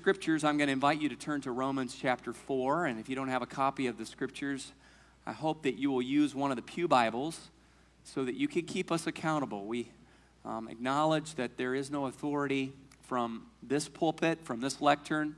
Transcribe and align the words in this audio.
scriptures, 0.00 0.44
I'm 0.44 0.56
going 0.56 0.68
to 0.68 0.72
invite 0.72 0.98
you 0.98 1.10
to 1.10 1.14
turn 1.14 1.42
to 1.42 1.52
Romans 1.52 1.94
chapter 1.94 2.32
4. 2.32 2.86
And 2.86 2.98
if 2.98 3.10
you 3.10 3.14
don't 3.14 3.28
have 3.28 3.42
a 3.42 3.46
copy 3.46 3.86
of 3.86 3.98
the 3.98 4.06
scriptures, 4.06 4.72
I 5.26 5.32
hope 5.32 5.62
that 5.64 5.74
you 5.74 5.90
will 5.90 6.00
use 6.00 6.34
one 6.34 6.50
of 6.50 6.56
the 6.56 6.62
Pew 6.62 6.88
Bibles 6.88 7.50
so 8.02 8.24
that 8.24 8.34
you 8.34 8.48
can 8.48 8.62
keep 8.62 8.90
us 8.90 9.06
accountable. 9.06 9.66
We 9.66 9.90
um, 10.42 10.68
acknowledge 10.68 11.34
that 11.34 11.58
there 11.58 11.74
is 11.74 11.90
no 11.90 12.06
authority 12.06 12.72
from 13.02 13.42
this 13.62 13.90
pulpit, 13.90 14.42
from 14.42 14.62
this 14.62 14.80
lectern, 14.80 15.36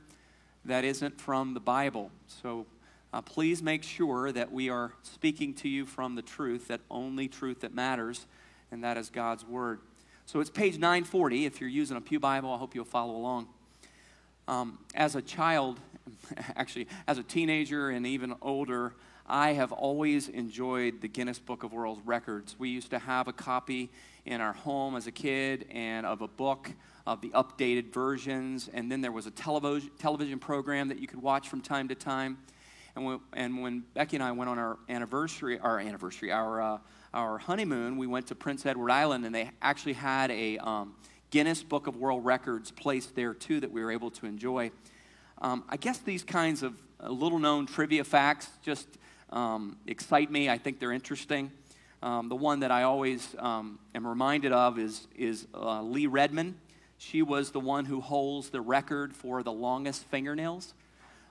that 0.63 0.85
isn't 0.85 1.19
from 1.19 1.53
the 1.55 1.59
Bible. 1.59 2.09
So 2.29 2.65
uh, 3.11 3.19
please 3.21 3.61
make 3.61 3.83
sure 3.83 4.31
that 4.31 4.49
we 4.49 4.69
are 4.69 4.93
speaking 5.03 5.53
to 5.55 5.67
you 5.67 5.85
from 5.85 6.15
the 6.15 6.21
truth, 6.21 6.69
that 6.69 6.79
only 6.89 7.27
truth 7.27 7.59
that 7.59 7.75
matters, 7.75 8.27
and 8.71 8.81
that 8.85 8.95
is 8.95 9.09
God's 9.09 9.43
Word. 9.43 9.81
So 10.25 10.39
it's 10.39 10.49
page 10.49 10.77
940. 10.77 11.45
If 11.45 11.59
you're 11.59 11.69
using 11.69 11.97
a 11.97 12.01
Pew 12.01 12.21
Bible, 12.21 12.53
I 12.53 12.57
hope 12.57 12.73
you'll 12.73 12.85
follow 12.85 13.17
along. 13.17 13.49
Um, 14.47 14.77
as 14.93 15.15
a 15.15 15.21
child, 15.21 15.79
actually, 16.55 16.87
as 17.07 17.17
a 17.17 17.23
teenager 17.23 17.89
and 17.89 18.05
even 18.05 18.35
older, 18.41 18.93
I 19.25 19.53
have 19.53 19.71
always 19.71 20.27
enjoyed 20.27 20.99
the 21.01 21.07
Guinness 21.07 21.39
Book 21.39 21.63
of 21.63 21.71
World 21.71 22.01
Records. 22.05 22.57
We 22.59 22.69
used 22.69 22.89
to 22.89 22.99
have 22.99 23.29
a 23.29 23.33
copy 23.33 23.89
in 24.25 24.41
our 24.41 24.53
home 24.53 24.95
as 24.95 25.07
a 25.07 25.11
kid 25.11 25.65
and 25.71 26.05
of 26.05 26.21
a 26.21 26.27
book 26.27 26.69
of 27.07 27.21
the 27.21 27.29
updated 27.29 27.93
versions. 27.93 28.69
And 28.73 28.91
then 28.91 29.01
there 29.01 29.11
was 29.11 29.25
a 29.25 29.31
television, 29.31 29.91
television 29.97 30.39
program 30.39 30.89
that 30.89 30.99
you 30.99 31.07
could 31.07 31.21
watch 31.21 31.47
from 31.47 31.61
time 31.61 31.87
to 31.87 31.95
time. 31.95 32.37
And 32.95 33.05
when, 33.05 33.19
and 33.33 33.61
when 33.61 33.83
Becky 33.93 34.17
and 34.17 34.23
I 34.23 34.31
went 34.33 34.49
on 34.49 34.59
our 34.59 34.77
anniversary, 34.89 35.57
our 35.57 35.79
anniversary, 35.79 36.31
our, 36.31 36.61
uh, 36.61 36.77
our 37.13 37.37
honeymoon, 37.37 37.97
we 37.97 38.07
went 38.07 38.27
to 38.27 38.35
Prince 38.35 38.65
Edward 38.65 38.91
Island 38.91 39.25
and 39.25 39.33
they 39.33 39.51
actually 39.61 39.93
had 39.93 40.31
a, 40.31 40.57
um, 40.57 40.95
Guinness 41.33 41.63
Book 41.63 41.87
of 41.87 41.95
World 41.95 42.23
Records 42.23 42.69
placed 42.69 43.15
there 43.15 43.33
too 43.33 43.59
that 43.59 43.71
we 43.71 43.83
were 43.83 43.91
able 43.91 44.11
to 44.11 44.27
enjoy. 44.27 44.69
Um, 45.41 45.63
I 45.67 45.77
guess 45.77 45.97
these 45.97 46.23
kinds 46.23 46.61
of 46.61 46.75
uh, 47.03 47.09
little 47.09 47.39
known 47.39 47.65
trivia 47.65 48.03
facts 48.03 48.47
just 48.61 48.87
um, 49.31 49.77
excite 49.87 50.29
me. 50.29 50.47
I 50.47 50.59
think 50.59 50.79
they're 50.79 50.91
interesting. 50.91 51.51
Um, 52.03 52.29
the 52.29 52.35
one 52.35 52.59
that 52.59 52.69
I 52.69 52.83
always 52.83 53.35
um, 53.39 53.79
am 53.95 54.05
reminded 54.05 54.51
of 54.51 54.77
is, 54.77 55.07
is 55.15 55.47
uh, 55.55 55.81
Lee 55.81 56.05
Redmond. 56.05 56.53
She 56.99 57.23
was 57.23 57.49
the 57.49 57.59
one 57.59 57.85
who 57.85 57.99
holds 57.99 58.51
the 58.51 58.61
record 58.61 59.15
for 59.15 59.41
the 59.41 59.51
longest 59.51 60.03
fingernails. 60.05 60.75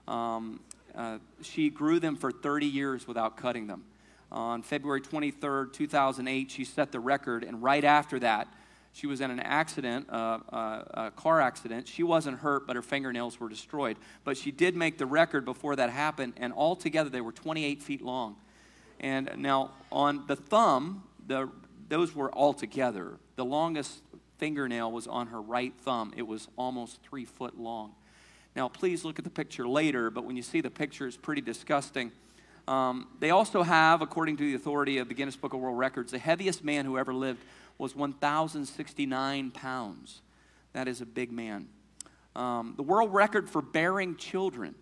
Um, 0.05 0.59
uh, 0.93 1.19
she 1.41 1.69
grew 1.69 2.01
them 2.01 2.17
for 2.17 2.29
30 2.29 2.65
years 2.65 3.07
without 3.07 3.37
cutting 3.37 3.67
them. 3.67 3.85
On 4.33 4.63
February 4.63 4.99
23rd, 4.99 5.71
2008, 5.71 6.51
she 6.51 6.65
set 6.65 6.91
the 6.91 6.99
record, 6.99 7.45
and 7.45 7.63
right 7.63 7.85
after 7.85 8.19
that, 8.19 8.49
she 8.93 9.07
was 9.07 9.21
in 9.21 9.31
an 9.31 9.39
accident, 9.39 10.07
uh, 10.09 10.39
uh, 10.51 10.83
a 10.93 11.11
car 11.11 11.41
accident. 11.41 11.87
She 11.87 12.03
wasn't 12.03 12.39
hurt, 12.39 12.67
but 12.67 12.75
her 12.75 12.83
fingernails 12.83 13.39
were 13.39 13.49
destroyed. 13.49 13.97
But 14.23 14.37
she 14.37 14.51
did 14.51 14.75
make 14.75 14.99
the 14.99 15.07
record 15.07 15.45
before 15.45 15.75
that 15.75 15.89
happened, 15.89 16.33
and 16.37 16.53
altogether 16.53 17.09
they 17.09 17.21
were 17.21 17.31
28 17.31 17.81
feet 17.81 18.03
long. 18.03 18.35
And 18.99 19.31
now 19.37 19.71
on 19.91 20.27
the 20.27 20.35
thumb, 20.35 21.03
the, 21.25 21.49
those 21.89 22.15
were 22.15 22.31
all 22.31 22.53
together. 22.53 23.17
The 23.35 23.43
longest 23.43 24.03
fingernail 24.37 24.91
was 24.91 25.07
on 25.07 25.27
her 25.27 25.41
right 25.41 25.73
thumb. 25.81 26.13
It 26.15 26.27
was 26.27 26.47
almost 26.55 27.01
three 27.01 27.25
foot 27.25 27.57
long. 27.59 27.95
Now, 28.55 28.69
please 28.69 29.03
look 29.03 29.17
at 29.17 29.25
the 29.25 29.31
picture 29.31 29.67
later, 29.67 30.11
but 30.11 30.23
when 30.23 30.37
you 30.37 30.43
see 30.43 30.61
the 30.61 30.69
picture, 30.69 31.07
it's 31.07 31.17
pretty 31.17 31.41
disgusting. 31.41 32.11
Um, 32.67 33.07
they 33.19 33.31
also 33.31 33.63
have, 33.63 34.01
according 34.01 34.37
to 34.37 34.43
the 34.43 34.53
authority 34.53 34.99
of 34.99 35.07
the 35.07 35.15
Guinness 35.15 35.35
Book 35.35 35.53
of 35.53 35.59
World 35.59 35.77
Records, 35.79 36.11
the 36.11 36.19
heaviest 36.19 36.63
man 36.63 36.85
who 36.85 36.97
ever 36.97 37.13
lived 37.13 37.43
was 37.77 37.95
1,069 37.95 39.51
pounds. 39.51 40.21
That 40.73 40.87
is 40.87 41.01
a 41.01 41.05
big 41.05 41.31
man. 41.31 41.67
Um, 42.35 42.73
the 42.75 42.83
world 42.83 43.13
record 43.13 43.49
for 43.49 43.61
bearing 43.61 44.15
children. 44.15 44.75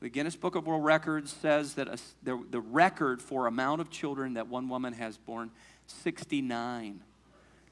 The 0.00 0.08
Guinness 0.08 0.36
Book 0.36 0.54
of 0.54 0.66
World 0.66 0.84
Records 0.84 1.32
says 1.32 1.74
that 1.74 1.88
a, 1.88 1.98
the, 2.22 2.42
the 2.50 2.60
record 2.60 3.22
for 3.22 3.46
amount 3.46 3.80
of 3.80 3.90
children 3.90 4.34
that 4.34 4.48
one 4.48 4.68
woman 4.68 4.92
has 4.94 5.16
born, 5.16 5.50
69. 5.86 7.00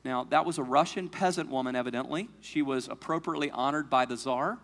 Now, 0.04 0.24
that 0.24 0.44
was 0.44 0.58
a 0.58 0.62
Russian 0.62 1.08
peasant 1.08 1.50
woman, 1.50 1.76
evidently. 1.76 2.28
She 2.40 2.62
was 2.62 2.88
appropriately 2.88 3.50
honored 3.50 3.88
by 3.88 4.04
the 4.04 4.16
czar 4.16 4.58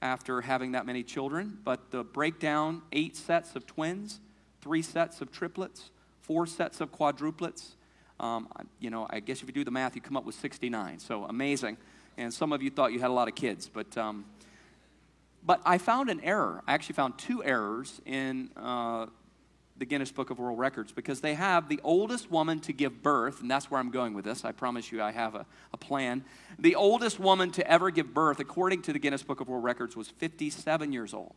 after 0.00 0.42
having 0.42 0.72
that 0.72 0.86
many 0.86 1.02
children. 1.02 1.58
But 1.64 1.90
the 1.90 2.04
breakdown 2.04 2.82
eight 2.92 3.16
sets 3.16 3.56
of 3.56 3.66
twins, 3.66 4.20
three 4.60 4.82
sets 4.82 5.20
of 5.20 5.32
triplets, 5.32 5.90
four 6.20 6.46
sets 6.46 6.80
of 6.80 6.92
quadruplets, 6.92 7.74
um, 8.20 8.48
you 8.78 8.90
know, 8.90 9.06
I 9.10 9.20
guess 9.20 9.42
if 9.42 9.48
you 9.48 9.52
do 9.52 9.64
the 9.64 9.70
math, 9.70 9.94
you 9.94 10.00
come 10.00 10.16
up 10.16 10.24
with 10.24 10.34
69. 10.36 10.98
So 10.98 11.24
amazing. 11.24 11.76
And 12.16 12.32
some 12.32 12.52
of 12.52 12.62
you 12.62 12.70
thought 12.70 12.92
you 12.92 13.00
had 13.00 13.10
a 13.10 13.14
lot 13.14 13.28
of 13.28 13.34
kids, 13.34 13.68
but 13.68 13.96
um, 13.98 14.24
but 15.46 15.60
I 15.66 15.78
found 15.78 16.08
an 16.08 16.20
error. 16.20 16.62
I 16.66 16.72
actually 16.72 16.94
found 16.94 17.18
two 17.18 17.44
errors 17.44 18.00
in 18.06 18.50
uh, 18.56 19.06
the 19.76 19.84
Guinness 19.84 20.10
Book 20.10 20.30
of 20.30 20.38
World 20.38 20.58
Records 20.58 20.92
because 20.92 21.20
they 21.20 21.34
have 21.34 21.68
the 21.68 21.80
oldest 21.84 22.30
woman 22.30 22.60
to 22.60 22.72
give 22.72 23.02
birth, 23.02 23.40
and 23.40 23.50
that's 23.50 23.70
where 23.70 23.78
I'm 23.78 23.90
going 23.90 24.14
with 24.14 24.24
this. 24.24 24.44
I 24.44 24.52
promise 24.52 24.90
you, 24.90 25.02
I 25.02 25.12
have 25.12 25.34
a, 25.34 25.44
a 25.72 25.76
plan. 25.76 26.24
The 26.58 26.76
oldest 26.76 27.18
woman 27.18 27.50
to 27.52 27.70
ever 27.70 27.90
give 27.90 28.14
birth, 28.14 28.40
according 28.40 28.82
to 28.82 28.92
the 28.92 28.98
Guinness 28.98 29.22
Book 29.22 29.40
of 29.40 29.48
World 29.48 29.64
Records, 29.64 29.96
was 29.96 30.08
57 30.08 30.92
years 30.92 31.12
old. 31.12 31.34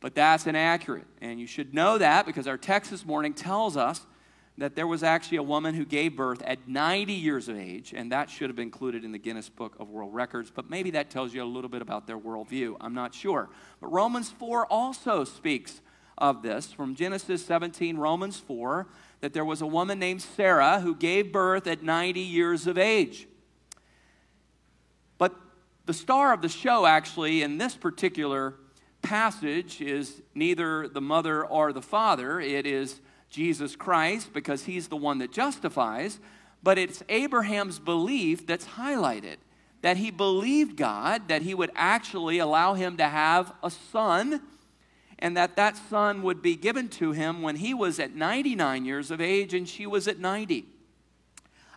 But 0.00 0.14
that's 0.14 0.46
inaccurate, 0.46 1.06
and 1.20 1.40
you 1.40 1.46
should 1.46 1.74
know 1.74 1.98
that 1.98 2.26
because 2.26 2.46
our 2.46 2.56
text 2.56 2.90
this 2.90 3.04
morning 3.04 3.34
tells 3.34 3.76
us 3.76 4.06
that 4.60 4.76
there 4.76 4.86
was 4.86 5.02
actually 5.02 5.38
a 5.38 5.42
woman 5.42 5.74
who 5.74 5.86
gave 5.86 6.14
birth 6.14 6.42
at 6.42 6.68
90 6.68 7.14
years 7.14 7.48
of 7.48 7.56
age, 7.56 7.94
and 7.96 8.12
that 8.12 8.28
should 8.28 8.50
have 8.50 8.56
been 8.56 8.64
included 8.64 9.04
in 9.04 9.12
the 9.12 9.18
Guinness 9.18 9.48
Book 9.48 9.74
of 9.80 9.88
World 9.88 10.14
Records. 10.14 10.50
But 10.54 10.68
maybe 10.68 10.90
that 10.90 11.08
tells 11.08 11.32
you 11.32 11.42
a 11.42 11.44
little 11.44 11.70
bit 11.70 11.80
about 11.80 12.06
their 12.06 12.18
worldview. 12.18 12.76
I'm 12.78 12.92
not 12.92 13.14
sure. 13.14 13.48
But 13.80 13.88
Romans 13.88 14.30
4 14.30 14.66
also 14.66 15.24
speaks 15.24 15.80
of 16.18 16.42
this 16.42 16.72
from 16.72 16.94
Genesis 16.94 17.42
17, 17.46 17.96
Romans 17.96 18.38
4, 18.38 18.86
that 19.22 19.32
there 19.32 19.46
was 19.46 19.62
a 19.62 19.66
woman 19.66 19.98
named 19.98 20.20
Sarah 20.20 20.80
who 20.80 20.94
gave 20.94 21.32
birth 21.32 21.66
at 21.66 21.82
90 21.82 22.20
years 22.20 22.66
of 22.66 22.76
age. 22.76 23.26
But 25.16 25.34
the 25.86 25.94
star 25.94 26.34
of 26.34 26.42
the 26.42 26.50
show, 26.50 26.84
actually, 26.84 27.42
in 27.42 27.56
this 27.56 27.74
particular 27.74 28.56
passage, 29.00 29.80
is 29.80 30.20
neither 30.34 30.86
the 30.86 31.00
mother 31.00 31.46
or 31.46 31.72
the 31.72 31.80
father. 31.80 32.40
It 32.40 32.66
is 32.66 33.00
Jesus 33.30 33.76
Christ 33.76 34.32
because 34.32 34.64
he's 34.64 34.88
the 34.88 34.96
one 34.96 35.18
that 35.18 35.32
justifies, 35.32 36.18
but 36.62 36.76
it's 36.76 37.02
Abraham's 37.08 37.78
belief 37.78 38.46
that's 38.46 38.66
highlighted. 38.66 39.36
That 39.82 39.96
he 39.96 40.10
believed 40.10 40.76
God, 40.76 41.28
that 41.28 41.40
he 41.42 41.54
would 41.54 41.70
actually 41.74 42.38
allow 42.38 42.74
him 42.74 42.98
to 42.98 43.08
have 43.08 43.54
a 43.62 43.70
son, 43.70 44.42
and 45.18 45.36
that 45.36 45.56
that 45.56 45.76
son 45.88 46.22
would 46.22 46.42
be 46.42 46.56
given 46.56 46.88
to 46.88 47.12
him 47.12 47.40
when 47.40 47.56
he 47.56 47.72
was 47.72 47.98
at 47.98 48.14
99 48.14 48.84
years 48.84 49.10
of 49.10 49.20
age 49.20 49.54
and 49.54 49.68
she 49.68 49.86
was 49.86 50.08
at 50.08 50.18
90. 50.18 50.66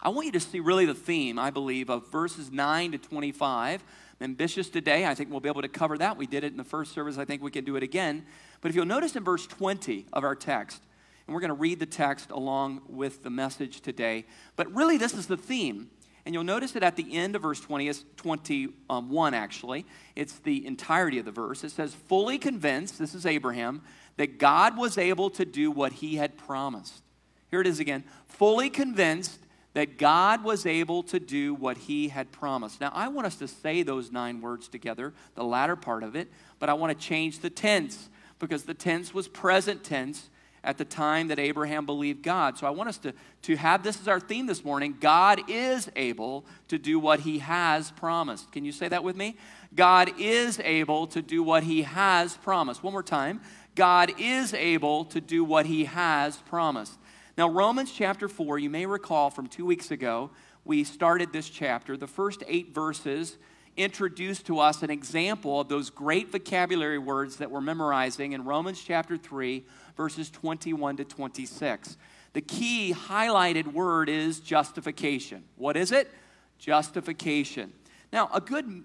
I 0.01 0.09
want 0.09 0.25
you 0.25 0.31
to 0.33 0.39
see 0.39 0.59
really 0.59 0.85
the 0.85 0.93
theme, 0.93 1.39
I 1.39 1.49
believe, 1.49 1.89
of 1.89 2.11
verses 2.11 2.51
9 2.51 2.91
to 2.91 2.97
25. 2.97 3.83
ambitious 4.21 4.69
today. 4.69 5.05
I 5.05 5.15
think 5.15 5.29
we'll 5.29 5.39
be 5.39 5.49
able 5.49 5.61
to 5.61 5.67
cover 5.67 5.97
that. 5.97 6.17
We 6.17 6.27
did 6.27 6.43
it 6.43 6.51
in 6.51 6.57
the 6.57 6.63
first 6.63 6.93
service. 6.93 7.17
I 7.17 7.25
think 7.25 7.41
we 7.41 7.51
can 7.51 7.65
do 7.65 7.75
it 7.75 7.83
again. 7.83 8.25
But 8.61 8.69
if 8.69 8.75
you'll 8.75 8.85
notice 8.85 9.15
in 9.15 9.23
verse 9.23 9.47
20 9.47 10.07
of 10.13 10.23
our 10.23 10.35
text, 10.35 10.81
and 11.25 11.33
we're 11.33 11.41
going 11.41 11.49
to 11.49 11.55
read 11.55 11.79
the 11.79 11.85
text 11.85 12.31
along 12.31 12.81
with 12.87 13.23
the 13.23 13.29
message 13.29 13.81
today. 13.81 14.25
But 14.55 14.73
really, 14.73 14.97
this 14.97 15.13
is 15.13 15.27
the 15.27 15.37
theme. 15.37 15.89
And 16.25 16.33
you'll 16.33 16.43
notice 16.43 16.71
that 16.71 16.83
at 16.83 16.95
the 16.95 17.15
end 17.15 17.35
of 17.35 17.41
verse 17.41 17.59
20, 17.59 17.87
is 17.87 18.05
21 18.17 18.73
um, 18.89 19.33
actually. 19.33 19.85
It's 20.15 20.39
the 20.39 20.65
entirety 20.65 21.19
of 21.19 21.25
the 21.25 21.31
verse. 21.31 21.63
It 21.63 21.71
says, 21.71 21.93
fully 21.93 22.37
convinced, 22.37 22.97
this 22.97 23.13
is 23.13 23.25
Abraham, 23.25 23.81
that 24.17 24.37
God 24.37 24.77
was 24.77 24.97
able 24.97 25.29
to 25.31 25.43
do 25.43 25.69
what 25.69 25.93
he 25.93 26.15
had 26.15 26.37
promised. 26.37 27.03
Here 27.51 27.61
it 27.61 27.67
is 27.67 27.79
again. 27.79 28.03
Fully 28.27 28.69
convinced 28.69 29.39
that 29.73 29.97
God 29.97 30.43
was 30.43 30.65
able 30.65 31.03
to 31.03 31.19
do 31.19 31.53
what 31.53 31.77
he 31.77 32.07
had 32.09 32.31
promised. 32.31 32.79
Now, 32.79 32.91
I 32.93 33.07
want 33.07 33.27
us 33.27 33.35
to 33.37 33.47
say 33.47 33.83
those 33.83 34.11
nine 34.11 34.39
words 34.39 34.67
together, 34.67 35.13
the 35.35 35.43
latter 35.43 35.75
part 35.75 36.03
of 36.03 36.15
it, 36.15 36.29
but 36.59 36.69
I 36.69 36.73
want 36.73 36.97
to 36.97 37.05
change 37.05 37.39
the 37.39 37.49
tense 37.49 38.09
because 38.39 38.63
the 38.63 38.73
tense 38.73 39.13
was 39.13 39.27
present 39.27 39.83
tense 39.83 40.29
at 40.63 40.77
the 40.77 40.85
time 40.85 41.27
that 41.27 41.39
Abraham 41.39 41.85
believed 41.85 42.23
God. 42.23 42.57
So 42.57 42.65
I 42.65 42.69
want 42.69 42.89
us 42.89 42.97
to, 42.99 43.13
to 43.43 43.55
have 43.57 43.83
this 43.83 43.99
as 43.99 44.07
our 44.07 44.19
theme 44.19 44.45
this 44.45 44.63
morning. 44.63 44.95
God 44.99 45.41
is 45.49 45.89
able 45.95 46.45
to 46.69 46.77
do 46.77 46.99
what 46.99 47.21
he 47.21 47.39
has 47.39 47.91
promised. 47.91 48.51
Can 48.51 48.63
you 48.63 48.71
say 48.71 48.87
that 48.87 49.03
with 49.03 49.17
me? 49.17 49.35
God 49.75 50.11
is 50.17 50.59
able 50.63 51.07
to 51.07 51.21
do 51.21 51.43
what 51.43 51.63
he 51.63 51.81
has 51.81 52.37
promised. 52.37 52.83
One 52.83 52.93
more 52.93 53.03
time. 53.03 53.41
God 53.75 54.13
is 54.19 54.53
able 54.53 55.05
to 55.05 55.19
do 55.19 55.43
what 55.43 55.65
he 55.65 55.85
has 55.85 56.37
promised. 56.37 56.97
Now, 57.37 57.49
Romans 57.49 57.91
chapter 57.91 58.27
4, 58.27 58.59
you 58.59 58.69
may 58.69 58.85
recall 58.85 59.31
from 59.31 59.47
two 59.47 59.65
weeks 59.65 59.89
ago, 59.89 60.29
we 60.63 60.83
started 60.83 61.33
this 61.33 61.49
chapter. 61.49 61.97
The 61.97 62.07
first 62.07 62.43
eight 62.47 62.73
verses 62.73 63.37
introduced 63.75 64.45
to 64.45 64.59
us 64.59 64.83
an 64.83 64.91
example 64.91 65.59
of 65.59 65.67
those 65.67 65.89
great 65.89 66.31
vocabulary 66.31 66.99
words 66.99 67.37
that 67.37 67.49
we're 67.49 67.61
memorizing 67.61 68.33
in 68.33 68.45
Romans 68.45 68.81
chapter 68.81 69.17
3 69.17 69.65
verses 69.95 70.29
21 70.29 70.97
to 70.97 71.05
26. 71.05 71.97
The 72.33 72.41
key 72.41 72.93
highlighted 72.93 73.73
word 73.73 74.09
is 74.09 74.39
justification. 74.39 75.43
What 75.55 75.77
is 75.77 75.91
it? 75.91 76.09
Justification. 76.57 77.73
Now, 78.11 78.29
a 78.33 78.41
good 78.41 78.83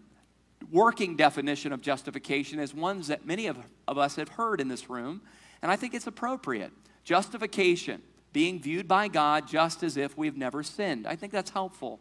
working 0.71 1.17
definition 1.17 1.73
of 1.73 1.81
justification 1.81 2.59
is 2.59 2.75
ones 2.75 3.09
that 3.09 3.25
many 3.25 3.47
of, 3.47 3.59
of 3.87 3.99
us 3.99 4.17
have 4.17 4.29
heard 4.29 4.61
in 4.61 4.69
this 4.69 4.91
room, 4.91 5.23
and 5.63 5.71
I 5.71 5.77
think 5.77 5.95
it's 5.95 6.07
appropriate. 6.07 6.73
Justification, 7.05 8.03
being 8.33 8.61
viewed 8.61 8.87
by 8.87 9.09
God 9.09 9.49
just 9.49 9.83
as 9.83 9.97
if 9.97 10.17
we've 10.17 10.37
never 10.37 10.63
sinned. 10.63 11.07
I 11.07 11.17
think 11.17 11.33
that's 11.33 11.51
helpful. 11.51 12.01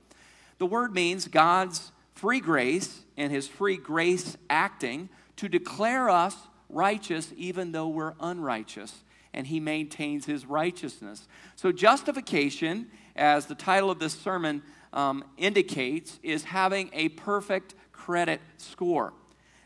The 0.58 0.66
word 0.66 0.94
means 0.94 1.28
God's 1.28 1.92
free 2.14 2.40
grace 2.40 3.04
and 3.16 3.32
his 3.32 3.48
free 3.48 3.78
grace 3.78 4.38
acting 4.50 5.10
to 5.38 5.48
declare 5.48 6.10
us 6.10 6.36
righteous 6.70 7.34
even 7.38 7.72
though 7.72 7.88
we're 7.88 8.14
unrighteous, 8.20 9.04
and 9.34 9.48
he 9.48 9.60
maintains 9.60 10.26
his 10.26 10.46
righteousness. 10.46 11.28
So, 11.56 11.72
justification, 11.72 12.90
as 13.16 13.46
the 13.46 13.56
title 13.56 13.90
of 13.90 14.00
this 14.00 14.14
sermon 14.14 14.64
um, 14.94 15.24
indicates, 15.38 16.20
is 16.24 16.44
having 16.44 16.90
a 16.94 17.10
perfect 17.10 17.76
credit 17.92 18.42
score. 18.58 19.14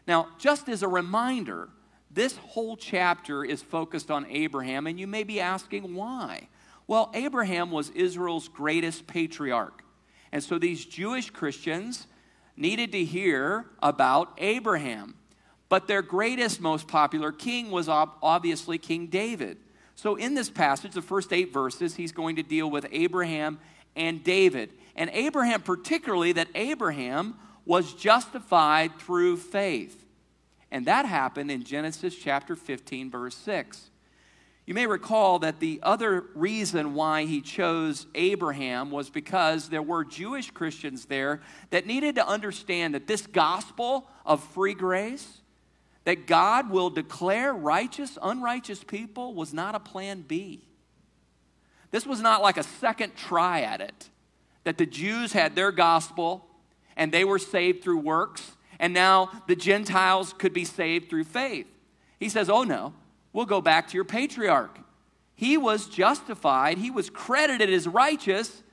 Now, 0.08 0.30
just 0.40 0.68
as 0.68 0.84
a 0.84 0.88
reminder, 0.88 1.70
this 2.10 2.36
whole 2.38 2.76
chapter 2.76 3.44
is 3.44 3.62
focused 3.62 4.12
on 4.12 4.26
Abraham, 4.28 4.88
and 4.88 5.00
you 5.00 5.08
may 5.08 5.24
be 5.24 5.40
asking 5.40 5.94
why. 5.96 6.50
Well, 6.88 7.10
Abraham 7.14 7.72
was 7.72 7.90
Israel's 7.92 8.50
greatest 8.50 9.08
patriarch. 9.08 9.84
And 10.32 10.44
so 10.44 10.58
these 10.58 10.86
Jewish 10.86 11.30
Christians 11.30 12.08
needed 12.58 12.92
to 12.92 13.04
hear 13.04 13.66
about 13.82 14.34
Abraham. 14.38 15.16
But 15.72 15.88
their 15.88 16.02
greatest, 16.02 16.60
most 16.60 16.90
popular 16.90 17.32
king 17.32 17.72
was 17.72 17.88
obviously 17.88 18.78
King 18.78 19.08
David. 19.08 19.58
So 19.96 20.18
in 20.18 20.36
this 20.36 20.50
passage, 20.50 20.92
the 20.92 21.02
first 21.02 21.32
eight 21.32 21.54
verses, 21.54 21.96
he's 21.96 22.12
going 22.12 22.36
to 22.36 22.44
deal 22.44 22.70
with 22.70 22.88
Abraham 22.92 23.58
and 23.96 24.22
David. 24.22 24.72
And 24.98 25.10
Abraham, 25.14 25.62
particularly, 25.62 26.34
that 26.34 26.50
Abraham 26.56 27.36
was 27.66 27.94
justified 27.94 29.00
through 29.00 29.38
faith. 29.38 30.04
And 30.72 30.88
that 30.88 31.06
happened 31.06 31.50
in 31.50 31.64
Genesis 31.64 32.18
chapter 32.18 32.58
15, 32.58 33.10
verse 33.10 33.38
6. 33.38 33.92
You 34.66 34.74
may 34.74 34.88
recall 34.88 35.40
that 35.40 35.62
the 35.62 35.80
other 35.84 36.26
reason 36.36 36.96
why 36.96 37.24
he 37.24 37.40
chose 37.40 38.08
Abraham 38.14 38.92
was 38.92 39.10
because 39.10 39.70
there 39.70 39.82
were 39.82 40.04
Jewish 40.04 40.52
Christians 40.52 41.06
there 41.06 41.40
that 41.70 41.88
needed 41.88 42.16
to 42.16 42.28
understand 42.28 42.94
that 42.94 43.08
this 43.08 43.26
gospel 43.26 44.10
of 44.26 44.44
free 44.44 44.74
grace, 44.74 45.41
that 46.04 46.26
God 46.26 46.70
will 46.70 46.90
declare 46.90 47.54
righteous, 47.54 48.18
unrighteous 48.22 48.84
people, 48.84 49.34
was 49.34 49.54
not 49.54 49.76
a 49.76 49.80
plan 49.80 50.24
B. 50.28 50.66
This 51.92 52.06
was 52.06 52.22
not 52.22 52.42
like 52.42 52.58
a 52.58 52.64
second 52.64 53.16
try 53.16 53.62
at 53.62 53.82
it, 53.82 54.10
that 54.64 54.78
the 54.78 54.86
Jews 54.86 55.34
had 55.34 55.56
their 55.56 55.72
gospel 55.72 56.48
and 56.96 57.12
they 57.12 57.24
were 57.24 57.40
saved 57.40 57.84
through 57.84 58.00
works, 58.00 58.52
and 58.80 58.94
now 58.94 59.30
the 59.48 59.56
Gentiles 59.56 60.34
could 60.34 60.54
be 60.54 60.66
saved 60.66 61.10
through 61.10 61.24
faith. 61.26 61.68
He 62.20 62.30
says, 62.30 62.50
Oh 62.50 62.64
no, 62.64 62.94
we'll 63.34 63.46
go 63.46 63.62
back 63.62 63.88
to 63.90 63.96
your 63.96 64.06
patriarch. 64.06 64.80
He 65.36 65.58
was 65.58 65.88
justified, 65.88 66.78
he 66.78 66.92
was 66.92 67.10
credited 67.10 67.70
as 67.70 67.88
righteous 67.88 68.64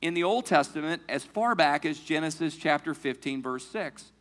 in 0.00 0.14
the 0.14 0.24
Old 0.24 0.46
Testament 0.46 1.02
as 1.08 1.24
far 1.24 1.54
back 1.54 1.86
as 1.86 1.98
Genesis 1.98 2.56
chapter 2.56 2.94
15, 2.94 3.42
verse 3.42 3.66
6. 3.66 4.11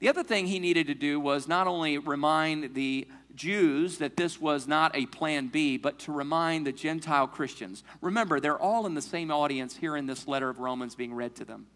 The 0.00 0.08
other 0.08 0.22
thing 0.24 0.46
he 0.46 0.58
needed 0.58 0.86
to 0.88 0.94
do 0.94 1.20
was 1.20 1.46
not 1.46 1.66
only 1.66 1.98
remind 1.98 2.74
the 2.74 3.06
Jews 3.34 3.98
that 3.98 4.16
this 4.16 4.40
was 4.40 4.66
not 4.66 4.96
a 4.96 5.06
plan 5.06 5.48
B, 5.48 5.76
but 5.76 5.98
to 6.00 6.12
remind 6.12 6.66
the 6.66 6.72
Gentile 6.72 7.26
Christians. 7.26 7.84
Remember, 8.00 8.40
they're 8.40 8.58
all 8.58 8.86
in 8.86 8.94
the 8.94 9.02
same 9.02 9.30
audience 9.30 9.76
here 9.76 9.96
in 9.96 10.06
this 10.06 10.26
letter 10.26 10.48
of 10.48 10.58
Romans 10.58 10.94
being 10.94 11.14
read 11.14 11.36
to 11.36 11.44
them. 11.44 11.66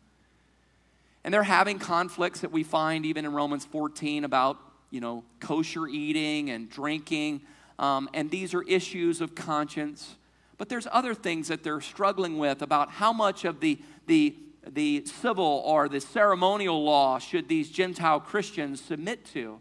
And 1.23 1.33
they're 1.33 1.43
having 1.43 1.79
conflicts 1.79 2.41
that 2.41 2.53
we 2.53 2.63
find 2.63 3.07
even 3.07 3.25
in 3.25 3.33
Romans 3.33 3.65
14 3.65 4.25
about, 4.25 4.59
you 4.91 5.01
know, 5.01 5.25
kosher 5.41 5.87
eating 5.87 6.51
and 6.51 6.69
drinking. 6.69 7.43
Um, 7.79 8.11
and 8.13 8.31
these 8.31 8.53
are 8.53 8.63
issues 8.63 9.21
of 9.21 9.35
conscience. 9.35 10.17
But 10.59 10.69
there's 10.69 10.87
other 10.93 11.15
things 11.15 11.49
that 11.49 11.63
they're 11.63 11.81
struggling 11.81 12.39
with 12.39 12.63
about 12.63 12.91
how 12.91 13.13
much 13.13 13.45
of 13.45 13.61
the, 13.61 13.79
the, 14.07 14.37
the 14.73 15.05
civil 15.07 15.63
or 15.65 15.89
the 15.89 16.01
ceremonial 16.01 16.83
law 16.83 17.19
should 17.19 17.49
these 17.49 17.71
Gentile 17.71 18.21
Christians 18.21 18.81
submit 18.81 19.25
to. 19.27 19.61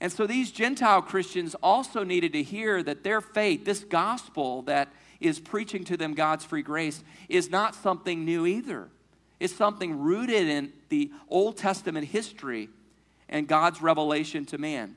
And 0.00 0.10
so 0.10 0.26
these 0.26 0.50
Gentile 0.50 1.00
Christians 1.00 1.54
also 1.62 2.02
needed 2.02 2.32
to 2.32 2.42
hear 2.42 2.82
that 2.82 3.04
their 3.04 3.20
faith, 3.20 3.64
this 3.64 3.84
gospel 3.84 4.62
that 4.62 4.88
is 5.20 5.38
preaching 5.38 5.84
to 5.84 5.96
them 5.96 6.14
God's 6.14 6.44
free 6.44 6.62
grace, 6.62 7.04
is 7.28 7.50
not 7.50 7.74
something 7.74 8.24
new 8.24 8.44
either 8.44 8.88
It's 9.38 9.54
something 9.54 10.00
rooted 10.00 10.48
in 10.48 10.72
the 10.88 11.12
Old 11.28 11.56
Testament 11.56 12.08
history 12.08 12.68
and 13.28 13.46
God's 13.46 13.80
revelation 13.80 14.44
to 14.46 14.58
man. 14.58 14.96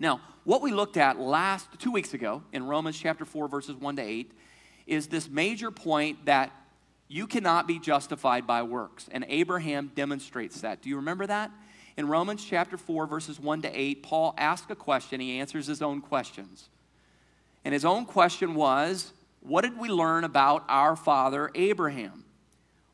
Now, 0.00 0.20
what 0.44 0.62
we 0.62 0.72
looked 0.72 0.96
at 0.96 1.20
last 1.20 1.68
two 1.78 1.92
weeks 1.92 2.14
ago 2.14 2.42
in 2.52 2.66
Romans 2.66 2.98
chapter 2.98 3.24
4, 3.24 3.46
verses 3.48 3.76
1 3.76 3.96
to 3.96 4.02
8, 4.02 4.32
is 4.86 5.06
this 5.06 5.28
major 5.28 5.70
point 5.70 6.24
that 6.24 6.50
you 7.10 7.26
cannot 7.26 7.66
be 7.66 7.80
justified 7.80 8.46
by 8.46 8.62
works. 8.62 9.08
And 9.10 9.26
Abraham 9.28 9.90
demonstrates 9.96 10.60
that. 10.60 10.80
Do 10.80 10.88
you 10.88 10.96
remember 10.96 11.26
that? 11.26 11.50
In 11.96 12.06
Romans 12.06 12.44
chapter 12.44 12.76
4, 12.76 13.08
verses 13.08 13.40
1 13.40 13.62
to 13.62 13.68
8, 13.68 14.04
Paul 14.04 14.32
asks 14.38 14.70
a 14.70 14.76
question. 14.76 15.20
He 15.20 15.40
answers 15.40 15.66
his 15.66 15.82
own 15.82 16.00
questions. 16.02 16.68
And 17.64 17.74
his 17.74 17.84
own 17.84 18.06
question 18.06 18.54
was 18.54 19.12
What 19.40 19.62
did 19.62 19.76
we 19.76 19.88
learn 19.88 20.22
about 20.22 20.64
our 20.68 20.94
father 20.94 21.50
Abraham? 21.56 22.24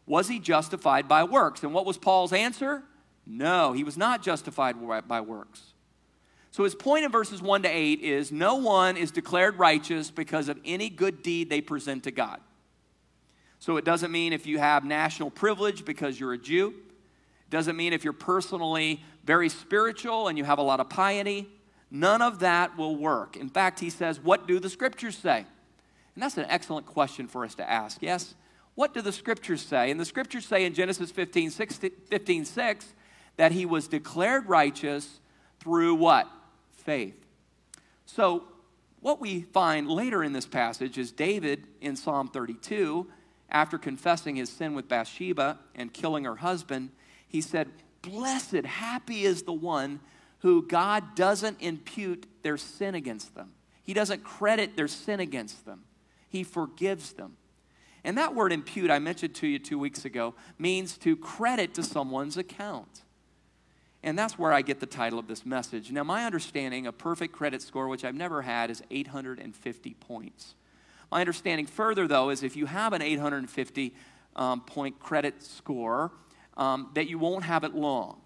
Was 0.06 0.28
he 0.28 0.38
justified 0.38 1.08
by 1.08 1.22
works? 1.24 1.62
And 1.62 1.74
what 1.74 1.84
was 1.84 1.98
Paul's 1.98 2.32
answer? 2.32 2.84
No, 3.26 3.74
he 3.74 3.84
was 3.84 3.98
not 3.98 4.22
justified 4.22 4.76
by 5.06 5.20
works. 5.20 5.74
So 6.52 6.64
his 6.64 6.74
point 6.74 7.04
in 7.04 7.12
verses 7.12 7.42
1 7.42 7.64
to 7.64 7.68
8 7.68 8.00
is 8.00 8.32
no 8.32 8.54
one 8.54 8.96
is 8.96 9.10
declared 9.10 9.58
righteous 9.58 10.10
because 10.10 10.48
of 10.48 10.58
any 10.64 10.88
good 10.88 11.22
deed 11.22 11.50
they 11.50 11.60
present 11.60 12.04
to 12.04 12.10
God. 12.10 12.40
So 13.58 13.76
it 13.76 13.84
doesn't 13.84 14.10
mean 14.10 14.32
if 14.32 14.46
you 14.46 14.58
have 14.58 14.84
national 14.84 15.30
privilege 15.30 15.84
because 15.84 16.18
you're 16.20 16.32
a 16.32 16.38
Jew. 16.38 16.68
It 16.68 17.50
doesn't 17.50 17.76
mean 17.76 17.92
if 17.92 18.04
you're 18.04 18.12
personally 18.12 19.02
very 19.24 19.48
spiritual 19.48 20.28
and 20.28 20.36
you 20.36 20.44
have 20.44 20.58
a 20.58 20.62
lot 20.62 20.80
of 20.80 20.88
piety. 20.88 21.48
None 21.90 22.22
of 22.22 22.40
that 22.40 22.76
will 22.76 22.96
work. 22.96 23.36
In 23.36 23.48
fact, 23.48 23.80
he 23.80 23.90
says, 23.90 24.20
What 24.20 24.46
do 24.46 24.58
the 24.58 24.68
scriptures 24.68 25.16
say? 25.16 25.46
And 26.14 26.22
that's 26.22 26.36
an 26.36 26.46
excellent 26.48 26.86
question 26.86 27.28
for 27.28 27.44
us 27.44 27.54
to 27.56 27.70
ask. 27.70 27.98
Yes, 28.00 28.34
what 28.74 28.94
do 28.94 29.02
the 29.02 29.12
scriptures 29.12 29.62
say? 29.62 29.90
And 29.90 29.98
the 29.98 30.04
scriptures 30.04 30.46
say 30.46 30.64
in 30.64 30.74
Genesis 30.74 31.10
15 31.10 31.50
6, 31.50 31.80
15, 32.08 32.44
6 32.44 32.94
that 33.36 33.52
he 33.52 33.66
was 33.66 33.88
declared 33.88 34.48
righteous 34.48 35.20
through 35.60 35.94
what? 35.94 36.28
Faith. 36.72 37.26
So, 38.06 38.44
what 39.00 39.20
we 39.20 39.42
find 39.42 39.88
later 39.88 40.24
in 40.24 40.32
this 40.32 40.46
passage 40.46 40.98
is 40.98 41.12
David 41.12 41.66
in 41.80 41.96
Psalm 41.96 42.28
32, 42.28 43.06
after 43.48 43.78
confessing 43.78 44.36
his 44.36 44.50
sin 44.50 44.74
with 44.74 44.88
Bathsheba 44.88 45.58
and 45.74 45.92
killing 45.92 46.24
her 46.24 46.36
husband, 46.36 46.90
he 47.28 47.40
said, 47.40 47.70
Blessed, 48.02 48.64
happy 48.64 49.24
is 49.24 49.42
the 49.42 49.52
one 49.52 50.00
who 50.40 50.66
God 50.66 51.14
doesn't 51.14 51.60
impute 51.60 52.26
their 52.42 52.56
sin 52.56 52.94
against 52.94 53.34
them. 53.34 53.52
He 53.82 53.94
doesn't 53.94 54.24
credit 54.24 54.76
their 54.76 54.88
sin 54.88 55.20
against 55.20 55.64
them, 55.64 55.84
He 56.28 56.42
forgives 56.42 57.12
them. 57.12 57.36
And 58.04 58.18
that 58.18 58.36
word 58.36 58.52
impute, 58.52 58.90
I 58.90 59.00
mentioned 59.00 59.34
to 59.36 59.48
you 59.48 59.58
two 59.58 59.80
weeks 59.80 60.04
ago, 60.04 60.34
means 60.58 60.96
to 60.98 61.16
credit 61.16 61.74
to 61.74 61.82
someone's 61.82 62.36
account. 62.36 63.02
And 64.04 64.16
that's 64.16 64.38
where 64.38 64.52
I 64.52 64.62
get 64.62 64.78
the 64.78 64.86
title 64.86 65.18
of 65.18 65.26
this 65.26 65.44
message. 65.44 65.90
Now, 65.90 66.04
my 66.04 66.24
understanding 66.24 66.86
of 66.86 66.96
perfect 66.96 67.32
credit 67.32 67.62
score, 67.62 67.88
which 67.88 68.04
I've 68.04 68.14
never 68.14 68.42
had, 68.42 68.70
is 68.70 68.80
850 68.92 69.94
points. 69.94 70.54
My 71.10 71.20
understanding 71.20 71.66
further, 71.66 72.08
though, 72.08 72.30
is 72.30 72.42
if 72.42 72.56
you 72.56 72.66
have 72.66 72.92
an 72.92 73.02
850 73.02 73.94
um, 74.34 74.60
point 74.62 74.98
credit 74.98 75.42
score, 75.42 76.12
um, 76.56 76.90
that 76.94 77.08
you 77.08 77.18
won't 77.18 77.44
have 77.44 77.64
it 77.64 77.74
long. 77.74 78.20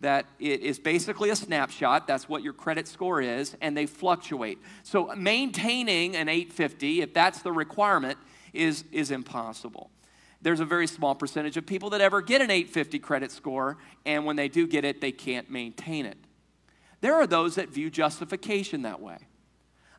That 0.00 0.26
it 0.40 0.60
is 0.60 0.78
basically 0.78 1.30
a 1.30 1.36
snapshot, 1.36 2.06
that's 2.06 2.28
what 2.28 2.42
your 2.42 2.52
credit 2.52 2.88
score 2.88 3.20
is, 3.20 3.56
and 3.60 3.76
they 3.76 3.86
fluctuate. 3.86 4.58
So, 4.82 5.12
maintaining 5.16 6.16
an 6.16 6.28
850, 6.28 7.02
if 7.02 7.14
that's 7.14 7.42
the 7.42 7.52
requirement, 7.52 8.18
is, 8.52 8.84
is 8.90 9.10
impossible. 9.10 9.90
There's 10.40 10.58
a 10.58 10.64
very 10.64 10.88
small 10.88 11.14
percentage 11.14 11.56
of 11.56 11.66
people 11.66 11.90
that 11.90 12.00
ever 12.00 12.20
get 12.20 12.40
an 12.40 12.50
850 12.50 12.98
credit 12.98 13.30
score, 13.30 13.78
and 14.04 14.26
when 14.26 14.34
they 14.34 14.48
do 14.48 14.66
get 14.66 14.84
it, 14.84 15.00
they 15.00 15.12
can't 15.12 15.48
maintain 15.48 16.04
it. 16.04 16.18
There 17.00 17.14
are 17.14 17.26
those 17.26 17.54
that 17.54 17.68
view 17.68 17.88
justification 17.88 18.82
that 18.82 19.00
way. 19.00 19.18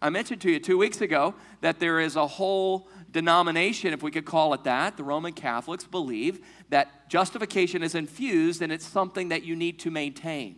I 0.04 0.10
mentioned 0.10 0.42
to 0.42 0.52
you 0.52 0.60
two 0.60 0.78
weeks 0.78 1.00
ago 1.00 1.34
that 1.62 1.80
there 1.80 2.02
is 2.02 2.18
a 2.18 2.28
whole 2.28 2.90
denomination, 3.10 3.94
if 3.94 4.04
we 4.04 4.12
could 4.12 4.26
call 4.26 4.54
it 4.54 4.66
that. 4.66 4.98
The 4.98 5.04
Roman 5.04 5.32
Catholics 5.32 5.86
believe 5.86 6.46
that 6.70 7.10
justification 7.10 7.82
is 7.82 7.96
infused 7.96 8.62
and 8.62 8.70
it's 8.70 8.86
something 8.86 9.30
that 9.30 9.44
you 9.44 9.56
need 9.56 9.80
to 9.80 9.92
maintain. 9.92 10.58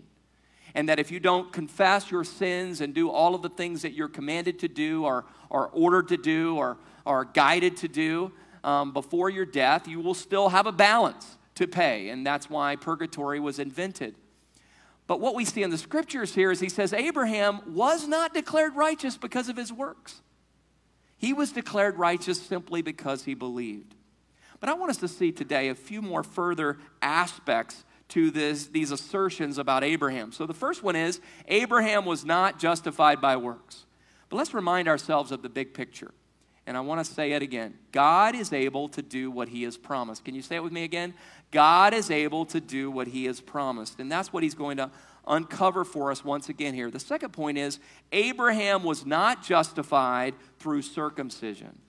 And 0.73 0.89
that 0.89 0.97
if 0.97 1.11
you 1.11 1.19
don't 1.19 1.53
confess 1.53 2.09
your 2.09 2.23
sins 2.23 2.81
and 2.81 2.93
do 2.93 3.09
all 3.11 3.35
of 3.35 3.43
the 3.43 3.49
things 3.49 3.83
that 3.83 3.93
you're 3.93 4.09
commanded 4.09 4.57
to 4.59 4.67
do 4.67 5.05
or, 5.05 5.25
or 5.51 5.67
ordered 5.67 6.07
to 6.07 6.17
do 6.17 6.57
or 6.57 6.77
are 7.05 7.23
guided 7.23 7.77
to 7.77 7.87
do 7.87 8.31
um, 8.63 8.93
before 8.93 9.29
your 9.29 9.45
death, 9.45 9.87
you 9.87 9.99
will 9.99 10.15
still 10.15 10.49
have 10.49 10.65
a 10.65 10.71
balance. 10.71 11.37
to 11.55 11.67
pay, 11.67 12.09
and 12.09 12.25
that's 12.25 12.49
why 12.49 12.75
purgatory 12.75 13.39
was 13.39 13.59
invented. 13.59 14.15
But 15.07 15.19
what 15.19 15.35
we 15.35 15.45
see 15.45 15.63
in 15.63 15.69
the 15.69 15.77
scriptures 15.77 16.33
here 16.33 16.51
is 16.51 16.59
he 16.59 16.69
says 16.69 16.93
Abraham 16.93 17.61
was 17.73 18.07
not 18.07 18.33
declared 18.33 18.75
righteous 18.75 19.17
because 19.17 19.49
of 19.49 19.57
his 19.57 19.71
works. 19.71 20.21
He 21.17 21.31
was 21.31 21.51
declared 21.51 21.97
righteous 21.97 22.41
simply 22.41 22.81
because 22.81 23.23
he 23.23 23.33
believed. 23.33 23.95
But 24.59 24.69
I 24.69 24.73
want 24.73 24.89
us 24.89 24.97
to 24.97 25.07
see 25.07 25.31
today 25.31 25.69
a 25.69 25.75
few 25.75 26.01
more 26.01 26.23
further 26.23 26.77
aspects 27.01 27.83
to 28.09 28.31
this, 28.31 28.67
these 28.67 28.91
assertions 28.91 29.57
about 29.57 29.83
Abraham. 29.83 30.31
So 30.31 30.45
the 30.45 30.53
first 30.53 30.83
one 30.83 30.95
is 30.95 31.19
Abraham 31.47 32.05
was 32.05 32.25
not 32.25 32.59
justified 32.59 33.21
by 33.21 33.37
works. 33.37 33.85
But 34.29 34.37
let's 34.37 34.53
remind 34.53 34.87
ourselves 34.87 35.31
of 35.31 35.41
the 35.41 35.49
big 35.49 35.73
picture. 35.73 36.11
And 36.67 36.75
I 36.75 36.79
want 36.79 37.05
to 37.05 37.11
say 37.11 37.33
it 37.33 37.41
again 37.41 37.75
God 37.91 38.35
is 38.35 38.51
able 38.51 38.89
to 38.89 39.01
do 39.01 39.29
what 39.29 39.49
he 39.49 39.63
has 39.63 39.77
promised. 39.77 40.25
Can 40.25 40.35
you 40.35 40.41
say 40.41 40.55
it 40.55 40.63
with 40.63 40.73
me 40.73 40.83
again? 40.83 41.13
God 41.55 41.93
is 41.93 42.11
able 42.11 42.45
to 42.47 42.59
do 42.59 42.91
what 42.91 43.07
he 43.07 43.23
has 43.25 43.39
promised. 43.39 44.01
And 44.01 44.11
that's 44.11 44.33
what 44.33 44.43
he's 44.43 44.55
going 44.55 44.75
to 44.75 44.91
uncover 45.25 45.85
for 45.85 46.11
us 46.11 46.21
once 46.21 46.49
again 46.49 46.73
here. 46.73 46.91
The 46.91 46.99
second 46.99 47.31
point 47.31 47.57
is 47.57 47.79
Abraham 48.11 48.83
was 48.83 49.05
not 49.05 49.41
justified 49.41 50.35
through 50.59 50.81
circumcision. 50.81 51.79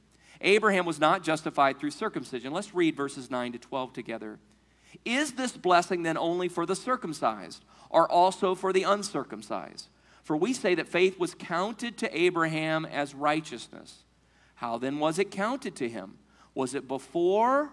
Abraham 0.40 0.86
was 0.86 1.00
not 1.00 1.24
justified 1.24 1.80
through 1.80 1.90
circumcision. 1.90 2.52
Let's 2.52 2.76
read 2.76 2.96
verses 2.96 3.28
9 3.28 3.54
to 3.54 3.58
12 3.58 3.92
together. 3.92 4.38
Is 5.04 5.32
this 5.32 5.56
blessing 5.56 6.04
then 6.04 6.16
only 6.16 6.46
for 6.46 6.64
the 6.64 6.76
circumcised, 6.76 7.64
or 7.90 8.08
also 8.08 8.54
for 8.54 8.72
the 8.72 8.84
uncircumcised? 8.84 9.88
For 10.22 10.36
we 10.36 10.52
say 10.52 10.76
that 10.76 10.86
faith 10.86 11.18
was 11.18 11.34
counted 11.34 11.98
to 11.98 12.16
Abraham 12.16 12.84
as 12.84 13.16
righteousness. 13.16 14.04
How 14.54 14.78
then 14.78 15.00
was 15.00 15.18
it 15.18 15.32
counted 15.32 15.74
to 15.74 15.88
him? 15.88 16.18
Was 16.54 16.72
it 16.72 16.86
before 16.86 17.72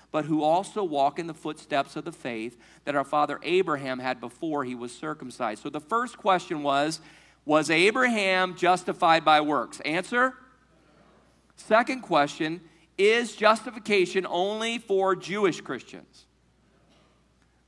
but 0.11 0.25
who 0.25 0.43
also 0.43 0.83
walk 0.83 1.19
in 1.19 1.27
the 1.27 1.33
footsteps 1.33 1.95
of 1.95 2.05
the 2.05 2.11
faith 2.11 2.57
that 2.85 2.95
our 2.95 3.03
father 3.03 3.39
Abraham 3.43 3.99
had 3.99 4.19
before 4.19 4.65
he 4.65 4.75
was 4.75 4.91
circumcised. 4.91 5.63
So 5.63 5.69
the 5.69 5.79
first 5.79 6.17
question 6.17 6.63
was 6.63 6.99
Was 7.45 7.69
Abraham 7.69 8.55
justified 8.55 9.23
by 9.23 9.41
works? 9.41 9.79
Answer? 9.81 10.33
Second 11.55 12.01
question 12.01 12.61
is 12.97 13.35
justification 13.35 14.27
only 14.29 14.77
for 14.77 15.15
Jewish 15.15 15.61
Christians? 15.61 16.25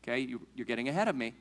Okay, 0.03 0.19
you, 0.19 0.41
are 0.59 0.65
getting 0.65 0.89
ahead 0.89 1.07
of 1.07 1.15
me. 1.15 1.33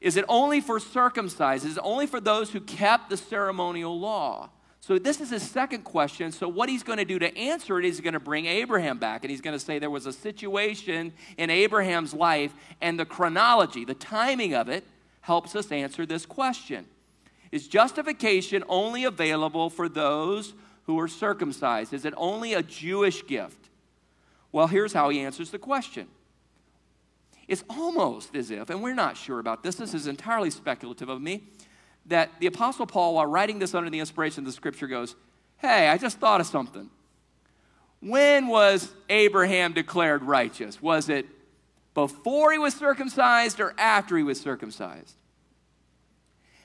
Is 0.00 0.16
it 0.18 0.26
only 0.28 0.60
for 0.60 0.78
circumcised? 0.78 1.64
Is 1.64 1.78
it 1.78 1.82
only 1.82 2.06
for 2.06 2.20
those 2.20 2.50
who 2.50 2.60
kept 2.60 3.08
the 3.08 3.16
ceremonial 3.16 3.98
law? 3.98 4.50
So, 4.86 4.98
this 4.98 5.22
is 5.22 5.30
his 5.30 5.42
second 5.42 5.84
question. 5.84 6.30
So, 6.30 6.46
what 6.46 6.68
he's 6.68 6.82
going 6.82 6.98
to 6.98 7.06
do 7.06 7.18
to 7.18 7.34
answer 7.38 7.78
it 7.78 7.86
is 7.86 7.96
he's 7.96 8.04
going 8.04 8.12
to 8.12 8.20
bring 8.20 8.44
Abraham 8.44 8.98
back. 8.98 9.24
And 9.24 9.30
he's 9.30 9.40
going 9.40 9.58
to 9.58 9.64
say 9.64 9.78
there 9.78 9.88
was 9.88 10.04
a 10.04 10.12
situation 10.12 11.14
in 11.38 11.48
Abraham's 11.48 12.12
life, 12.12 12.52
and 12.82 13.00
the 13.00 13.06
chronology, 13.06 13.86
the 13.86 13.94
timing 13.94 14.52
of 14.52 14.68
it, 14.68 14.84
helps 15.22 15.56
us 15.56 15.72
answer 15.72 16.04
this 16.04 16.26
question. 16.26 16.84
Is 17.50 17.66
justification 17.66 18.62
only 18.68 19.04
available 19.04 19.70
for 19.70 19.88
those 19.88 20.52
who 20.82 21.00
are 21.00 21.08
circumcised? 21.08 21.94
Is 21.94 22.04
it 22.04 22.12
only 22.18 22.52
a 22.52 22.62
Jewish 22.62 23.26
gift? 23.26 23.70
Well, 24.52 24.66
here's 24.66 24.92
how 24.92 25.08
he 25.08 25.20
answers 25.20 25.50
the 25.50 25.58
question. 25.58 26.08
It's 27.48 27.64
almost 27.70 28.36
as 28.36 28.50
if, 28.50 28.68
and 28.68 28.82
we're 28.82 28.92
not 28.92 29.16
sure 29.16 29.38
about 29.38 29.62
this, 29.62 29.76
this 29.76 29.94
is 29.94 30.06
entirely 30.08 30.50
speculative 30.50 31.08
of 31.08 31.22
me, 31.22 31.44
that 32.06 32.30
the 32.40 32.46
Apostle 32.46 32.86
Paul, 32.86 33.14
while 33.14 33.26
writing 33.26 33.58
this 33.58 33.74
under 33.74 33.90
the 33.90 34.00
inspiration 34.00 34.40
of 34.40 34.46
the 34.46 34.52
scripture, 34.52 34.86
goes, 34.86 35.14
Hey, 35.58 35.88
I 35.88 35.96
just 35.96 36.18
thought 36.18 36.40
of 36.40 36.46
something. 36.46 36.90
When 38.00 38.48
was 38.48 38.92
Abraham 39.08 39.72
declared 39.72 40.22
righteous? 40.22 40.82
Was 40.82 41.08
it 41.08 41.26
before 41.94 42.52
he 42.52 42.58
was 42.58 42.74
circumcised 42.74 43.60
or 43.60 43.74
after 43.78 44.16
he 44.16 44.22
was 44.22 44.38
circumcised? 44.38 45.16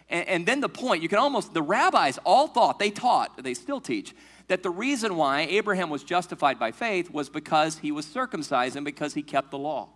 And, 0.09 0.27
and 0.27 0.45
then 0.45 0.59
the 0.59 0.69
point, 0.69 1.01
you 1.01 1.07
can 1.07 1.19
almost, 1.19 1.53
the 1.53 1.61
rabbis 1.61 2.17
all 2.25 2.47
thought, 2.47 2.79
they 2.79 2.89
taught, 2.89 3.41
they 3.41 3.53
still 3.53 3.79
teach, 3.79 4.13
that 4.49 4.63
the 4.63 4.69
reason 4.69 5.15
why 5.15 5.41
Abraham 5.41 5.89
was 5.89 6.03
justified 6.03 6.59
by 6.59 6.71
faith 6.71 7.11
was 7.11 7.29
because 7.29 7.77
he 7.77 7.91
was 7.91 8.05
circumcised 8.05 8.75
and 8.75 8.83
because 8.83 9.13
he 9.13 9.21
kept 9.21 9.51
the 9.51 9.57
law. 9.57 9.89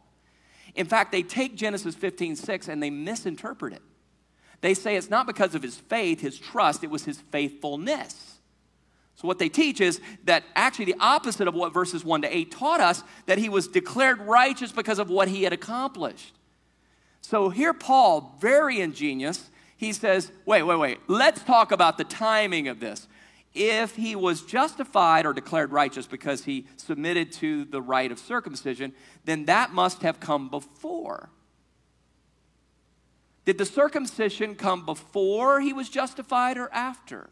In 0.76 0.86
fact, 0.86 1.12
they 1.12 1.24
take 1.24 1.56
Genesis 1.56 1.96
15 1.96 2.36
6 2.36 2.68
and 2.68 2.82
they 2.82 2.90
misinterpret 2.90 3.74
it. 3.74 3.82
They 4.64 4.74
say 4.74 4.96
it's 4.96 5.10
not 5.10 5.28
because 5.28 5.56
of 5.56 5.62
his 5.62 5.76
faith, 5.76 6.22
his 6.22 6.40
trust, 6.40 6.86
it 6.86 6.90
was 6.90 7.04
his 7.04 7.20
faithfulness. 7.20 8.40
So, 9.16 9.28
what 9.28 9.38
they 9.38 9.50
teach 9.50 9.82
is 9.82 10.00
that 10.24 10.46
actually 10.56 10.86
the 10.86 10.96
opposite 11.02 11.50
of 11.50 11.54
what 11.54 11.74
verses 11.74 12.06
1 12.06 12.22
to 12.22 12.34
8 12.34 12.50
taught 12.50 12.80
us, 12.80 13.04
that 13.26 13.38
he 13.38 13.50
was 13.50 13.68
declared 13.68 14.22
righteous 14.22 14.72
because 14.72 15.00
of 15.00 15.10
what 15.10 15.28
he 15.28 15.44
had 15.44 15.52
accomplished. 15.52 16.34
So, 17.20 17.50
here 17.50 17.74
Paul, 17.74 18.38
very 18.40 18.80
ingenious, 18.80 19.50
he 19.76 19.92
says, 19.92 20.32
wait, 20.46 20.64
wait, 20.64 20.80
wait, 20.80 21.00
let's 21.10 21.44
talk 21.44 21.74
about 21.74 21.98
the 21.98 22.06
timing 22.06 22.70
of 22.70 22.80
this. 22.80 23.10
If 23.54 23.98
he 23.98 24.16
was 24.16 24.44
justified 24.44 25.26
or 25.26 25.34
declared 25.34 25.74
righteous 25.74 26.08
because 26.08 26.46
he 26.46 26.68
submitted 26.78 27.34
to 27.34 27.66
the 27.66 27.82
rite 27.82 28.14
of 28.14 28.18
circumcision, 28.18 28.94
then 29.26 29.44
that 29.44 29.74
must 29.74 30.04
have 30.04 30.22
come 30.22 30.48
before. 30.48 31.32
Did 33.46 33.58
the 33.58 33.66
circumcision 33.66 34.56
come 34.56 34.86
before 34.86 35.60
he 35.60 35.74
was 35.74 35.90
justified 35.90 36.58
or 36.58 36.72
after? 36.72 37.30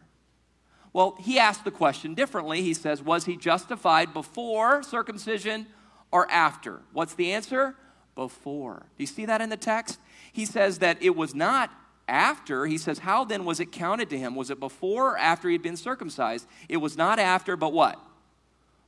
Well, 0.93 1.15
he 1.19 1.39
asked 1.39 1.63
the 1.63 1.71
question 1.71 2.13
differently. 2.13 2.61
He 2.61 2.73
says, 2.73 3.01
Was 3.01 3.25
he 3.25 3.37
justified 3.37 4.13
before 4.13 4.83
circumcision 4.83 5.67
or 6.11 6.29
after? 6.29 6.81
What's 6.91 7.13
the 7.13 7.31
answer? 7.31 7.75
Before. 8.15 8.85
Do 8.97 9.03
you 9.03 9.07
see 9.07 9.25
that 9.25 9.39
in 9.39 9.49
the 9.49 9.57
text? 9.57 9.99
He 10.33 10.45
says 10.45 10.79
that 10.79 11.01
it 11.01 11.15
was 11.15 11.33
not 11.33 11.71
after, 12.07 12.65
he 12.65 12.77
says, 12.77 12.99
How 12.99 13.23
then 13.23 13.45
was 13.45 13.61
it 13.61 13.71
counted 13.71 14.09
to 14.09 14.17
him? 14.17 14.35
Was 14.35 14.49
it 14.49 14.59
before 14.59 15.13
or 15.13 15.17
after 15.17 15.47
he 15.47 15.53
had 15.53 15.61
been 15.61 15.77
circumcised? 15.77 16.45
It 16.67 16.77
was 16.77 16.97
not 16.97 17.19
after, 17.19 17.55
but 17.55 17.71
what? 17.71 17.97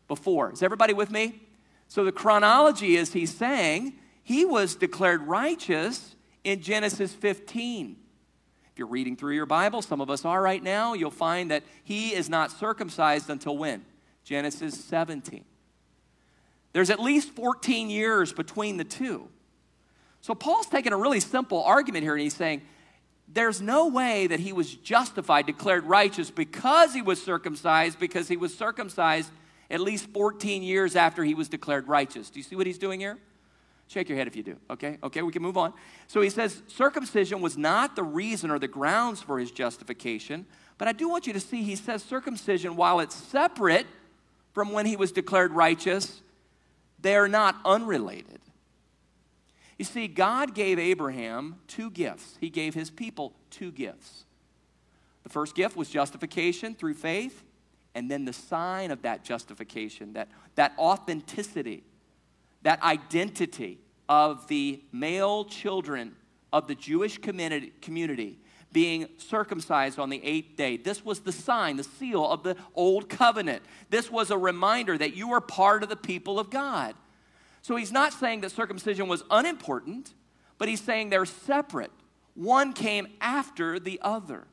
Before. 0.10 0.51
Is 0.51 0.62
everybody 0.62 0.94
with 0.94 1.10
me? 1.10 1.42
So 1.88 2.03
the 2.03 2.12
chronology 2.12 2.98
is 2.98 3.13
he's 3.13 3.34
saying 3.34 3.94
he 4.24 4.44
was 4.44 4.75
declared 4.75 5.22
righteous 5.22 6.12
in 6.44 6.62
Genesis 6.62 7.14
15. 7.14 7.98
If 8.72 8.80
you're 8.80 8.88
reading 8.88 9.16
through 9.16 9.36
your 9.36 9.46
Bible, 9.46 9.82
some 9.82 10.02
of 10.02 10.10
us 10.10 10.26
are 10.26 10.42
right 10.42 10.62
now, 10.62 10.94
you'll 10.94 11.12
find 11.12 11.52
that 11.52 11.64
he 11.84 12.14
is 12.14 12.30
not 12.30 12.52
circumcised 12.52 13.30
until 13.30 13.58
when? 13.58 13.86
Genesis 14.24 14.84
17. 14.86 15.46
There's 16.72 16.90
at 16.90 17.00
least 17.00 17.30
14 17.32 17.90
years 17.90 18.34
between 18.34 18.78
the 18.78 18.84
two. 18.84 19.30
So 20.22 20.34
Paul's 20.34 20.66
taking 20.66 20.92
a 20.92 20.98
really 20.98 21.20
simple 21.20 21.64
argument 21.64 22.04
here 22.04 22.14
and 22.14 22.22
he's 22.22 22.34
saying, 22.34 22.64
there's 23.28 23.62
no 23.62 23.88
way 23.88 24.28
that 24.28 24.40
he 24.40 24.54
was 24.54 24.74
justified, 24.74 25.46
declared 25.46 25.86
righteous 25.86 26.32
because 26.32 26.94
he 26.94 27.02
was 27.02 27.22
circumcised, 27.22 28.00
because 28.00 28.28
he 28.28 28.38
was 28.38 28.56
circumcised 28.56 29.32
at 29.70 29.80
least 29.80 30.08
14 30.10 30.64
years 30.64 30.96
after 30.96 31.24
he 31.24 31.34
was 31.34 31.50
declared 31.50 31.88
righteous. 31.88 32.30
Do 32.30 32.40
you 32.40 32.44
see 32.44 32.56
what 32.56 32.68
he's 32.68 32.78
doing 32.78 33.00
here? 33.00 33.18
Shake 33.88 34.10
your 34.10 34.18
head 34.18 34.28
if 34.28 34.36
you 34.36 34.44
do, 34.44 34.58
okay? 34.72 34.98
Okay, 35.04 35.22
we 35.22 35.32
can 35.32 35.42
move 35.42 35.58
on. 35.58 35.74
So 36.08 36.22
he 36.22 36.30
says 36.30 36.62
circumcision 36.68 37.42
was 37.42 37.58
not 37.58 37.96
the 37.96 38.04
reason 38.04 38.50
or 38.50 38.58
the 38.58 38.68
grounds 38.68 39.22
for 39.22 39.40
his 39.40 39.52
justification, 39.52 40.46
but 40.78 40.88
I 40.88 40.94
do 40.94 41.10
want 41.10 41.28
you 41.28 41.34
to 41.34 41.40
see 41.40 41.63
he 41.63 41.75
says 41.75 42.04
circumcision, 42.04 42.75
while 42.75 43.00
it's 43.00 43.16
separate 43.16 43.86
from 44.54 44.72
when 44.72 44.86
he 44.86 44.96
was 44.96 45.12
declared 45.12 45.52
righteous, 45.52 46.22
they're 47.00 47.28
not 47.28 47.56
unrelated. 47.66 48.40
You 49.78 49.86
see, 49.86 50.08
God 50.08 50.56
gave 50.56 50.80
Abraham 50.80 51.56
two 51.68 51.90
gifts. 51.90 52.38
He 52.40 52.50
gave 52.50 52.74
his 52.74 52.90
people 52.90 53.34
two 53.50 53.72
gifts. 53.72 54.25
The 55.24 55.30
first 55.30 55.56
gift 55.56 55.75
was 55.75 55.90
justification 55.90 56.75
through 56.75 56.94
faith, 56.96 57.44
and 57.96 58.10
then 58.10 58.25
the 58.25 58.34
sign 58.34 58.92
of 58.92 59.02
that 59.02 59.24
justification, 59.24 60.13
that, 60.13 60.30
that 60.56 60.74
authenticity, 60.78 61.84
that 62.63 62.82
identity 62.82 63.79
of 64.10 64.48
the 64.48 64.82
male 64.91 65.46
children 65.46 66.15
of 66.51 66.67
the 66.67 66.75
Jewish 66.75 67.17
community, 67.17 68.39
being 68.72 69.08
circumcised 69.17 70.00
on 70.00 70.10
the 70.10 70.24
eighth 70.24 70.55
day. 70.58 70.77
This 70.77 71.05
was 71.05 71.20
the 71.20 71.32
sign, 71.32 71.77
the 71.77 71.84
seal 71.84 72.27
of 72.27 72.43
the 72.43 72.55
old 72.74 73.08
covenant. 73.08 73.63
This 73.89 74.10
was 74.10 74.32
a 74.32 74.38
reminder 74.38 74.98
that 74.98 75.15
you 75.15 75.32
are 75.34 75.41
part 75.41 75.84
of 75.84 75.89
the 75.89 75.96
people 75.96 76.39
of 76.39 76.50
God. 76.50 76.96
So 77.62 77.75
he's 77.75 77.91
not 77.91 78.13
saying 78.13 78.41
that 78.41 78.51
circumcision 78.51 79.08
was 79.08 79.24
unimportant, 79.29 80.13
but 80.58 80.67
he's 80.67 80.82
saying 80.82 81.10
they're 81.10 81.25
separate. 81.25 81.91
one 82.36 82.74
came 82.74 83.08
after 83.22 83.79
the 83.79 84.00
other. 84.01 84.48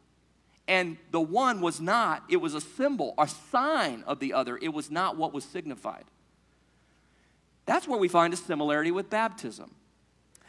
And 0.69 0.99
the 1.11 1.21
one 1.21 1.61
was 1.61 1.81
not, 1.81 2.23
it 2.29 2.37
was 2.37 2.55
a 2.55 2.61
symbol, 2.61 3.15
a 3.19 3.27
sign 3.27 4.05
of 4.07 4.21
the 4.21 4.33
other. 4.33 4.57
It 4.57 4.73
was 4.73 4.91
not 4.91 5.17
what 5.17 5.33
was 5.33 5.45
signified. 5.45 6.05
That's 7.67 7.87
where 7.87 7.99
we 7.99 8.09
find 8.09 8.33
a 8.33 8.37
similarity 8.37 8.91
with 8.91 9.11
baptism. 9.11 9.75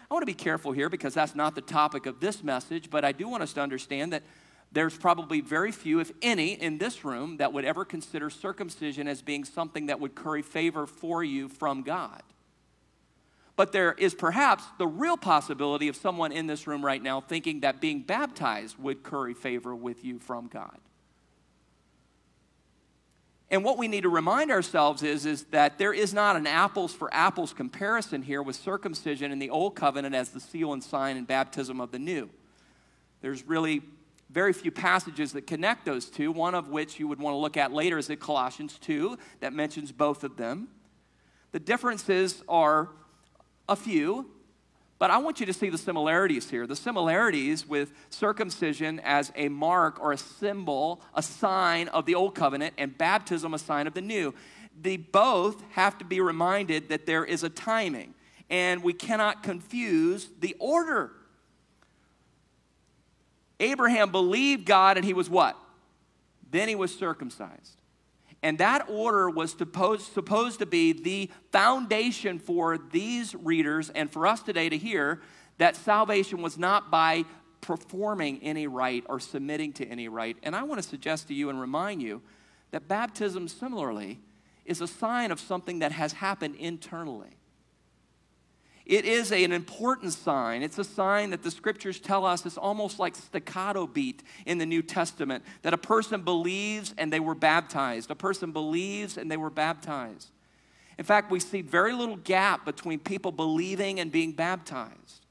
I 0.10 0.14
want 0.14 0.24
to 0.24 0.28
be 0.28 0.34
careful 0.34 0.72
here 0.72 0.90
because 0.90 1.14
that's 1.14 1.36
not 1.36 1.56
the 1.56 1.62
topic 1.62 2.06
of 2.06 2.20
this 2.20 2.44
message, 2.44 2.90
but 2.90 3.06
I 3.06 3.12
do 3.12 3.30
want 3.30 3.44
us 3.44 3.54
to 3.54 3.62
understand 3.62 4.12
that 4.12 4.24
there's 4.72 4.98
probably 4.98 5.42
very 5.42 5.72
few, 5.72 6.00
if 6.00 6.12
any, 6.22 6.54
in 6.54 6.78
this 6.78 7.04
room 7.04 7.38
that 7.38 7.52
would 7.54 7.66
ever 7.66 7.84
consider 7.84 8.30
circumcision 8.30 9.08
as 9.08 9.22
being 9.22 9.44
something 9.44 9.88
that 9.88 10.00
would 10.00 10.16
curry 10.16 10.42
favor 10.42 10.88
for 10.88 11.24
you 11.24 11.50
from 11.50 11.84
God. 11.84 12.24
But 13.58 13.74
there 13.74 13.94
is 13.94 14.16
perhaps 14.16 14.64
the 14.78 14.88
real 14.88 15.18
possibility 15.18 15.88
of 15.88 15.96
someone 15.96 16.32
in 16.32 16.48
this 16.48 16.68
room 16.68 16.84
right 16.84 17.02
now 17.02 17.20
thinking 17.22 17.60
that 17.62 17.82
being 17.82 18.02
baptized 18.02 18.78
would 18.80 19.04
curry 19.04 19.34
favor 19.34 19.76
with 19.76 20.04
you 20.04 20.20
from 20.20 20.48
God. 20.48 20.78
And 23.52 23.66
what 23.66 23.78
we 23.78 23.90
need 23.90 24.04
to 24.04 24.10
remind 24.10 24.50
ourselves 24.50 25.04
is, 25.04 25.26
is 25.26 25.44
that 25.52 25.78
there 25.78 25.92
is 25.92 26.14
not 26.14 26.38
an 26.38 26.48
apples 26.48 26.94
for 26.94 27.14
apples 27.14 27.52
comparison 27.52 28.22
here 28.22 28.42
with 28.42 28.56
circumcision 28.56 29.30
in 29.30 29.40
the 29.40 29.50
old 29.50 29.76
covenant 29.76 30.16
as 30.16 30.30
the 30.30 30.40
seal 30.40 30.72
and 30.72 30.82
sign 30.82 31.18
and 31.18 31.28
baptism 31.28 31.82
of 31.82 31.92
the 31.92 32.00
new. 32.00 32.30
There's 33.20 33.46
really 33.46 33.82
very 34.30 34.54
few 34.54 34.72
passages 34.72 35.34
that 35.34 35.46
connect 35.46 35.84
those 35.84 36.06
two, 36.06 36.32
one 36.32 36.56
of 36.56 36.70
which 36.70 36.98
you 36.98 37.10
would 37.10 37.20
want 37.20 37.34
to 37.34 37.38
look 37.38 37.58
at 37.58 37.74
later 37.74 37.98
is 37.98 38.10
at 38.10 38.22
Colossians 38.22 38.80
2, 38.80 39.18
that 39.42 39.52
mentions 39.52 39.92
both 39.92 40.24
of 40.24 40.38
them. 40.38 40.70
The 41.52 41.60
differences 41.60 42.42
are 42.48 42.88
a 43.68 43.76
few, 43.76 44.30
but 45.02 45.10
I 45.10 45.18
want 45.18 45.40
you 45.40 45.48
to 45.48 45.54
see 45.54 45.70
the 45.70 45.80
similarities 45.80 46.48
here. 46.48 46.68
The 46.68 46.76
similarities 46.76 47.68
with 47.68 47.92
circumcision 48.12 49.00
as 49.00 49.32
a 49.36 49.50
mark 49.50 50.00
or 50.00 50.12
a 50.12 50.18
symbol, 50.18 51.02
a 51.16 51.24
sign 51.24 51.88
of 51.88 52.06
the 52.06 52.14
old 52.14 52.36
covenant, 52.36 52.76
and 52.78 52.96
baptism, 52.96 53.56
a 53.56 53.58
sign 53.58 53.88
of 53.88 53.96
the 53.96 54.02
new. 54.02 54.32
They 54.80 54.98
both 54.98 55.60
have 55.72 55.98
to 55.98 56.06
be 56.06 56.22
reminded 56.22 56.90
that 56.90 57.08
there 57.08 57.26
is 57.26 57.42
a 57.42 57.50
timing, 57.50 58.14
and 58.48 58.84
we 58.84 58.94
cannot 58.94 59.42
confuse 59.42 60.30
the 60.40 60.56
order 60.60 61.14
Abraham 63.60 64.12
believed 64.12 64.66
God 64.66 64.98
and 64.98 65.06
he 65.06 65.14
was 65.14 65.30
what? 65.30 65.58
Then 66.52 66.68
he 66.68 66.76
was 66.76 66.94
circumcised. 66.94 67.81
And 68.44 68.58
that 68.58 68.90
order 68.90 69.30
was 69.30 69.52
supposed, 69.52 70.14
supposed 70.14 70.60
to 70.60 70.66
be 70.66 70.94
the 70.94 71.30
foundation 71.52 72.40
for 72.40 72.78
these 72.78 73.36
readers 73.36 73.90
and 73.92 74.12
for 74.12 74.26
us 74.26 74.42
today 74.42 74.68
to 74.70 74.78
hear 74.78 75.22
that 75.60 75.76
salvation 75.76 76.42
was 76.42 76.58
not 76.58 76.90
by 76.90 77.26
performing 77.62 78.40
any 78.42 78.66
rite 78.66 79.04
or 79.08 79.20
submitting 79.20 79.74
to 79.74 79.86
any 79.86 80.08
rite. 80.08 80.38
And 80.42 80.56
I 80.56 80.64
want 80.64 80.82
to 80.82 80.88
suggest 80.88 81.28
to 81.28 81.36
you 81.36 81.50
and 81.50 81.62
remind 81.62 82.02
you 82.02 82.22
that 82.72 82.88
baptism, 82.88 83.48
similarly, 83.48 84.20
is 84.66 84.82
a 84.82 84.88
sign 84.88 85.32
of 85.32 85.40
something 85.40 85.80
that 85.80 85.92
has 85.92 86.14
happened 86.14 86.56
internally. 86.56 87.38
It 88.92 89.06
is 89.06 89.32
a, 89.32 89.42
an 89.46 89.54
important 89.54 90.12
sign. 90.12 90.62
It's 90.62 90.78
a 90.78 90.84
sign 90.84 91.30
that 91.30 91.44
the 91.44 91.50
scriptures 91.50 91.98
tell 91.98 92.26
us 92.26 92.46
it's 92.46 92.58
almost 92.58 93.00
like 93.00 93.16
staccato 93.16 93.88
beat 93.88 94.22
in 94.46 94.58
the 94.58 94.66
New 94.66 94.82
Testament 94.82 95.46
that 95.62 95.74
a 95.74 95.78
person 95.78 96.24
believes 96.24 96.94
and 96.98 97.12
they 97.12 97.22
were 97.22 97.34
baptized. 97.34 98.12
A 98.12 98.16
person 98.16 98.52
believes 98.52 99.18
and 99.18 99.32
they 99.32 99.38
were 99.38 99.50
baptized. 99.50 100.30
In 100.98 101.06
fact, 101.06 101.32
we 101.32 101.40
see 101.40 101.62
very 101.62 101.94
little 101.94 102.18
gap 102.18 102.66
between 102.66 103.00
people 103.00 103.32
believing 103.32 104.02
and 104.02 104.12
being 104.12 104.34
baptized. 104.34 105.26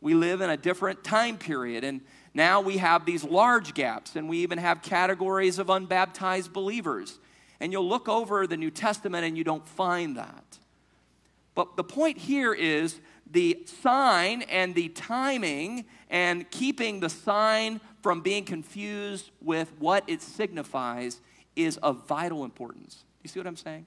We 0.00 0.14
live 0.14 0.40
in 0.40 0.48
a 0.48 0.56
different 0.56 1.04
time 1.04 1.36
period, 1.36 1.84
and 1.84 2.00
now 2.32 2.62
we 2.62 2.78
have 2.78 3.04
these 3.04 3.24
large 3.24 3.74
gaps, 3.74 4.16
and 4.16 4.26
we 4.26 4.38
even 4.38 4.56
have 4.56 4.80
categories 4.80 5.58
of 5.58 5.68
unbaptized 5.68 6.50
believers. 6.50 7.18
And 7.60 7.72
you'll 7.72 7.88
look 7.88 8.08
over 8.08 8.46
the 8.46 8.56
New 8.56 8.70
Testament 8.70 9.26
and 9.26 9.36
you 9.36 9.44
don't 9.44 9.68
find 9.68 10.16
that. 10.16 10.58
But 11.56 11.76
the 11.76 11.82
point 11.82 12.18
here 12.18 12.54
is 12.54 13.00
the 13.28 13.66
sign 13.82 14.42
and 14.42 14.74
the 14.74 14.90
timing 14.90 15.86
and 16.08 16.48
keeping 16.52 17.00
the 17.00 17.08
sign 17.08 17.80
from 18.02 18.20
being 18.20 18.44
confused 18.44 19.32
with 19.40 19.72
what 19.80 20.04
it 20.06 20.22
signifies 20.22 21.20
is 21.56 21.78
of 21.78 22.06
vital 22.06 22.44
importance. 22.44 23.04
You 23.24 23.28
see 23.28 23.40
what 23.40 23.48
I'm 23.48 23.56
saying? 23.56 23.86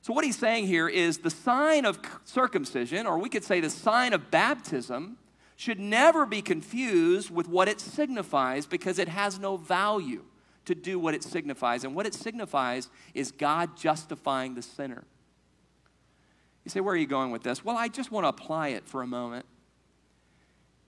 So, 0.00 0.12
what 0.12 0.24
he's 0.24 0.38
saying 0.38 0.66
here 0.66 0.88
is 0.88 1.18
the 1.18 1.30
sign 1.30 1.84
of 1.84 1.98
circumcision, 2.24 3.06
or 3.06 3.18
we 3.18 3.28
could 3.28 3.44
say 3.44 3.60
the 3.60 3.70
sign 3.70 4.12
of 4.12 4.30
baptism, 4.30 5.18
should 5.56 5.78
never 5.78 6.24
be 6.24 6.42
confused 6.42 7.30
with 7.30 7.48
what 7.48 7.68
it 7.68 7.80
signifies 7.80 8.66
because 8.66 8.98
it 8.98 9.08
has 9.08 9.38
no 9.38 9.56
value 9.56 10.22
to 10.64 10.74
do 10.74 10.98
what 10.98 11.14
it 11.14 11.22
signifies. 11.22 11.84
And 11.84 11.94
what 11.94 12.06
it 12.06 12.14
signifies 12.14 12.88
is 13.14 13.30
God 13.30 13.76
justifying 13.76 14.54
the 14.54 14.62
sinner. 14.62 15.04
You 16.66 16.70
say, 16.70 16.80
where 16.80 16.94
are 16.94 16.98
you 16.98 17.06
going 17.06 17.30
with 17.30 17.44
this? 17.44 17.64
Well, 17.64 17.76
I 17.76 17.86
just 17.86 18.10
want 18.10 18.24
to 18.24 18.28
apply 18.28 18.70
it 18.70 18.88
for 18.88 19.02
a 19.02 19.06
moment. 19.06 19.46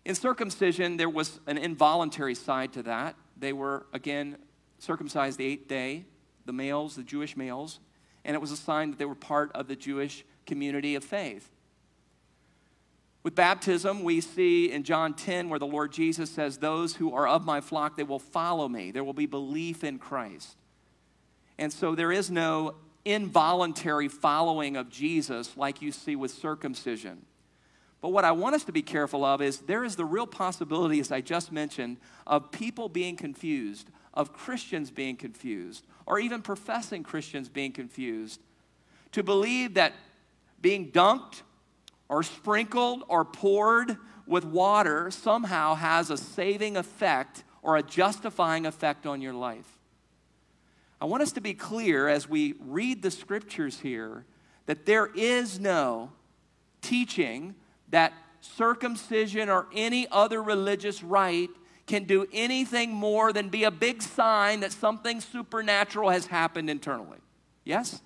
In 0.05 0.17
circumcision, 0.17 0.97
there 0.97 1.09
was 1.09 1.39
an 1.47 1.57
involuntary 1.57 2.35
side 2.35 2.73
to 2.73 2.83
that. 2.83 3.15
They 3.37 3.53
were, 3.53 3.87
again, 3.93 4.39
circumcised 4.81 5.39
the 5.39 5.47
eighth 5.47 5.69
day, 5.69 6.05
the 6.47 6.53
males, 6.53 6.97
the 6.97 7.05
Jewish 7.05 7.37
males, 7.37 7.79
and 8.25 8.35
it 8.35 8.41
was 8.41 8.51
a 8.51 8.57
sign 8.57 8.91
that 8.91 8.99
they 8.99 9.05
were 9.05 9.15
part 9.15 9.53
of 9.53 9.69
the 9.69 9.77
Jewish 9.77 10.25
community 10.47 10.97
of 10.97 11.05
faith. 11.05 11.49
With 13.23 13.37
baptism, 13.37 14.03
we 14.03 14.21
see 14.21 14.73
in 14.73 14.83
John 14.83 15.15
10 15.15 15.49
where 15.49 15.61
the 15.61 15.67
Lord 15.69 15.93
Jesus 15.93 16.29
says, 16.29 16.59
Those 16.59 16.97
who 16.97 17.15
are 17.15 17.29
of 17.29 17.45
my 17.45 17.61
flock, 17.61 17.97
they 17.97 18.03
will 18.03 18.19
follow 18.19 18.69
me. 18.69 18.91
There 18.91 19.05
will 19.05 19.13
be 19.13 19.27
belief 19.27 19.85
in 19.85 20.01
Christ. 20.01 20.57
And 21.57 21.73
so 21.73 21.95
there 21.95 22.11
is 22.11 22.33
no 22.33 22.75
involuntary 23.05 24.09
following 24.09 24.77
of 24.77 24.91
Jesus 24.91 25.57
like 25.57 25.81
you 25.81 25.93
see 25.93 26.17
with 26.17 26.31
circumcision. 26.31 27.25
But 28.01 28.11
what 28.11 28.25
I 28.25 28.33
want 28.33 28.55
us 28.55 28.65
to 28.65 28.73
be 28.73 28.83
careful 28.83 29.25
of 29.25 29.43
is 29.43 29.59
there 29.59 29.85
is 29.85 29.97
the 29.97 30.05
real 30.05 30.27
possibility, 30.27 31.01
as 31.01 31.11
I 31.11 31.21
just 31.21 31.51
mentioned, 31.51 31.97
of 32.27 32.53
people 32.53 32.89
being 32.89 33.17
confused, 33.17 33.91
of 34.15 34.33
Christians 34.33 34.91
being 34.91 35.17
confused, 35.17 35.85
or 36.07 36.19
even 36.19 36.43
professing 36.43 37.03
Christians 37.03 37.49
being 37.49 37.73
confused, 37.73 38.41
to 39.13 39.23
believe 39.23 39.75
that 39.75 39.95
being 40.61 40.93
dunked 40.93 41.43
or 42.09 42.23
sprinkled 42.23 43.03
or 43.09 43.25
poured 43.25 43.97
with 44.27 44.45
water 44.45 45.11
somehow 45.11 45.75
has 45.75 46.11
a 46.11 46.17
saving 46.17 46.77
effect 46.77 47.43
or 47.63 47.77
a 47.77 47.83
justifying 47.83 48.67
effect 48.67 49.07
on 49.07 49.21
your 49.21 49.33
life. 49.33 49.78
I 51.01 51.05
want 51.05 51.23
us 51.23 51.33
to 51.33 51.41
be 51.41 51.55
clear 51.55 52.09
as 52.09 52.29
we 52.29 52.55
read 52.61 53.03
the 53.03 53.11
scriptures 53.11 53.81
here 53.81 54.25
that 54.67 54.85
there 54.85 55.07
is 55.15 55.61
no 55.61 56.11
teaching 56.83 57.55
that 57.91 58.13
circumcision 58.41 59.49
or 59.49 59.67
any 59.75 60.07
other 60.11 60.43
religious 60.43 61.03
rite 61.03 61.51
can 61.87 62.05
do 62.05 62.27
anything 62.33 62.93
more 62.93 63.33
than 63.33 63.49
be 63.49 63.65
a 63.65 63.71
big 63.71 64.03
sign 64.03 64.61
that 64.61 64.73
something 64.73 65.21
supernatural 65.21 66.11
has 66.11 66.27
happened 66.27 66.69
internally. 66.69 67.19
Yes? 67.65 68.03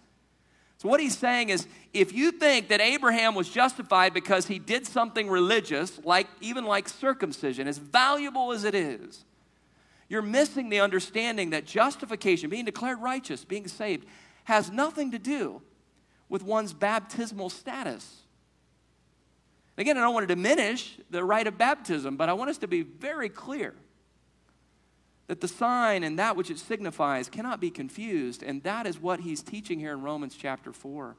So, 0.79 0.89
what 0.89 1.01
he's 1.01 1.17
saying 1.17 1.51
is 1.51 1.67
if 1.93 2.13
you 2.13 2.33
think 2.33 2.69
that 2.69 2.81
Abraham 2.81 3.35
was 3.35 3.49
justified 3.49 4.15
because 4.15 4.47
he 4.47 4.59
did 4.59 4.87
something 4.87 5.29
religious, 5.29 6.01
like 6.05 6.27
even 6.41 6.65
like 6.65 6.89
circumcision, 6.89 7.69
as 7.69 7.79
valuable 7.79 8.53
as 8.53 8.65
it 8.65 8.75
is, 8.75 9.25
you're 10.13 10.21
missing 10.21 10.69
the 10.69 10.79
understanding 10.79 11.51
that 11.51 11.65
justification, 11.65 12.51
being 12.51 12.67
declared 12.67 13.01
righteous, 13.01 13.47
being 13.47 13.67
saved, 13.67 14.07
has 14.45 14.71
nothing 14.71 15.11
to 15.13 15.19
do 15.19 15.63
with 16.29 16.43
one's 16.43 16.75
baptismal 16.75 17.49
status. 17.49 18.21
Again, 19.79 19.97
I 19.97 20.03
don't 20.03 20.13
want 20.13 20.29
to 20.29 20.35
diminish 20.35 20.99
the 21.09 21.25
rite 21.25 21.47
of 21.47 21.57
baptism, 21.57 22.19
but 22.19 22.29
I 22.29 22.35
want 22.35 22.51
us 22.51 22.59
to 22.59 22.69
be 22.69 22.83
very 22.83 23.31
clear 23.31 23.75
that 25.29 25.41
the 25.41 25.49
sign 25.49 26.05
and 26.05 26.19
that 26.19 26.37
which 26.37 26.51
it 26.51 26.59
signifies 26.59 27.31
cannot 27.31 27.59
be 27.59 27.71
confused, 27.71 28.43
and 28.43 28.63
that 28.65 28.87
is 28.87 29.01
what 29.01 29.21
he's 29.21 29.43
teaching 29.43 29.79
here 29.79 29.93
in 29.93 30.03
Romans 30.03 30.37
chapter 30.39 30.75
4. 30.75 31.17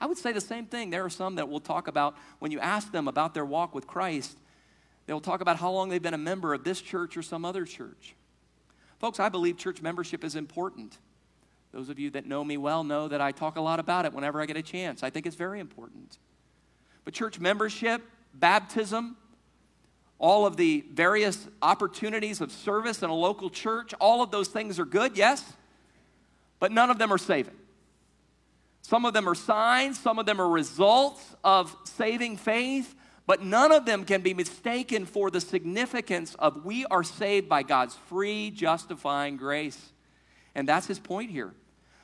I 0.00 0.06
would 0.06 0.16
say 0.16 0.32
the 0.32 0.40
same 0.40 0.64
thing. 0.64 0.88
There 0.88 1.04
are 1.04 1.10
some 1.10 1.34
that 1.34 1.50
we'll 1.50 1.60
talk 1.60 1.86
about 1.86 2.16
when 2.38 2.50
you 2.50 2.60
ask 2.60 2.92
them 2.92 3.08
about 3.08 3.34
their 3.34 3.44
walk 3.44 3.74
with 3.74 3.86
Christ, 3.86 4.38
They'll 5.08 5.20
talk 5.20 5.40
about 5.40 5.56
how 5.56 5.70
long 5.70 5.88
they've 5.88 6.02
been 6.02 6.12
a 6.12 6.18
member 6.18 6.52
of 6.52 6.64
this 6.64 6.82
church 6.82 7.16
or 7.16 7.22
some 7.22 7.46
other 7.46 7.64
church. 7.64 8.14
Folks, 8.98 9.18
I 9.18 9.30
believe 9.30 9.56
church 9.56 9.80
membership 9.80 10.22
is 10.22 10.36
important. 10.36 10.98
Those 11.72 11.88
of 11.88 11.98
you 11.98 12.10
that 12.10 12.26
know 12.26 12.44
me 12.44 12.58
well 12.58 12.84
know 12.84 13.08
that 13.08 13.18
I 13.18 13.32
talk 13.32 13.56
a 13.56 13.60
lot 13.62 13.80
about 13.80 14.04
it 14.04 14.12
whenever 14.12 14.38
I 14.38 14.44
get 14.44 14.58
a 14.58 14.62
chance. 14.62 15.02
I 15.02 15.08
think 15.08 15.24
it's 15.24 15.34
very 15.34 15.60
important. 15.60 16.18
But 17.06 17.14
church 17.14 17.40
membership, 17.40 18.02
baptism, 18.34 19.16
all 20.18 20.44
of 20.44 20.58
the 20.58 20.84
various 20.92 21.48
opportunities 21.62 22.42
of 22.42 22.52
service 22.52 23.02
in 23.02 23.08
a 23.08 23.14
local 23.14 23.48
church, 23.48 23.94
all 24.00 24.20
of 24.20 24.30
those 24.30 24.48
things 24.48 24.78
are 24.78 24.84
good, 24.84 25.16
yes, 25.16 25.42
but 26.60 26.70
none 26.70 26.90
of 26.90 26.98
them 26.98 27.10
are 27.10 27.18
saving. 27.18 27.56
Some 28.82 29.06
of 29.06 29.14
them 29.14 29.26
are 29.26 29.34
signs, 29.34 29.98
some 29.98 30.18
of 30.18 30.26
them 30.26 30.38
are 30.38 30.48
results 30.50 31.34
of 31.42 31.74
saving 31.84 32.36
faith, 32.36 32.94
But 33.28 33.42
none 33.42 33.72
of 33.72 33.84
them 33.84 34.06
can 34.06 34.22
be 34.22 34.32
mistaken 34.32 35.04
for 35.04 35.30
the 35.30 35.42
significance 35.42 36.34
of 36.38 36.64
we 36.64 36.86
are 36.86 37.04
saved 37.04 37.46
by 37.46 37.62
God's 37.62 37.94
free, 37.94 38.50
justifying 38.50 39.36
grace. 39.36 39.92
And 40.54 40.66
that's 40.66 40.86
his 40.86 40.98
point 40.98 41.30
here. 41.30 41.52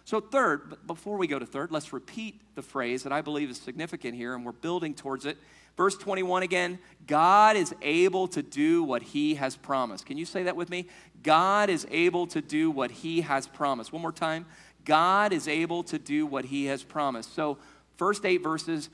So, 0.05 0.21
third, 0.21 0.87
before 0.87 1.17
we 1.17 1.27
go 1.27 1.39
to 1.39 1.47
third, 1.47 1.73
let's 1.73 1.95
repeat 1.95 2.43
the 2.57 2.61
phrase 2.61 3.05
that 3.05 3.13
I 3.13 3.23
believe 3.23 3.49
is 3.49 3.59
significant 3.59 4.15
here, 4.15 4.35
and 4.35 4.45
we're 4.45 4.53
building 4.53 4.93
towards 4.93 5.25
it. 5.25 5.39
Verse 5.79 5.97
21 5.97 6.43
again 6.43 6.79
God 7.07 7.57
is 7.57 7.75
able 7.81 8.29
to 8.29 8.43
do 8.43 8.83
what 8.83 9.03
he 9.03 9.37
has 9.37 9.57
promised. 9.57 10.05
Can 10.05 10.19
you 10.19 10.27
say 10.27 10.43
that 10.43 10.57
with 10.57 10.69
me? 10.69 10.89
God 11.23 11.71
is 11.71 11.87
able 11.91 12.27
to 12.27 12.43
do 12.43 12.71
what 12.71 12.91
he 12.91 13.23
has 13.23 13.47
promised. 13.47 13.95
One 13.95 14.03
more 14.03 14.13
time. 14.13 14.45
God 14.85 15.33
is 15.33 15.49
able 15.49 15.85
to 15.85 15.99
do 15.99 16.27
what 16.27 16.45
he 16.45 16.67
has 16.67 16.83
promised. 16.83 17.35
So, 17.35 17.57
first 17.97 18.27
eight 18.27 18.43
verses, 18.43 18.91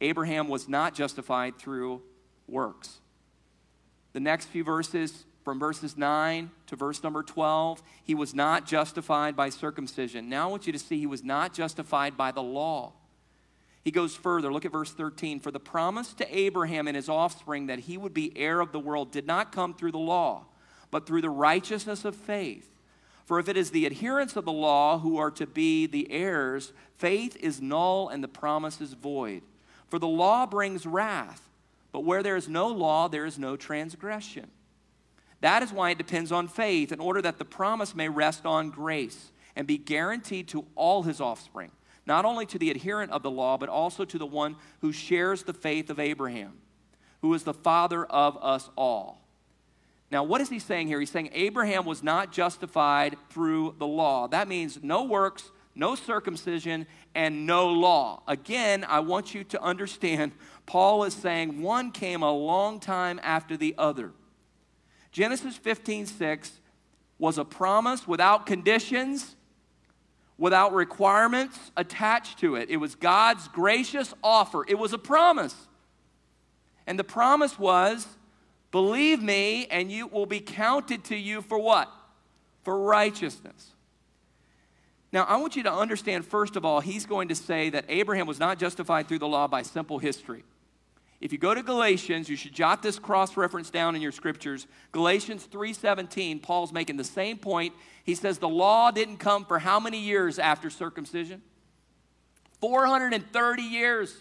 Abraham 0.00 0.48
was 0.48 0.68
not 0.68 0.94
justified 0.94 1.58
through 1.58 2.02
works. 2.46 3.00
The 4.12 4.20
next 4.20 4.46
few 4.46 4.64
verses, 4.64 5.24
from 5.44 5.58
verses 5.58 5.96
9 5.96 6.50
to 6.66 6.76
verse 6.76 7.02
number 7.02 7.22
12, 7.22 7.82
he 8.04 8.14
was 8.14 8.34
not 8.34 8.66
justified 8.66 9.34
by 9.36 9.48
circumcision. 9.48 10.28
Now 10.28 10.48
I 10.48 10.50
want 10.50 10.66
you 10.66 10.72
to 10.72 10.78
see 10.78 10.98
he 10.98 11.06
was 11.06 11.24
not 11.24 11.52
justified 11.52 12.16
by 12.16 12.32
the 12.32 12.42
law. 12.42 12.92
He 13.82 13.90
goes 13.90 14.14
further. 14.14 14.52
Look 14.52 14.64
at 14.64 14.72
verse 14.72 14.92
13. 14.92 15.40
For 15.40 15.50
the 15.50 15.60
promise 15.60 16.12
to 16.14 16.36
Abraham 16.36 16.86
and 16.86 16.96
his 16.96 17.08
offspring 17.08 17.66
that 17.66 17.80
he 17.80 17.96
would 17.96 18.12
be 18.12 18.36
heir 18.36 18.60
of 18.60 18.72
the 18.72 18.80
world 18.80 19.10
did 19.10 19.26
not 19.26 19.52
come 19.52 19.72
through 19.72 19.92
the 19.92 19.98
law, 19.98 20.46
but 20.90 21.06
through 21.06 21.22
the 21.22 21.30
righteousness 21.30 22.04
of 22.04 22.14
faith. 22.14 22.68
For 23.24 23.38
if 23.38 23.48
it 23.48 23.56
is 23.56 23.70
the 23.70 23.86
adherents 23.86 24.36
of 24.36 24.44
the 24.44 24.52
law 24.52 24.98
who 24.98 25.18
are 25.18 25.30
to 25.32 25.46
be 25.46 25.86
the 25.86 26.10
heirs, 26.10 26.72
faith 26.96 27.36
is 27.36 27.60
null 27.60 28.08
and 28.08 28.22
the 28.22 28.28
promise 28.28 28.80
is 28.80 28.94
void. 28.94 29.42
For 29.88 29.98
the 29.98 30.08
law 30.08 30.46
brings 30.46 30.86
wrath, 30.86 31.48
but 31.92 32.04
where 32.04 32.22
there 32.22 32.36
is 32.36 32.48
no 32.48 32.68
law, 32.68 33.08
there 33.08 33.24
is 33.24 33.38
no 33.38 33.56
transgression. 33.56 34.50
That 35.40 35.62
is 35.62 35.72
why 35.72 35.90
it 35.90 35.98
depends 35.98 36.32
on 36.32 36.48
faith, 36.48 36.92
in 36.92 37.00
order 37.00 37.22
that 37.22 37.38
the 37.38 37.44
promise 37.44 37.94
may 37.94 38.08
rest 38.08 38.44
on 38.44 38.70
grace 38.70 39.30
and 39.56 39.66
be 39.66 39.78
guaranteed 39.78 40.48
to 40.48 40.66
all 40.74 41.02
his 41.02 41.20
offspring, 41.20 41.70
not 42.06 42.24
only 42.24 42.44
to 42.46 42.58
the 42.58 42.70
adherent 42.70 43.12
of 43.12 43.22
the 43.22 43.30
law, 43.30 43.56
but 43.56 43.68
also 43.68 44.04
to 44.04 44.18
the 44.18 44.26
one 44.26 44.56
who 44.80 44.92
shares 44.92 45.42
the 45.42 45.54
faith 45.54 45.90
of 45.90 46.00
Abraham, 46.00 46.58
who 47.22 47.32
is 47.34 47.44
the 47.44 47.54
father 47.54 48.04
of 48.04 48.36
us 48.42 48.68
all. 48.76 49.20
Now, 50.10 50.24
what 50.24 50.40
is 50.40 50.48
he 50.48 50.58
saying 50.58 50.88
here? 50.88 51.00
He's 51.00 51.10
saying 51.10 51.30
Abraham 51.32 51.84
was 51.84 52.02
not 52.02 52.32
justified 52.32 53.16
through 53.30 53.74
the 53.78 53.86
law. 53.86 54.26
That 54.26 54.48
means 54.48 54.82
no 54.82 55.04
works, 55.04 55.50
no 55.78 55.94
circumcision, 55.94 56.86
and 57.14 57.46
no 57.46 57.68
law. 57.68 58.22
Again, 58.26 58.84
I 58.84 59.00
want 59.00 59.34
you 59.34 59.44
to 59.44 59.62
understand 59.62 60.32
Paul 60.66 61.04
is 61.04 61.14
saying 61.14 61.62
one 61.62 61.92
came 61.92 62.22
a 62.22 62.32
long 62.32 62.80
time 62.80 63.20
after 63.22 63.56
the 63.56 63.74
other. 63.78 64.12
Genesis 65.12 65.56
15 65.56 66.06
6 66.06 66.60
was 67.18 67.38
a 67.38 67.44
promise 67.44 68.06
without 68.06 68.44
conditions, 68.44 69.36
without 70.36 70.74
requirements 70.74 71.58
attached 71.76 72.38
to 72.40 72.56
it. 72.56 72.68
It 72.70 72.76
was 72.76 72.94
God's 72.94 73.48
gracious 73.48 74.12
offer, 74.22 74.64
it 74.68 74.78
was 74.78 74.92
a 74.92 74.98
promise. 74.98 75.54
And 76.86 76.98
the 76.98 77.04
promise 77.04 77.58
was 77.58 78.06
believe 78.70 79.22
me, 79.22 79.66
and 79.66 79.92
you 79.92 80.06
will 80.08 80.26
be 80.26 80.40
counted 80.40 81.04
to 81.04 81.16
you 81.16 81.40
for 81.40 81.58
what? 81.58 81.90
For 82.64 82.78
righteousness. 82.78 83.74
Now, 85.12 85.24
I 85.24 85.36
want 85.36 85.56
you 85.56 85.62
to 85.62 85.72
understand, 85.72 86.26
first 86.26 86.56
of 86.56 86.64
all, 86.64 86.80
he's 86.80 87.06
going 87.06 87.28
to 87.28 87.34
say 87.34 87.70
that 87.70 87.86
Abraham 87.88 88.26
was 88.26 88.38
not 88.38 88.58
justified 88.58 89.08
through 89.08 89.20
the 89.20 89.28
law 89.28 89.46
by 89.46 89.62
simple 89.62 89.98
history. 89.98 90.44
If 91.20 91.32
you 91.32 91.38
go 91.38 91.54
to 91.54 91.62
Galatians, 91.62 92.28
you 92.28 92.36
should 92.36 92.52
jot 92.52 92.82
this 92.82 92.98
cross 92.98 93.36
reference 93.36 93.70
down 93.70 93.96
in 93.96 94.02
your 94.02 94.12
scriptures. 94.12 94.66
Galatians 94.92 95.48
3:17, 95.50 96.40
Paul's 96.40 96.72
making 96.72 96.96
the 96.96 97.04
same 97.04 97.38
point. 97.38 97.74
He 98.04 98.14
says 98.14 98.38
the 98.38 98.48
law 98.48 98.90
didn't 98.90 99.16
come 99.16 99.44
for 99.44 99.58
how 99.58 99.80
many 99.80 99.98
years 99.98 100.38
after 100.38 100.70
circumcision? 100.70 101.42
430 102.60 103.62
years. 103.62 104.16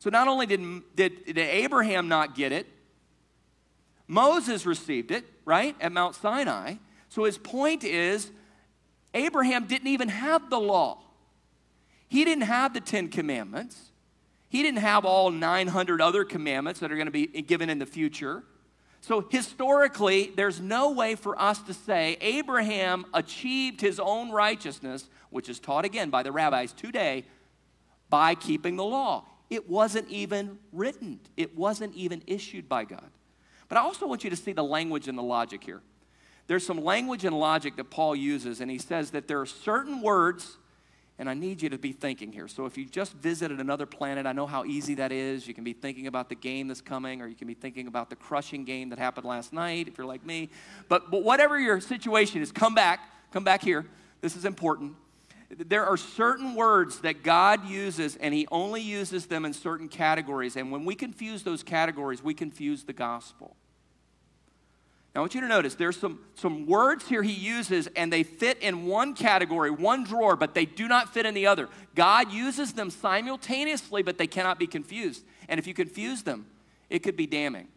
So 0.00 0.10
not 0.10 0.28
only 0.28 0.44
did, 0.44 0.82
did, 0.94 1.24
did 1.24 1.38
Abraham 1.38 2.08
not 2.08 2.34
get 2.34 2.52
it, 2.52 2.66
Moses 4.06 4.66
received 4.66 5.10
it, 5.10 5.24
right, 5.46 5.74
at 5.80 5.92
Mount 5.92 6.14
Sinai. 6.14 6.74
So 7.08 7.24
his 7.24 7.38
point 7.38 7.84
is 7.84 8.30
Abraham 9.14 9.66
didn't 9.66 9.88
even 9.88 10.08
have 10.08 10.50
the 10.50 10.60
law. 10.60 10.98
He 12.08 12.24
didn't 12.24 12.44
have 12.44 12.74
the 12.74 12.80
10 12.80 13.08
commandments. 13.08 13.90
He 14.48 14.62
didn't 14.62 14.80
have 14.80 15.04
all 15.04 15.30
900 15.30 16.00
other 16.00 16.24
commandments 16.24 16.80
that 16.80 16.92
are 16.92 16.96
going 16.96 17.06
to 17.06 17.12
be 17.12 17.26
given 17.26 17.70
in 17.70 17.78
the 17.78 17.86
future. 17.86 18.44
So, 19.00 19.26
historically, 19.30 20.32
there's 20.34 20.60
no 20.60 20.92
way 20.92 21.14
for 21.14 21.40
us 21.40 21.60
to 21.62 21.74
say 21.74 22.16
Abraham 22.20 23.04
achieved 23.12 23.80
his 23.80 24.00
own 24.00 24.30
righteousness, 24.30 25.08
which 25.30 25.48
is 25.48 25.60
taught 25.60 25.84
again 25.84 26.08
by 26.08 26.22
the 26.22 26.32
rabbis 26.32 26.72
today, 26.72 27.24
by 28.08 28.34
keeping 28.34 28.76
the 28.76 28.84
law. 28.84 29.24
It 29.50 29.68
wasn't 29.68 30.08
even 30.08 30.58
written, 30.72 31.20
it 31.36 31.56
wasn't 31.56 31.94
even 31.94 32.22
issued 32.26 32.68
by 32.68 32.84
God. 32.84 33.10
But 33.68 33.78
I 33.78 33.82
also 33.82 34.06
want 34.06 34.24
you 34.24 34.30
to 34.30 34.36
see 34.36 34.52
the 34.52 34.64
language 34.64 35.08
and 35.08 35.18
the 35.18 35.22
logic 35.22 35.64
here. 35.64 35.82
There's 36.46 36.66
some 36.66 36.82
language 36.82 37.24
and 37.24 37.38
logic 37.38 37.76
that 37.76 37.90
Paul 37.90 38.14
uses, 38.14 38.60
and 38.60 38.70
he 38.70 38.78
says 38.78 39.12
that 39.12 39.28
there 39.28 39.40
are 39.40 39.46
certain 39.46 40.02
words 40.02 40.58
and 41.18 41.30
I 41.30 41.34
need 41.34 41.62
you 41.62 41.68
to 41.68 41.78
be 41.78 41.92
thinking 41.92 42.32
here. 42.32 42.48
So 42.48 42.66
if 42.66 42.76
you 42.76 42.86
just 42.86 43.12
visited 43.12 43.60
another 43.60 43.86
planet, 43.86 44.26
I 44.26 44.32
know 44.32 44.46
how 44.46 44.64
easy 44.64 44.96
that 44.96 45.12
is. 45.12 45.46
You 45.46 45.54
can 45.54 45.62
be 45.62 45.72
thinking 45.72 46.08
about 46.08 46.28
the 46.28 46.34
game 46.34 46.66
that's 46.66 46.80
coming, 46.80 47.22
or 47.22 47.28
you 47.28 47.36
can 47.36 47.46
be 47.46 47.54
thinking 47.54 47.86
about 47.86 48.10
the 48.10 48.16
crushing 48.16 48.64
game 48.64 48.88
that 48.88 48.98
happened 48.98 49.24
last 49.24 49.52
night, 49.52 49.86
if 49.86 49.96
you're 49.96 50.08
like 50.08 50.26
me. 50.26 50.50
But, 50.88 51.12
but 51.12 51.22
whatever 51.22 51.58
your 51.58 51.80
situation 51.80 52.42
is, 52.42 52.50
come 52.50 52.74
back. 52.74 53.00
Come 53.32 53.44
back 53.44 53.62
here. 53.62 53.86
This 54.22 54.34
is 54.34 54.44
important. 54.44 54.96
There 55.50 55.86
are 55.86 55.96
certain 55.96 56.56
words 56.56 56.98
that 57.00 57.22
God 57.22 57.68
uses, 57.68 58.16
and 58.16 58.34
He 58.34 58.48
only 58.50 58.80
uses 58.80 59.26
them 59.26 59.44
in 59.44 59.52
certain 59.52 59.88
categories. 59.88 60.56
And 60.56 60.72
when 60.72 60.84
we 60.84 60.96
confuse 60.96 61.44
those 61.44 61.62
categories, 61.62 62.24
we 62.24 62.34
confuse 62.34 62.82
the 62.82 62.92
gospel. 62.92 63.54
Now, 65.14 65.20
I 65.20 65.22
want 65.22 65.34
you 65.36 65.42
to 65.42 65.48
notice 65.48 65.76
there's 65.76 65.96
some, 65.96 66.18
some 66.34 66.66
words 66.66 67.06
here 67.06 67.22
he 67.22 67.32
uses, 67.32 67.86
and 67.94 68.12
they 68.12 68.24
fit 68.24 68.58
in 68.58 68.86
one 68.86 69.14
category, 69.14 69.70
one 69.70 70.02
drawer, 70.02 70.34
but 70.34 70.54
they 70.54 70.64
do 70.64 70.88
not 70.88 71.14
fit 71.14 71.24
in 71.24 71.34
the 71.34 71.46
other. 71.46 71.68
God 71.94 72.32
uses 72.32 72.72
them 72.72 72.90
simultaneously, 72.90 74.02
but 74.02 74.18
they 74.18 74.26
cannot 74.26 74.58
be 74.58 74.66
confused. 74.66 75.24
And 75.48 75.60
if 75.60 75.68
you 75.68 75.74
confuse 75.74 76.24
them, 76.24 76.46
it 76.90 77.00
could 77.00 77.16
be 77.16 77.26
damning. 77.26 77.68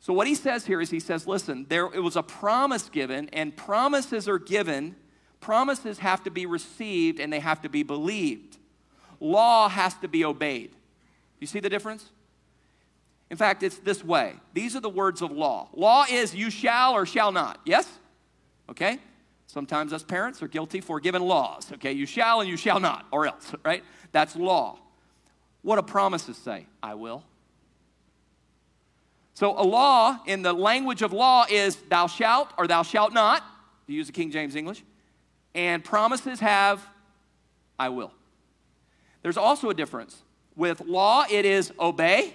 So, 0.00 0.12
what 0.12 0.26
he 0.26 0.34
says 0.34 0.66
here 0.66 0.80
is 0.80 0.90
he 0.90 1.00
says, 1.00 1.26
listen, 1.28 1.64
there 1.68 1.86
it 1.86 2.00
was 2.00 2.16
a 2.16 2.22
promise 2.22 2.88
given, 2.88 3.30
and 3.32 3.56
promises 3.56 4.28
are 4.28 4.38
given. 4.38 4.96
Promises 5.40 5.98
have 5.98 6.24
to 6.24 6.30
be 6.30 6.46
received 6.46 7.20
and 7.20 7.30
they 7.30 7.38
have 7.38 7.60
to 7.62 7.68
be 7.68 7.82
believed. 7.82 8.56
Law 9.20 9.68
has 9.68 9.94
to 9.96 10.08
be 10.08 10.24
obeyed. 10.24 10.74
You 11.38 11.46
see 11.46 11.60
the 11.60 11.68
difference? 11.68 12.10
In 13.34 13.38
fact, 13.38 13.64
it's 13.64 13.78
this 13.78 14.04
way. 14.04 14.36
These 14.52 14.76
are 14.76 14.80
the 14.80 14.88
words 14.88 15.20
of 15.20 15.32
law. 15.32 15.68
Law 15.74 16.04
is 16.08 16.36
you 16.36 16.50
shall 16.50 16.92
or 16.92 17.04
shall 17.04 17.32
not. 17.32 17.58
Yes? 17.64 17.90
Okay? 18.70 19.00
Sometimes 19.48 19.92
us 19.92 20.04
parents 20.04 20.40
are 20.40 20.46
guilty 20.46 20.80
for 20.80 21.00
given 21.00 21.20
laws. 21.20 21.72
Okay? 21.72 21.90
You 21.90 22.06
shall 22.06 22.42
and 22.42 22.48
you 22.48 22.56
shall 22.56 22.78
not, 22.78 23.08
or 23.10 23.26
else, 23.26 23.52
right? 23.64 23.82
That's 24.12 24.36
law. 24.36 24.78
What 25.62 25.74
do 25.74 25.82
promises 25.82 26.36
say? 26.36 26.66
I 26.80 26.94
will. 26.94 27.24
So, 29.34 29.60
a 29.60 29.66
law 29.66 30.20
in 30.26 30.42
the 30.42 30.52
language 30.52 31.02
of 31.02 31.12
law 31.12 31.44
is 31.50 31.74
thou 31.88 32.06
shalt 32.06 32.52
or 32.56 32.68
thou 32.68 32.84
shalt 32.84 33.12
not, 33.12 33.42
to 33.88 33.92
use 33.92 34.06
the 34.06 34.12
King 34.12 34.30
James 34.30 34.54
English. 34.54 34.84
And 35.56 35.82
promises 35.82 36.38
have 36.38 36.86
I 37.80 37.88
will. 37.88 38.12
There's 39.22 39.36
also 39.36 39.70
a 39.70 39.74
difference. 39.74 40.22
With 40.54 40.82
law, 40.82 41.24
it 41.28 41.44
is 41.44 41.72
obey 41.80 42.34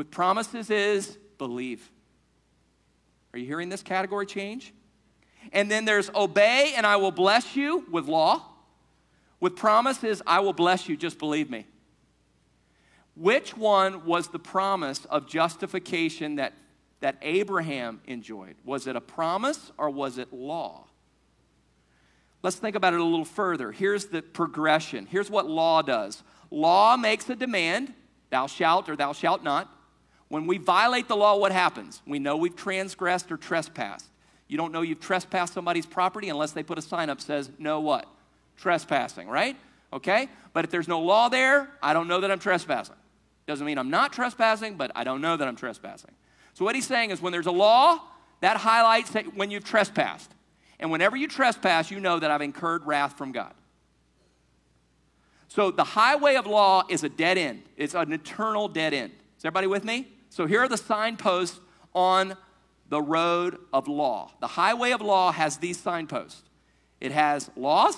with 0.00 0.10
promises 0.10 0.70
is 0.70 1.18
believe. 1.36 1.90
Are 3.34 3.38
you 3.38 3.44
hearing 3.44 3.68
this 3.68 3.82
category 3.82 4.24
change? 4.24 4.72
And 5.52 5.70
then 5.70 5.84
there's 5.84 6.08
obey 6.14 6.72
and 6.74 6.86
I 6.86 6.96
will 6.96 7.10
bless 7.10 7.54
you 7.54 7.84
with 7.90 8.08
law. 8.08 8.42
With 9.40 9.56
promises, 9.56 10.22
I 10.26 10.40
will 10.40 10.54
bless 10.54 10.88
you, 10.88 10.96
just 10.96 11.18
believe 11.18 11.50
me. 11.50 11.66
Which 13.14 13.54
one 13.54 14.06
was 14.06 14.28
the 14.28 14.38
promise 14.38 15.04
of 15.04 15.28
justification 15.28 16.36
that, 16.36 16.54
that 17.00 17.18
Abraham 17.20 18.00
enjoyed? 18.06 18.56
Was 18.64 18.86
it 18.86 18.96
a 18.96 19.02
promise 19.02 19.70
or 19.76 19.90
was 19.90 20.16
it 20.16 20.32
law? 20.32 20.86
Let's 22.42 22.56
think 22.56 22.74
about 22.74 22.94
it 22.94 23.00
a 23.00 23.04
little 23.04 23.26
further. 23.26 23.70
Here's 23.70 24.06
the 24.06 24.22
progression. 24.22 25.04
Here's 25.04 25.28
what 25.28 25.46
law 25.46 25.82
does 25.82 26.22
law 26.50 26.96
makes 26.96 27.28
a 27.28 27.36
demand, 27.36 27.92
thou 28.30 28.46
shalt 28.46 28.88
or 28.88 28.96
thou 28.96 29.12
shalt 29.12 29.42
not. 29.42 29.76
When 30.30 30.46
we 30.46 30.58
violate 30.58 31.08
the 31.08 31.16
law, 31.16 31.36
what 31.36 31.50
happens? 31.50 32.00
We 32.06 32.20
know 32.20 32.36
we've 32.36 32.54
transgressed 32.54 33.32
or 33.32 33.36
trespassed. 33.36 34.06
You 34.46 34.56
don't 34.56 34.72
know 34.72 34.80
you've 34.80 35.00
trespassed 35.00 35.54
somebody's 35.54 35.86
property 35.86 36.28
unless 36.28 36.52
they 36.52 36.62
put 36.62 36.78
a 36.78 36.82
sign 36.82 37.10
up 37.10 37.20
says, 37.20 37.50
no 37.58 37.80
what? 37.80 38.06
Trespassing, 38.56 39.28
right? 39.28 39.56
Okay? 39.92 40.28
But 40.52 40.64
if 40.64 40.70
there's 40.70 40.86
no 40.86 41.00
law 41.00 41.28
there, 41.28 41.68
I 41.82 41.92
don't 41.92 42.06
know 42.06 42.20
that 42.20 42.30
I'm 42.30 42.38
trespassing. 42.38 42.94
Doesn't 43.46 43.66
mean 43.66 43.76
I'm 43.76 43.90
not 43.90 44.12
trespassing, 44.12 44.76
but 44.76 44.92
I 44.94 45.02
don't 45.02 45.20
know 45.20 45.36
that 45.36 45.48
I'm 45.48 45.56
trespassing. 45.56 46.12
So 46.54 46.64
what 46.64 46.76
he's 46.76 46.86
saying 46.86 47.10
is 47.10 47.20
when 47.20 47.32
there's 47.32 47.46
a 47.46 47.52
law, 47.52 47.98
that 48.40 48.56
highlights 48.56 49.10
that 49.10 49.36
when 49.36 49.50
you've 49.50 49.64
trespassed. 49.64 50.30
And 50.78 50.92
whenever 50.92 51.16
you 51.16 51.26
trespass, 51.26 51.90
you 51.90 51.98
know 51.98 52.20
that 52.20 52.30
I've 52.30 52.40
incurred 52.40 52.86
wrath 52.86 53.18
from 53.18 53.32
God. 53.32 53.52
So 55.48 55.72
the 55.72 55.84
highway 55.84 56.36
of 56.36 56.46
law 56.46 56.84
is 56.88 57.02
a 57.02 57.08
dead 57.08 57.36
end. 57.36 57.64
It's 57.76 57.94
an 57.94 58.12
eternal 58.12 58.68
dead 58.68 58.94
end. 58.94 59.10
Is 59.36 59.44
everybody 59.44 59.66
with 59.66 59.84
me? 59.84 60.06
So 60.30 60.46
here 60.46 60.60
are 60.60 60.68
the 60.68 60.78
signposts 60.78 61.60
on 61.94 62.36
the 62.88 63.02
road 63.02 63.58
of 63.72 63.88
law. 63.88 64.32
The 64.40 64.46
highway 64.46 64.92
of 64.92 65.00
law 65.00 65.32
has 65.32 65.58
these 65.58 65.78
signposts. 65.78 66.42
It 67.00 67.12
has 67.12 67.50
laws, 67.56 67.96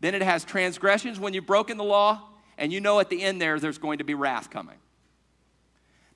then 0.00 0.14
it 0.14 0.22
has 0.22 0.44
transgressions 0.44 1.18
when 1.18 1.34
you've 1.34 1.46
broken 1.46 1.76
the 1.76 1.84
law, 1.84 2.22
and 2.58 2.72
you 2.72 2.80
know 2.80 3.00
at 3.00 3.10
the 3.10 3.22
end 3.22 3.40
there 3.40 3.58
there's 3.58 3.78
going 3.78 3.98
to 3.98 4.04
be 4.04 4.14
wrath 4.14 4.50
coming. 4.50 4.76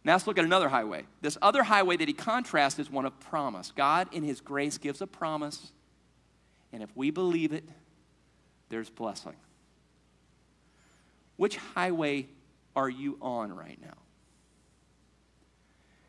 Now 0.05 0.13
let's 0.13 0.27
look 0.27 0.39
at 0.39 0.45
another 0.45 0.69
highway. 0.69 1.05
This 1.21 1.37
other 1.43 1.63
highway 1.63 1.97
that 1.97 2.09
he 2.09 2.15
contrasts 2.15 2.79
is 2.79 2.91
one 2.91 3.05
of 3.05 3.19
promise. 3.21 3.73
God, 3.75 4.09
in 4.13 4.23
his 4.23 4.41
grace, 4.41 4.79
gives 4.79 5.01
a 5.01 5.07
promise, 5.07 5.73
and 6.73 6.83
if 6.83 6.95
we 6.97 7.11
believe 7.11 7.53
it, 7.53 7.65
there's 8.69 8.91
blessing. 8.91 9.37
Which 11.37 11.57
highway 11.57 12.27
are 12.77 12.89
you 12.89 13.17
on 13.21 13.53
right 13.53 13.79
now? 13.81 13.97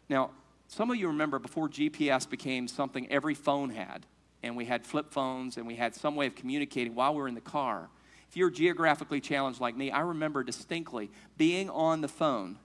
Now, 0.09 0.31
some 0.67 0.91
of 0.91 0.97
you 0.97 1.07
remember 1.07 1.39
before 1.39 1.69
GPS 1.69 2.29
became 2.29 2.67
something 2.67 3.09
every 3.11 3.35
phone 3.35 3.69
had, 3.69 4.05
and 4.43 4.55
we 4.55 4.65
had 4.65 4.85
flip 4.85 5.11
phones 5.11 5.57
and 5.57 5.65
we 5.65 5.75
had 5.75 5.95
some 5.95 6.15
way 6.15 6.27
of 6.27 6.35
communicating 6.35 6.95
while 6.95 7.13
we 7.13 7.21
were 7.21 7.27
in 7.27 7.35
the 7.35 7.41
car. 7.41 7.89
If 8.27 8.37
you're 8.37 8.49
geographically 8.49 9.21
challenged 9.21 9.59
like 9.59 9.75
me, 9.75 9.91
I 9.91 10.01
remember 10.01 10.43
distinctly 10.43 11.09
being 11.37 11.69
on 11.69 12.01
the 12.01 12.07
phone 12.07 12.57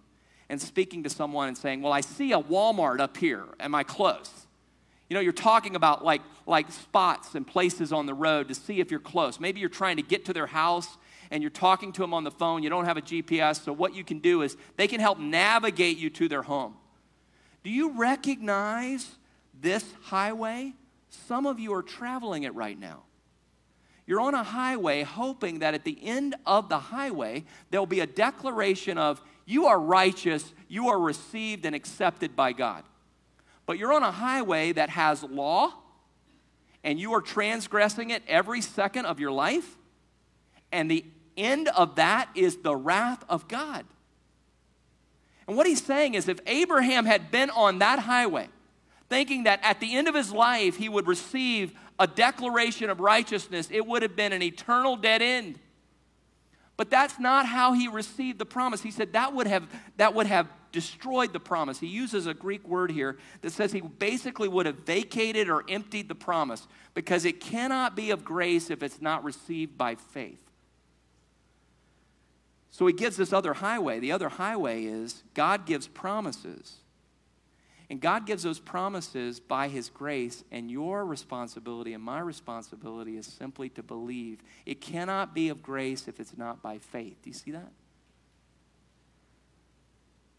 and 0.48 0.60
speaking 0.60 1.02
to 1.04 1.10
someone 1.10 1.48
and 1.48 1.56
saying, 1.56 1.80
Well, 1.80 1.92
I 1.92 2.02
see 2.02 2.32
a 2.32 2.40
Walmart 2.40 3.00
up 3.00 3.16
here. 3.16 3.44
Am 3.58 3.74
I 3.74 3.82
close? 3.82 4.30
You 5.08 5.14
know, 5.14 5.20
you're 5.20 5.32
talking 5.32 5.76
about 5.76 6.04
like, 6.04 6.22
like 6.46 6.70
spots 6.70 7.34
and 7.34 7.46
places 7.46 7.92
on 7.92 8.06
the 8.06 8.14
road 8.14 8.48
to 8.48 8.54
see 8.54 8.80
if 8.80 8.90
you're 8.90 9.00
close. 9.00 9.40
Maybe 9.40 9.60
you're 9.60 9.68
trying 9.68 9.96
to 9.96 10.02
get 10.02 10.26
to 10.26 10.32
their 10.32 10.46
house 10.46 10.98
and 11.30 11.42
you're 11.42 11.50
talking 11.50 11.92
to 11.92 12.02
them 12.02 12.12
on 12.12 12.24
the 12.24 12.30
phone. 12.30 12.62
You 12.62 12.70
don't 12.70 12.84
have 12.84 12.96
a 12.96 13.02
GPS. 13.02 13.64
So, 13.64 13.72
what 13.72 13.94
you 13.94 14.04
can 14.04 14.18
do 14.18 14.42
is 14.42 14.56
they 14.76 14.86
can 14.86 15.00
help 15.00 15.18
navigate 15.18 15.96
you 15.96 16.10
to 16.10 16.28
their 16.28 16.42
home. 16.42 16.74
Do 17.64 17.70
you 17.70 17.98
recognize 17.98 19.10
this 19.58 19.84
highway? 20.02 20.74
Some 21.26 21.46
of 21.46 21.58
you 21.58 21.72
are 21.74 21.82
traveling 21.82 22.42
it 22.42 22.54
right 22.54 22.78
now. 22.78 23.02
You're 24.06 24.20
on 24.20 24.34
a 24.34 24.44
highway 24.44 25.02
hoping 25.02 25.60
that 25.60 25.72
at 25.72 25.84
the 25.84 25.98
end 26.02 26.34
of 26.44 26.68
the 26.68 26.78
highway, 26.78 27.44
there'll 27.70 27.86
be 27.86 28.00
a 28.00 28.06
declaration 28.06 28.98
of, 28.98 29.22
you 29.46 29.64
are 29.66 29.80
righteous, 29.80 30.52
you 30.68 30.88
are 30.88 31.00
received 31.00 31.64
and 31.64 31.74
accepted 31.74 32.36
by 32.36 32.52
God. 32.52 32.84
But 33.64 33.78
you're 33.78 33.94
on 33.94 34.02
a 34.02 34.12
highway 34.12 34.72
that 34.72 34.90
has 34.90 35.22
law, 35.22 35.72
and 36.82 37.00
you 37.00 37.14
are 37.14 37.22
transgressing 37.22 38.10
it 38.10 38.22
every 38.28 38.60
second 38.60 39.06
of 39.06 39.20
your 39.20 39.32
life, 39.32 39.78
and 40.70 40.90
the 40.90 41.06
end 41.34 41.68
of 41.68 41.94
that 41.96 42.28
is 42.34 42.58
the 42.58 42.76
wrath 42.76 43.24
of 43.26 43.48
God. 43.48 43.86
And 45.46 45.56
what 45.56 45.66
he's 45.66 45.82
saying 45.82 46.14
is 46.14 46.28
if 46.28 46.40
Abraham 46.46 47.04
had 47.04 47.30
been 47.30 47.50
on 47.50 47.78
that 47.80 47.98
highway, 48.00 48.48
thinking 49.08 49.44
that 49.44 49.60
at 49.62 49.80
the 49.80 49.96
end 49.96 50.08
of 50.08 50.14
his 50.14 50.32
life 50.32 50.76
he 50.76 50.88
would 50.88 51.06
receive 51.06 51.72
a 51.98 52.06
declaration 52.06 52.90
of 52.90 53.00
righteousness, 53.00 53.68
it 53.70 53.86
would 53.86 54.02
have 54.02 54.16
been 54.16 54.32
an 54.32 54.42
eternal 54.42 54.96
dead 54.96 55.22
end. 55.22 55.58
But 56.76 56.90
that's 56.90 57.20
not 57.20 57.46
how 57.46 57.72
he 57.72 57.86
received 57.86 58.38
the 58.38 58.46
promise. 58.46 58.82
He 58.82 58.90
said 58.90 59.12
that 59.12 59.32
would 59.32 59.46
have, 59.46 59.68
that 59.96 60.14
would 60.14 60.26
have 60.26 60.48
destroyed 60.72 61.32
the 61.32 61.38
promise. 61.38 61.78
He 61.78 61.86
uses 61.86 62.26
a 62.26 62.34
Greek 62.34 62.66
word 62.66 62.90
here 62.90 63.16
that 63.42 63.52
says 63.52 63.70
he 63.70 63.80
basically 63.80 64.48
would 64.48 64.66
have 64.66 64.78
vacated 64.78 65.48
or 65.48 65.64
emptied 65.68 66.08
the 66.08 66.16
promise 66.16 66.66
because 66.94 67.24
it 67.24 67.40
cannot 67.40 67.94
be 67.94 68.10
of 68.10 68.24
grace 68.24 68.70
if 68.70 68.82
it's 68.82 69.00
not 69.00 69.22
received 69.22 69.78
by 69.78 69.94
faith. 69.94 70.43
So 72.74 72.88
he 72.88 72.92
gives 72.92 73.16
this 73.16 73.32
other 73.32 73.54
highway. 73.54 74.00
The 74.00 74.10
other 74.10 74.28
highway 74.28 74.82
is 74.82 75.22
God 75.32 75.64
gives 75.64 75.86
promises. 75.86 76.78
And 77.88 78.00
God 78.00 78.26
gives 78.26 78.42
those 78.42 78.58
promises 78.58 79.38
by 79.38 79.68
His 79.68 79.90
grace, 79.90 80.42
and 80.50 80.68
your 80.68 81.06
responsibility 81.06 81.92
and 81.92 82.02
my 82.02 82.18
responsibility 82.18 83.16
is 83.16 83.26
simply 83.26 83.68
to 83.68 83.82
believe. 83.84 84.40
It 84.66 84.80
cannot 84.80 85.36
be 85.36 85.50
of 85.50 85.62
grace 85.62 86.08
if 86.08 86.18
it's 86.18 86.36
not 86.36 86.62
by 86.62 86.78
faith. 86.78 87.18
Do 87.22 87.30
you 87.30 87.34
see 87.34 87.52
that? 87.52 87.70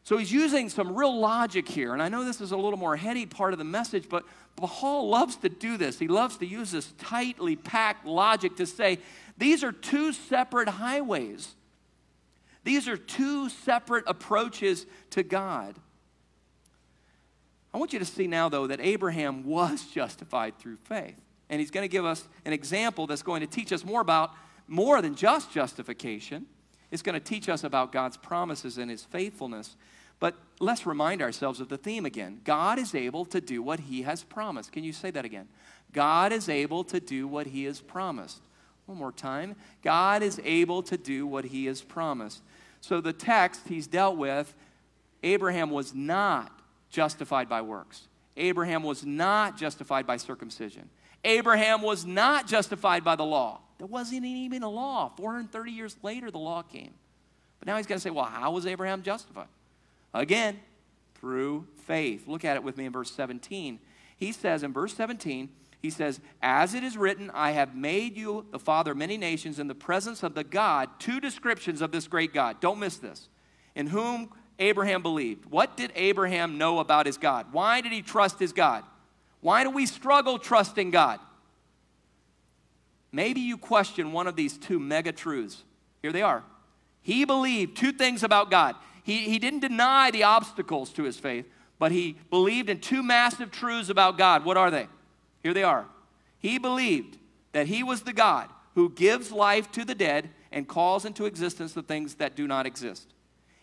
So 0.03 0.17
he's 0.17 0.33
using 0.33 0.67
some 0.67 0.93
real 0.93 1.17
logic 1.17 1.69
here, 1.69 1.93
and 1.93 2.01
I 2.01 2.09
know 2.09 2.25
this 2.25 2.41
is 2.41 2.51
a 2.51 2.57
little 2.57 2.77
more 2.77 2.97
heady 2.97 3.25
part 3.25 3.53
of 3.53 3.59
the 3.59 3.63
message, 3.63 4.09
but 4.09 4.25
Paul 4.57 5.07
loves 5.07 5.37
to 5.37 5.47
do 5.47 5.77
this. 5.77 5.99
He 5.99 6.09
loves 6.09 6.35
to 6.39 6.45
use 6.45 6.71
this 6.71 6.91
tightly 6.97 7.55
packed 7.55 8.05
logic 8.05 8.57
to 8.57 8.65
say 8.65 8.99
these 9.37 9.63
are 9.63 9.71
two 9.71 10.11
separate 10.11 10.67
highways. 10.67 11.55
These 12.65 12.89
are 12.89 12.97
two 12.97 13.47
separate 13.47 14.03
approaches 14.07 14.85
to 15.11 15.23
God. 15.23 15.75
I 17.73 17.77
want 17.77 17.93
you 17.93 17.99
to 17.99 18.05
see 18.05 18.27
now, 18.27 18.49
though, 18.49 18.67
that 18.67 18.81
Abraham 18.81 19.45
was 19.45 19.85
justified 19.85 20.57
through 20.57 20.77
faith. 20.77 21.15
And 21.49 21.59
he's 21.59 21.71
going 21.71 21.83
to 21.83 21.89
give 21.91 22.05
us 22.05 22.27
an 22.43 22.53
example 22.53 23.05
that's 23.05 23.21
going 23.21 23.41
to 23.41 23.47
teach 23.47 23.71
us 23.71 23.85
more 23.85 24.01
about 24.01 24.31
more 24.67 25.01
than 25.01 25.13
just 25.13 25.51
justification. 25.51 26.47
It's 26.89 27.03
going 27.03 27.13
to 27.13 27.19
teach 27.19 27.49
us 27.49 27.63
about 27.63 27.91
God's 27.91 28.17
promises 28.17 28.77
and 28.79 28.89
his 28.89 29.03
faithfulness. 29.03 29.75
But 30.19 30.35
let's 30.59 30.87
remind 30.87 31.21
ourselves 31.21 31.59
of 31.59 31.69
the 31.69 31.77
theme 31.77 32.05
again. 32.05 32.41
God 32.43 32.79
is 32.79 32.95
able 32.95 33.25
to 33.25 33.39
do 33.39 33.61
what 33.61 33.79
he 33.81 34.01
has 34.01 34.23
promised. 34.23 34.71
Can 34.71 34.83
you 34.83 34.93
say 34.93 35.11
that 35.11 35.25
again? 35.25 35.47
God 35.91 36.31
is 36.31 36.49
able 36.49 36.83
to 36.85 36.99
do 36.99 37.27
what 37.27 37.47
he 37.47 37.65
has 37.65 37.79
promised. 37.79 38.41
One 38.85 38.97
more 38.97 39.11
time. 39.11 39.55
God 39.83 40.23
is 40.23 40.39
able 40.43 40.81
to 40.83 40.97
do 40.97 41.27
what 41.27 41.45
he 41.45 41.65
has 41.65 41.81
promised. 41.81 42.41
So 42.85 43.01
the 43.01 43.13
text 43.13 43.61
he's 43.67 43.87
dealt 43.87 44.15
with, 44.15 44.53
Abraham 45.23 45.71
was 45.71 45.95
not 45.95 46.51
justified 46.91 47.49
by 47.49 47.63
works. 47.63 48.07
Abraham 48.37 48.83
was 48.83 49.03
not 49.03 49.57
justified 49.57 50.05
by 50.05 50.17
circumcision. 50.17 50.87
Abraham 51.23 51.81
was 51.81 52.05
not 52.05 52.45
justified 52.45 53.03
by 53.03 53.15
the 53.15 53.25
law. 53.25 53.61
There 53.79 53.87
wasn't 53.87 54.23
even 54.23 54.61
a 54.61 54.69
law. 54.69 55.11
430 55.17 55.71
years 55.71 55.97
later, 56.03 56.29
the 56.29 56.37
law 56.37 56.61
came. 56.61 56.93
But 57.59 57.67
now 57.67 57.77
he's 57.77 57.87
going 57.87 57.97
to 57.97 58.03
say, 58.03 58.11
well, 58.11 58.25
how 58.25 58.51
was 58.51 58.67
Abraham 58.67 59.01
justified? 59.01 59.47
Again, 60.13 60.59
through 61.15 61.65
faith. 61.87 62.27
Look 62.27 62.45
at 62.45 62.55
it 62.55 62.63
with 62.63 62.77
me 62.77 62.85
in 62.85 62.91
verse 62.91 63.09
17. 63.09 63.79
He 64.15 64.31
says 64.31 64.61
in 64.61 64.73
verse 64.73 64.93
17, 64.93 65.49
he 65.81 65.89
says, 65.89 66.19
As 66.41 66.73
it 66.73 66.83
is 66.83 66.97
written, 66.97 67.31
I 67.33 67.51
have 67.51 67.75
made 67.75 68.17
you 68.17 68.45
the 68.51 68.59
father 68.59 68.91
of 68.91 68.97
many 68.97 69.17
nations 69.17 69.59
in 69.59 69.67
the 69.67 69.75
presence 69.75 70.23
of 70.23 70.33
the 70.33 70.43
God. 70.43 70.89
Two 70.99 71.19
descriptions 71.19 71.81
of 71.81 71.91
this 71.91 72.07
great 72.07 72.33
God. 72.33 72.59
Don't 72.59 72.79
miss 72.79 72.97
this. 72.97 73.29
In 73.75 73.87
whom 73.87 74.29
Abraham 74.59 75.01
believed. 75.01 75.45
What 75.45 75.77
did 75.77 75.91
Abraham 75.95 76.57
know 76.57 76.79
about 76.79 77.05
his 77.05 77.17
God? 77.17 77.47
Why 77.51 77.81
did 77.81 77.91
he 77.91 78.01
trust 78.01 78.39
his 78.39 78.53
God? 78.53 78.83
Why 79.41 79.63
do 79.63 79.69
we 79.69 79.85
struggle 79.85 80.39
trusting 80.39 80.91
God? 80.91 81.19
Maybe 83.11 83.41
you 83.41 83.57
question 83.57 84.11
one 84.11 84.27
of 84.27 84.35
these 84.35 84.57
two 84.57 84.79
mega 84.79 85.11
truths. 85.11 85.63
Here 86.01 86.11
they 86.11 86.21
are. 86.21 86.43
He 87.01 87.25
believed 87.25 87.77
two 87.77 87.91
things 87.91 88.23
about 88.23 88.49
God. 88.49 88.75
He, 89.03 89.29
he 89.29 89.37
didn't 89.37 89.59
deny 89.59 90.09
the 90.09 90.23
obstacles 90.23 90.89
to 90.93 91.03
his 91.03 91.17
faith, 91.17 91.45
but 91.77 91.91
he 91.91 92.17
believed 92.29 92.69
in 92.69 92.79
two 92.79 93.03
massive 93.03 93.51
truths 93.51 93.89
about 93.89 94.17
God. 94.17 94.43
What 94.43 94.57
are 94.57 94.71
they? 94.71 94.87
Here 95.45 95.53
they 95.53 95.61
are. 95.61 95.85
He 96.39 96.57
believed 96.57 97.19
that 97.51 97.67
he 97.67 97.83
was 97.83 98.01
the 98.01 98.13
God 98.13 98.49
who 98.73 98.89
gives 98.89 99.31
life 99.31 99.71
to 99.73 99.85
the 99.85 99.93
dead 99.93 100.31
and 100.51 100.67
calls 100.67 101.05
into 101.05 101.25
existence 101.25 101.73
the 101.73 101.83
things 101.83 102.15
that 102.15 102.35
do 102.35 102.47
not 102.47 102.65
exist. 102.65 103.13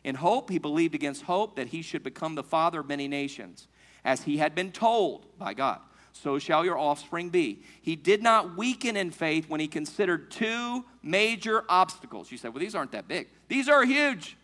In 0.04 0.14
hope, 0.14 0.48
he 0.48 0.60
believed 0.60 0.94
against 0.94 1.22
hope 1.22 1.56
that 1.56 1.66
he 1.66 1.82
should 1.82 2.04
become 2.04 2.36
the 2.36 2.44
father 2.44 2.78
of 2.78 2.86
many 2.86 3.08
nations, 3.08 3.66
as 4.04 4.22
he 4.22 4.36
had 4.36 4.54
been 4.54 4.70
told 4.70 5.26
by 5.40 5.54
God. 5.54 5.80
So 6.12 6.38
shall 6.38 6.64
your 6.64 6.78
offspring 6.78 7.30
be. 7.30 7.64
He 7.80 7.96
did 7.96 8.22
not 8.22 8.56
weaken 8.56 8.96
in 8.96 9.10
faith 9.10 9.48
when 9.48 9.58
he 9.58 9.66
considered 9.66 10.30
two 10.30 10.84
major 11.02 11.64
obstacles. 11.68 12.30
You 12.30 12.38
said, 12.38 12.54
well, 12.54 12.60
these 12.60 12.76
aren't 12.76 12.92
that 12.92 13.08
big. 13.08 13.26
These 13.48 13.68
are 13.68 13.84
huge. 13.84 14.36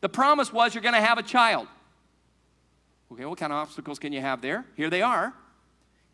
The 0.00 0.08
promise 0.08 0.52
was 0.52 0.74
you're 0.74 0.82
going 0.82 0.96
to 0.96 1.00
have 1.00 1.18
a 1.18 1.22
child. 1.22 1.68
Okay, 3.12 3.24
what 3.26 3.38
kind 3.38 3.52
of 3.52 3.58
obstacles 3.60 4.00
can 4.00 4.12
you 4.12 4.20
have 4.20 4.42
there? 4.42 4.64
Here 4.74 4.90
they 4.90 5.02
are. 5.02 5.32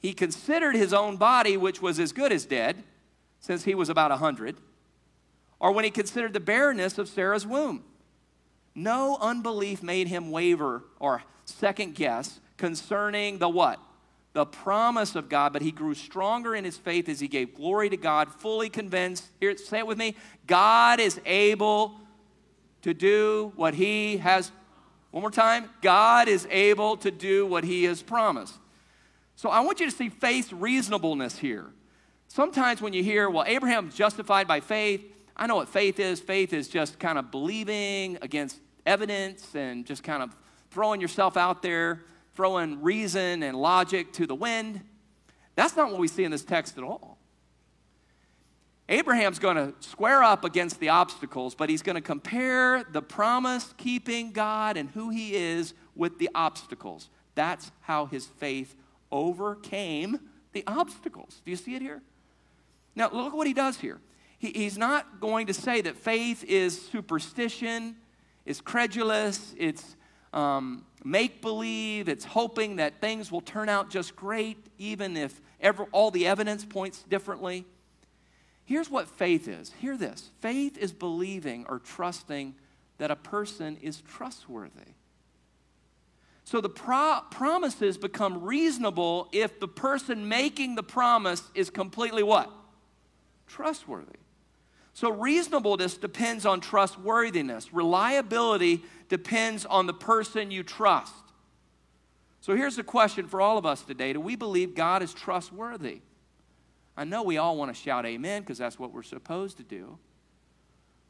He 0.03 0.13
considered 0.13 0.75
his 0.75 0.93
own 0.93 1.17
body, 1.17 1.57
which 1.57 1.81
was 1.81 1.99
as 1.99 2.13
good 2.13 2.33
as 2.33 2.45
dead, 2.45 2.83
since 3.41 3.65
he 3.65 3.75
was 3.75 3.89
about 3.89 4.11
a 4.11 4.17
100, 4.17 4.57
or 5.59 5.73
when 5.73 5.85
he 5.85 5.91
considered 5.91 6.35
the 6.35 6.41
barrenness 6.41 6.99
of 6.99 7.09
Sarah's 7.09 7.47
womb. 7.47 7.85
No 8.75 9.17
unbelief 9.21 9.83
made 9.83 10.09
him 10.09 10.31
waver 10.31 10.83
or 10.99 11.23
second 11.45 11.95
guess 11.95 12.41
concerning 12.57 13.39
the 13.39 13.49
what? 13.49 13.81
the 14.33 14.47
promise 14.47 15.15
of 15.15 15.29
God, 15.29 15.53
but 15.53 15.63
he 15.63 15.71
grew 15.71 15.95
stronger 15.95 16.55
in 16.55 16.65
his 16.65 16.79
faith 16.79 17.09
as 17.09 17.21
he 17.21 17.29
gave 17.29 17.55
glory 17.55 17.91
to 17.91 17.97
God, 17.97 18.33
fully 18.33 18.71
convinced. 18.71 19.29
Here, 19.41 19.51
it 19.51 19.61
say 19.61 19.79
it 19.79 19.87
with 19.87 19.99
me 19.99 20.17
God 20.47 21.01
is 21.01 21.21
able 21.27 22.01
to 22.83 22.95
do 22.95 23.53
what 23.57 23.75
he 23.75 24.19
has. 24.19 24.51
One 25.11 25.21
more 25.21 25.31
time. 25.31 25.69
God 25.83 26.29
is 26.29 26.49
able 26.51 26.97
to 26.99 27.11
do 27.11 27.47
what 27.47 27.65
he 27.65 27.85
has 27.85 28.03
promised. 28.03 28.55
So 29.37 29.49
I 29.49 29.61
want 29.61 29.81
you 29.81 29.87
to 29.87 29.97
see 29.97 30.09
faith's 30.09 30.53
reasonableness 30.53 31.39
here. 31.39 31.71
Sometimes 32.29 32.81
when 32.81 32.93
you 32.93 33.03
hear, 33.03 33.29
well, 33.29 33.45
Abraham's 33.47 33.95
justified 33.95 34.49
by 34.49 34.61
faith, 34.61 35.03
I 35.37 35.47
know 35.47 35.57
what 35.57 35.69
faith 35.69 35.99
is. 35.99 36.21
Faith 36.21 36.53
is 36.53 36.69
just 36.69 36.99
kind 36.99 37.19
of 37.19 37.31
believing 37.31 38.19
against 38.23 38.61
evidence 38.87 39.55
and 39.55 39.85
just 39.85 40.03
kind 40.03 40.23
of 40.23 40.35
throwing 40.71 41.01
yourself 41.01 41.37
out 41.37 41.63
there, 41.63 42.03
throwing 42.35 42.83
reason 42.83 43.43
and 43.43 43.57
logic 43.57 44.13
to 44.15 44.27
the 44.27 44.35
wind. 44.35 44.81
That's 45.55 45.77
not 45.77 45.91
what 45.91 46.01
we 46.01 46.09
see 46.09 46.25
in 46.25 46.31
this 46.31 46.45
text 46.45 46.79
at 46.79 46.85
all. 46.85 47.19
Abraham's 48.89 49.39
going 49.39 49.57
to 49.57 49.75
square 49.81 50.23
up 50.23 50.45
against 50.45 50.81
the 50.81 50.91
obstacles, 50.91 51.55
but 51.55 51.71
he's 51.71 51.83
going 51.83 51.95
to 51.95 52.03
compare 52.03 52.85
the 52.85 53.01
promise 53.01 53.73
keeping 53.77 54.33
God 54.33 54.77
and 54.77 54.91
who 54.91 55.11
he 55.11 55.35
is 55.35 55.73
with 55.95 56.19
the 56.19 56.29
obstacles. 56.35 57.09
That's 57.35 57.71
how 57.83 58.07
his 58.07 58.27
faith 58.27 58.75
overcame 59.13 60.19
the 60.53 60.65
obstacles. 60.67 61.41
Do 61.45 61.51
you 61.51 61.57
see 61.57 61.75
it 61.75 61.83
here? 61.83 62.03
Now, 62.97 63.11
look 63.13 63.35
what 63.35 63.47
he 63.47 63.53
does 63.55 63.79
here. 63.79 64.01
He, 64.39 64.51
he's 64.51 64.77
not 64.77 65.21
going 65.21 65.47
to 65.47 65.55
say 65.55 65.81
that 65.83 65.97
faith 65.97 66.43
is 66.45 66.81
superstition, 66.91 67.97
is 68.45 68.61
credulous, 68.61 69.55
it's 69.57 69.97
um, 70.33 70.85
make 71.05 71.43
believe, 71.43 72.09
it's 72.09 72.25
hoping 72.25 72.77
that 72.77 73.01
things 73.01 73.31
will 73.31 73.41
turn 73.41 73.69
out 73.69 73.91
just 73.91 74.17
great, 74.17 74.57
even 74.79 75.17
if 75.17 75.41
ever, 75.61 75.87
all 75.93 76.11
the 76.11 76.27
evidence 76.27 76.65
points 76.65 77.03
differently. 77.05 77.67
Here's 78.65 78.91
what 78.91 79.09
faith 79.09 79.49
is 79.49 79.73
hear 79.81 79.97
this 79.97 80.31
faith 80.41 80.79
is 80.79 80.93
believing 80.93 81.67
or 81.69 81.79
trusting 81.79 82.55
that 82.99 83.11
a 83.11 83.17
person 83.17 83.77
is 83.83 84.01
trustworthy. 84.01 84.95
So 86.53 86.61
the 86.61 86.69
pro- 86.69 87.23
promises 87.31 87.97
become 87.97 88.43
reasonable 88.43 89.31
if 89.33 89.59
the 89.59 89.67
person 89.67 90.29
making 90.29 90.75
the 90.75 90.83
promise 90.83 91.43
is 91.55 91.71
completely 91.71 92.23
what? 92.23 92.53
Trustworthy. 93.47 94.19
So 94.93 95.11
reasonableness 95.11 95.97
depends 95.97 96.45
on 96.45 96.61
trustworthiness. 96.61 97.73
Reliability 97.73 98.83
depends 99.09 99.65
on 99.65 99.87
the 99.87 99.95
person 99.95 100.51
you 100.51 100.63
trust. 100.63 101.15
So 102.43 102.55
here's 102.55 102.77
the 102.77 102.85
question 102.85 103.29
for 103.29 103.41
all 103.41 103.57
of 103.57 103.65
us 103.65 103.81
today 103.81 104.13
Do 104.13 104.21
we 104.21 104.37
believe 104.37 104.75
God 104.75 105.03
is 105.03 105.15
trustworthy? 105.15 106.03
I 106.99 107.05
know 107.05 107.23
we 107.23 107.39
all 107.39 107.57
want 107.57 107.75
to 107.75 107.83
shout 107.83 108.05
amen 108.05 108.43
because 108.43 108.59
that's 108.59 108.79
what 108.79 108.93
we're 108.93 109.03
supposed 109.03 109.57
to 109.57 109.63
do. 109.63 109.99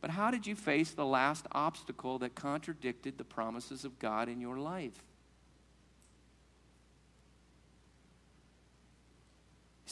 But 0.00 0.10
how 0.10 0.30
did 0.30 0.46
you 0.46 0.54
face 0.54 0.92
the 0.92 1.04
last 1.04 1.46
obstacle 1.50 2.20
that 2.20 2.36
contradicted 2.36 3.18
the 3.18 3.24
promises 3.24 3.84
of 3.84 3.98
God 3.98 4.28
in 4.28 4.40
your 4.40 4.56
life? 4.56 5.02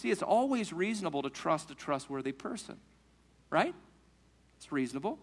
See, 0.01 0.11
it's 0.11 0.23
always 0.23 0.73
reasonable 0.73 1.21
to 1.21 1.29
trust 1.29 1.71
a 1.71 1.75
trustworthy 1.75 2.33
person, 2.33 2.79
right? 3.51 3.75
It's 4.57 4.73
reasonable. 4.73 5.19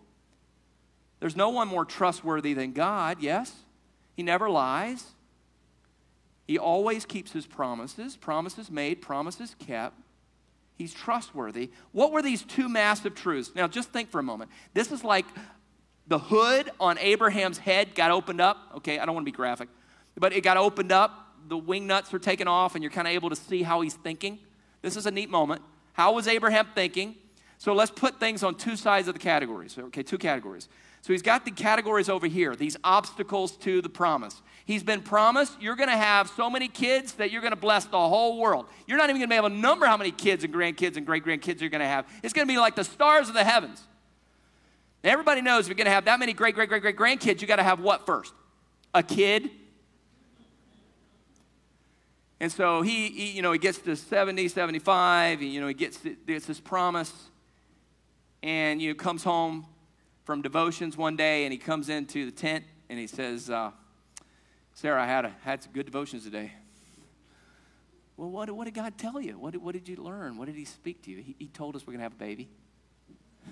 There's 1.19 1.35
no 1.35 1.49
one 1.49 1.67
more 1.67 1.83
trustworthy 1.83 2.53
than 2.53 2.73
God, 2.73 3.17
yes? 3.19 3.51
He 4.15 4.21
never 4.21 4.51
lies. 4.51 5.03
He 6.45 6.59
always 6.59 7.05
keeps 7.05 7.31
his 7.31 7.47
promises, 7.47 8.15
promises 8.15 8.69
made, 8.69 9.01
promises 9.01 9.55
kept. 9.57 9.95
He's 10.75 10.93
trustworthy. 10.93 11.71
What 11.91 12.11
were 12.11 12.21
these 12.21 12.43
two 12.43 12.69
massive 12.69 13.15
truths? 13.15 13.55
Now, 13.55 13.67
just 13.67 13.89
think 13.89 14.11
for 14.11 14.19
a 14.19 14.23
moment. 14.23 14.51
This 14.75 14.91
is 14.91 15.03
like 15.03 15.25
the 16.05 16.19
hood 16.19 16.69
on 16.79 16.99
Abraham's 16.99 17.57
head 17.57 17.95
got 17.95 18.11
opened 18.11 18.41
up. 18.41 18.57
Okay, 18.77 18.99
I 18.99 19.07
don't 19.07 19.15
want 19.15 19.25
to 19.25 19.31
be 19.31 19.35
graphic, 19.35 19.69
but 20.15 20.33
it 20.33 20.41
got 20.41 20.57
opened 20.57 20.91
up. 20.91 21.33
The 21.47 21.57
wing 21.57 21.87
nuts 21.87 22.13
are 22.13 22.19
taken 22.19 22.47
off, 22.47 22.75
and 22.75 22.83
you're 22.83 22.91
kind 22.91 23.07
of 23.07 23.13
able 23.15 23.31
to 23.31 23.35
see 23.35 23.63
how 23.63 23.81
he's 23.81 23.95
thinking. 23.95 24.37
This 24.81 24.95
is 24.95 25.05
a 25.05 25.11
neat 25.11 25.29
moment. 25.29 25.61
How 25.93 26.13
was 26.13 26.27
Abraham 26.27 26.67
thinking? 26.75 27.15
So 27.57 27.73
let's 27.73 27.91
put 27.91 28.19
things 28.19 28.43
on 28.43 28.55
two 28.55 28.75
sides 28.75 29.07
of 29.07 29.13
the 29.13 29.19
categories. 29.19 29.77
Okay, 29.77 30.03
two 30.03 30.17
categories. 30.17 30.69
So 31.01 31.13
he's 31.13 31.21
got 31.21 31.45
the 31.45 31.51
categories 31.51 32.09
over 32.09 32.27
here, 32.27 32.55
these 32.55 32.75
obstacles 32.83 33.55
to 33.57 33.81
the 33.81 33.89
promise. 33.89 34.41
He's 34.65 34.83
been 34.83 35.01
promised 35.01 35.59
you're 35.61 35.75
going 35.75 35.89
to 35.89 35.97
have 35.97 36.29
so 36.29 36.49
many 36.49 36.67
kids 36.67 37.13
that 37.13 37.31
you're 37.31 37.41
going 37.41 37.53
to 37.53 37.59
bless 37.59 37.85
the 37.85 37.97
whole 37.97 38.37
world. 38.37 38.65
You're 38.85 38.97
not 38.97 39.09
even 39.09 39.21
going 39.21 39.29
to 39.29 39.33
be 39.33 39.37
able 39.37 39.49
to 39.49 39.55
number 39.55 39.85
how 39.85 39.95
many 39.95 40.11
kids 40.11 40.43
and 40.43 40.53
grandkids 40.53 40.97
and 40.97 41.05
great 41.05 41.23
grandkids 41.23 41.61
you're 41.61 41.69
going 41.69 41.81
to 41.81 41.87
have. 41.87 42.05
It's 42.23 42.33
going 42.33 42.47
to 42.47 42.53
be 42.53 42.59
like 42.59 42.75
the 42.75 42.83
stars 42.83 43.29
of 43.29 43.35
the 43.35 43.43
heavens. 43.43 43.81
Everybody 45.03 45.41
knows 45.41 45.61
if 45.61 45.69
you're 45.69 45.75
going 45.75 45.85
to 45.85 45.91
have 45.91 46.05
that 46.05 46.19
many 46.19 46.33
great 46.33 46.55
great 46.55 46.67
great 46.67 46.81
great 46.81 46.97
grandkids, 46.97 47.41
you 47.41 47.47
got 47.47 47.55
to 47.55 47.63
have 47.63 47.79
what 47.79 48.05
first? 48.05 48.33
A 48.93 49.01
kid. 49.01 49.49
And 52.39 52.51
so 52.51 52.81
he, 52.81 53.07
he, 53.09 53.31
you 53.31 53.41
know, 53.41 53.51
he 53.51 53.59
gets 53.59 53.79
to 53.79 53.95
70, 53.95 54.47
75, 54.47 55.41
and, 55.41 55.51
you 55.51 55.59
know, 55.59 55.67
he 55.67 55.73
gets, 55.73 55.99
gets 56.25 56.45
this 56.45 56.59
promise, 56.59 57.11
and, 58.43 58.81
you 58.81 58.89
know, 58.89 58.95
comes 58.95 59.23
home 59.23 59.65
from 60.23 60.41
devotions 60.41 60.95
one 60.95 61.15
day, 61.15 61.45
and 61.45 61.51
he 61.51 61.57
comes 61.57 61.89
into 61.89 62.25
the 62.25 62.31
tent, 62.31 62.63
and 62.89 62.99
he 62.99 63.07
says, 63.07 63.49
uh, 63.49 63.71
Sarah, 64.73 65.01
I 65.01 65.07
had, 65.07 65.25
a, 65.25 65.33
had 65.41 65.63
some 65.63 65.71
good 65.71 65.87
devotions 65.87 66.23
today. 66.23 66.51
Well, 68.17 68.29
what, 68.29 68.49
what 68.51 68.65
did 68.65 68.75
God 68.75 68.97
tell 68.97 69.19
you? 69.19 69.33
What 69.39 69.53
did, 69.53 69.63
what 69.63 69.73
did 69.73 69.87
you 69.87 69.95
learn? 69.95 70.37
What 70.37 70.45
did 70.45 70.55
He 70.55 70.65
speak 70.65 71.03
to 71.03 71.11
you? 71.11 71.17
He, 71.17 71.35
he 71.39 71.47
told 71.47 71.75
us 71.75 71.87
we're 71.87 71.93
going 71.93 71.99
to 71.99 72.03
have 72.03 72.13
a 72.13 72.15
baby. 72.15 72.49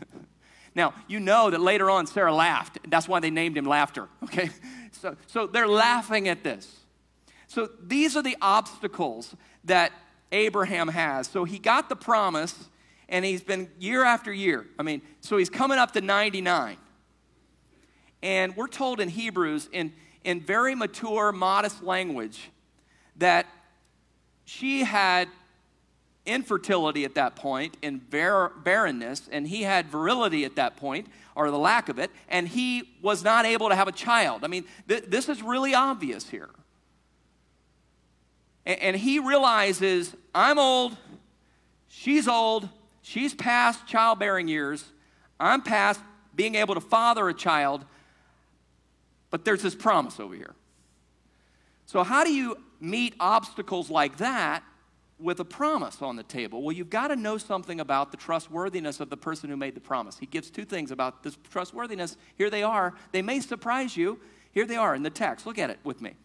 now, 0.75 0.93
you 1.07 1.19
know 1.19 1.49
that 1.49 1.61
later 1.61 1.89
on 1.89 2.05
Sarah 2.05 2.33
laughed. 2.33 2.77
That's 2.87 3.07
why 3.07 3.19
they 3.19 3.31
named 3.31 3.57
him 3.57 3.65
Laughter, 3.65 4.07
okay? 4.23 4.49
So, 4.91 5.15
so 5.27 5.47
they're 5.47 5.67
laughing 5.67 6.27
at 6.27 6.43
this. 6.43 6.84
So 7.47 7.69
these 7.81 8.15
are 8.15 8.23
the 8.23 8.37
obstacles 8.41 9.35
that 9.63 9.91
Abraham 10.31 10.87
has. 10.87 11.27
So 11.27 11.43
he 11.43 11.59
got 11.59 11.89
the 11.89 11.95
promise, 11.95 12.69
and 13.07 13.23
he's 13.23 13.43
been 13.43 13.69
year 13.79 14.03
after 14.03 14.33
year. 14.33 14.65
I 14.79 14.83
mean, 14.83 15.01
so 15.21 15.37
he's 15.37 15.49
coming 15.49 15.77
up 15.77 15.91
to 15.91 16.01
99. 16.01 16.77
And 18.23 18.55
we're 18.55 18.67
told 18.67 18.99
in 18.99 19.09
Hebrews, 19.09 19.69
in 19.71 19.93
in 20.25 20.41
very 20.41 20.75
mature, 20.75 21.31
modest 21.31 21.83
language 21.83 22.49
that 23.15 23.45
she 24.43 24.83
had 24.83 25.29
infertility 26.25 27.05
at 27.05 27.15
that 27.15 27.35
point 27.35 27.77
in 27.83 27.99
bar- 27.99 28.51
barrenness, 28.63 29.29
and 29.31 29.47
he 29.47 29.61
had 29.61 29.87
virility 29.87 30.43
at 30.43 30.55
that 30.55 30.75
point, 30.75 31.07
or 31.35 31.51
the 31.51 31.59
lack 31.59 31.87
of 31.87 31.99
it, 31.99 32.09
and 32.27 32.47
he 32.47 32.89
was 33.01 33.23
not 33.23 33.45
able 33.45 33.69
to 33.69 33.75
have 33.75 33.87
a 33.87 33.91
child. 33.91 34.43
I 34.43 34.47
mean, 34.47 34.65
th- 34.87 35.05
this 35.07 35.29
is 35.29 35.43
really 35.43 35.75
obvious 35.75 36.27
here. 36.27 36.49
And, 38.65 38.79
and 38.79 38.95
he 38.95 39.19
realizes, 39.19 40.15
I'm 40.33 40.59
old, 40.59 40.97
she's 41.87 42.27
old, 42.27 42.69
she's 43.01 43.33
past 43.33 43.85
childbearing 43.87 44.47
years, 44.47 44.85
I'm 45.39 45.61
past 45.61 45.99
being 46.35 46.55
able 46.55 46.75
to 46.75 46.81
father 46.81 47.29
a 47.29 47.33
child. 47.33 47.85
But 49.29 49.45
there's 49.45 49.61
this 49.61 49.75
promise 49.75 50.19
over 50.19 50.35
here. 50.35 50.55
So, 51.85 52.03
how 52.03 52.23
do 52.23 52.33
you 52.33 52.57
meet 52.79 53.15
obstacles 53.19 53.89
like 53.89 54.17
that 54.17 54.63
with 55.19 55.39
a 55.39 55.45
promise 55.45 56.01
on 56.01 56.15
the 56.15 56.23
table? 56.23 56.61
Well, 56.61 56.75
you've 56.75 56.89
got 56.89 57.09
to 57.09 57.15
know 57.15 57.37
something 57.37 57.79
about 57.79 58.11
the 58.11 58.17
trustworthiness 58.17 58.99
of 58.99 59.09
the 59.09 59.17
person 59.17 59.49
who 59.49 59.57
made 59.57 59.75
the 59.75 59.81
promise. 59.81 60.17
He 60.17 60.25
gives 60.25 60.49
two 60.49 60.65
things 60.65 60.91
about 60.91 61.23
this 61.23 61.37
trustworthiness. 61.49 62.17
Here 62.37 62.49
they 62.49 62.63
are. 62.63 62.93
They 63.11 63.21
may 63.21 63.39
surprise 63.39 63.95
you. 63.95 64.19
Here 64.51 64.65
they 64.65 64.77
are 64.77 64.95
in 64.95 65.03
the 65.03 65.09
text. 65.09 65.45
Look 65.45 65.59
at 65.59 65.69
it 65.69 65.79
with 65.83 66.01
me. 66.01 66.15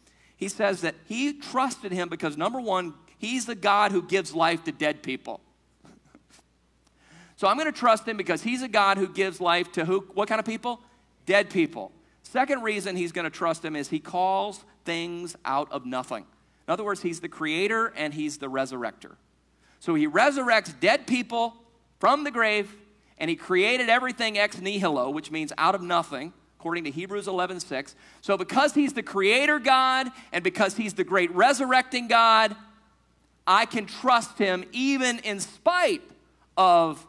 He 0.40 0.48
says 0.48 0.80
that 0.80 0.94
he 1.06 1.34
trusted 1.34 1.92
him 1.92 2.08
because, 2.08 2.38
number 2.38 2.60
one, 2.60 2.94
he's 3.18 3.44
the 3.44 3.54
God 3.54 3.92
who 3.92 4.02
gives 4.02 4.34
life 4.34 4.64
to 4.64 4.72
dead 4.72 5.02
people. 5.02 5.40
so 7.36 7.46
I'm 7.46 7.58
going 7.58 7.70
to 7.70 7.78
trust 7.78 8.08
him 8.08 8.16
because 8.16 8.42
he's 8.42 8.62
a 8.62 8.68
God 8.68 8.96
who 8.96 9.06
gives 9.06 9.38
life 9.38 9.70
to 9.72 9.84
who? 9.84 10.00
What 10.14 10.28
kind 10.28 10.38
of 10.38 10.46
people? 10.46 10.80
Dead 11.26 11.50
people. 11.50 11.92
Second 12.22 12.62
reason 12.62 12.96
he's 12.96 13.12
going 13.12 13.26
to 13.26 13.30
trust 13.30 13.62
him 13.62 13.76
is 13.76 13.88
he 13.88 14.00
calls 14.00 14.64
things 14.86 15.36
out 15.44 15.70
of 15.70 15.84
nothing. 15.84 16.24
In 16.66 16.72
other 16.72 16.84
words, 16.84 17.02
he's 17.02 17.20
the 17.20 17.28
creator 17.28 17.92
and 17.94 18.14
he's 18.14 18.38
the 18.38 18.48
resurrector. 18.48 19.16
So 19.78 19.94
he 19.94 20.08
resurrects 20.08 20.72
dead 20.80 21.06
people 21.06 21.54
from 21.98 22.24
the 22.24 22.30
grave 22.30 22.74
and 23.18 23.28
he 23.28 23.36
created 23.36 23.90
everything 23.90 24.38
ex 24.38 24.58
nihilo, 24.58 25.10
which 25.10 25.30
means 25.30 25.52
out 25.58 25.74
of 25.74 25.82
nothing, 25.82 26.32
according 26.60 26.84
to 26.84 26.90
Hebrews 26.90 27.26
11:6. 27.26 27.94
So 28.20 28.36
because 28.36 28.74
he's 28.74 28.92
the 28.92 29.02
creator 29.02 29.58
God 29.58 30.08
and 30.30 30.44
because 30.44 30.76
he's 30.76 30.92
the 30.92 31.04
great 31.04 31.34
resurrecting 31.34 32.06
God, 32.06 32.54
I 33.46 33.64
can 33.64 33.86
trust 33.86 34.36
him 34.36 34.66
even 34.72 35.20
in 35.20 35.40
spite 35.40 36.02
of 36.58 37.06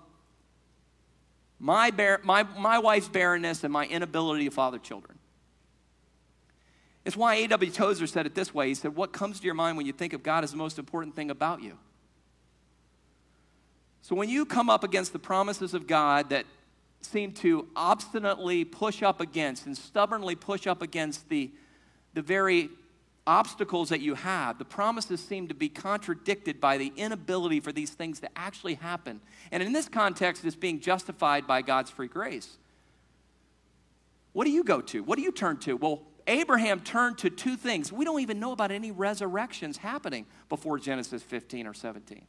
my, 1.60 1.92
bar- 1.92 2.22
my, 2.24 2.44
my 2.44 2.80
wife's 2.80 3.10
barrenness 3.10 3.66
and 3.66 3.74
my 3.74 3.86
inability 3.86 4.46
to 4.46 4.52
father 4.52 4.80
children. 4.80 5.20
It's 7.04 7.18
why 7.18 7.36
A.W. 7.36 7.72
Tozer 7.72 8.08
said 8.08 8.26
it 8.26 8.34
this 8.34 8.54
way. 8.54 8.70
He 8.70 8.74
said, 8.74 8.96
What 8.96 9.12
comes 9.12 9.42
to 9.42 9.46
your 9.46 9.54
mind 9.54 9.76
when 9.76 9.86
you 9.86 9.92
think 9.92 10.14
of 10.14 10.24
God 10.24 10.46
is 10.46 10.52
the 10.52 10.58
most 10.58 10.80
important 10.80 11.14
thing 11.14 11.30
about 11.30 11.62
you? 11.62 11.78
So 14.02 14.16
when 14.16 14.30
you 14.30 14.46
come 14.46 14.70
up 14.70 14.86
against 14.86 15.12
the 15.12 15.20
promises 15.20 15.74
of 15.74 15.88
God 15.88 16.30
that 16.30 16.46
seem 17.02 17.34
to 17.34 17.68
obstinately 17.76 18.64
push 18.64 19.04
up 19.04 19.22
against 19.22 19.66
and 19.66 19.78
stubbornly 19.78 20.36
push 20.36 20.68
up 20.68 20.82
against 20.82 21.30
the, 21.30 21.52
the 22.14 22.22
very 22.22 22.70
obstacles 23.28 23.90
that 23.90 24.02
you 24.02 24.16
have, 24.16 24.58
the 24.58 24.66
promises 24.66 25.20
seem 25.20 25.48
to 25.48 25.54
be 25.54 25.70
contradicted 25.70 26.60
by 26.60 26.78
the 26.78 26.92
inability 26.96 27.60
for 27.60 27.72
these 27.72 27.92
things 27.92 28.20
to 28.20 28.30
actually 28.36 28.76
happen. 28.76 29.22
And 29.52 29.62
in 29.62 29.74
this 29.74 29.88
context, 29.88 30.44
it's 30.44 30.56
being 30.56 30.80
justified 30.80 31.46
by 31.46 31.62
God's 31.62 31.92
free 31.92 32.08
grace. 32.08 32.58
What 34.34 34.46
do 34.46 34.52
you 34.52 34.64
go 34.64 34.82
to? 34.82 35.04
What 35.04 35.18
do 35.18 35.24
you 35.24 35.32
turn 35.32 35.58
to? 35.60 35.76
Well, 35.76 36.04
Abraham 36.28 36.80
turned 36.80 37.18
to 37.20 37.30
two 37.30 37.58
things. 37.58 37.92
We 37.92 38.06
don't 38.06 38.22
even 38.22 38.40
know 38.40 38.52
about 38.52 38.72
any 38.72 38.92
resurrections 38.92 39.78
happening 39.78 40.26
before 40.50 40.80
Genesis 40.80 41.22
15 41.24 41.68
or 41.68 41.74
17. 41.74 42.26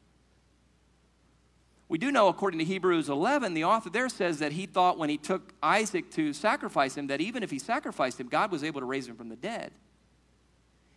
We 1.92 1.98
do 1.98 2.10
know, 2.10 2.28
according 2.28 2.58
to 2.60 2.64
Hebrews 2.64 3.10
11, 3.10 3.52
the 3.52 3.64
author 3.64 3.90
there 3.90 4.08
says 4.08 4.38
that 4.38 4.52
he 4.52 4.64
thought 4.64 4.96
when 4.96 5.10
he 5.10 5.18
took 5.18 5.52
Isaac 5.62 6.10
to 6.12 6.32
sacrifice 6.32 6.96
him, 6.96 7.08
that 7.08 7.20
even 7.20 7.42
if 7.42 7.50
he 7.50 7.58
sacrificed 7.58 8.18
him, 8.18 8.28
God 8.28 8.50
was 8.50 8.64
able 8.64 8.80
to 8.80 8.86
raise 8.86 9.06
him 9.06 9.14
from 9.14 9.28
the 9.28 9.36
dead. 9.36 9.72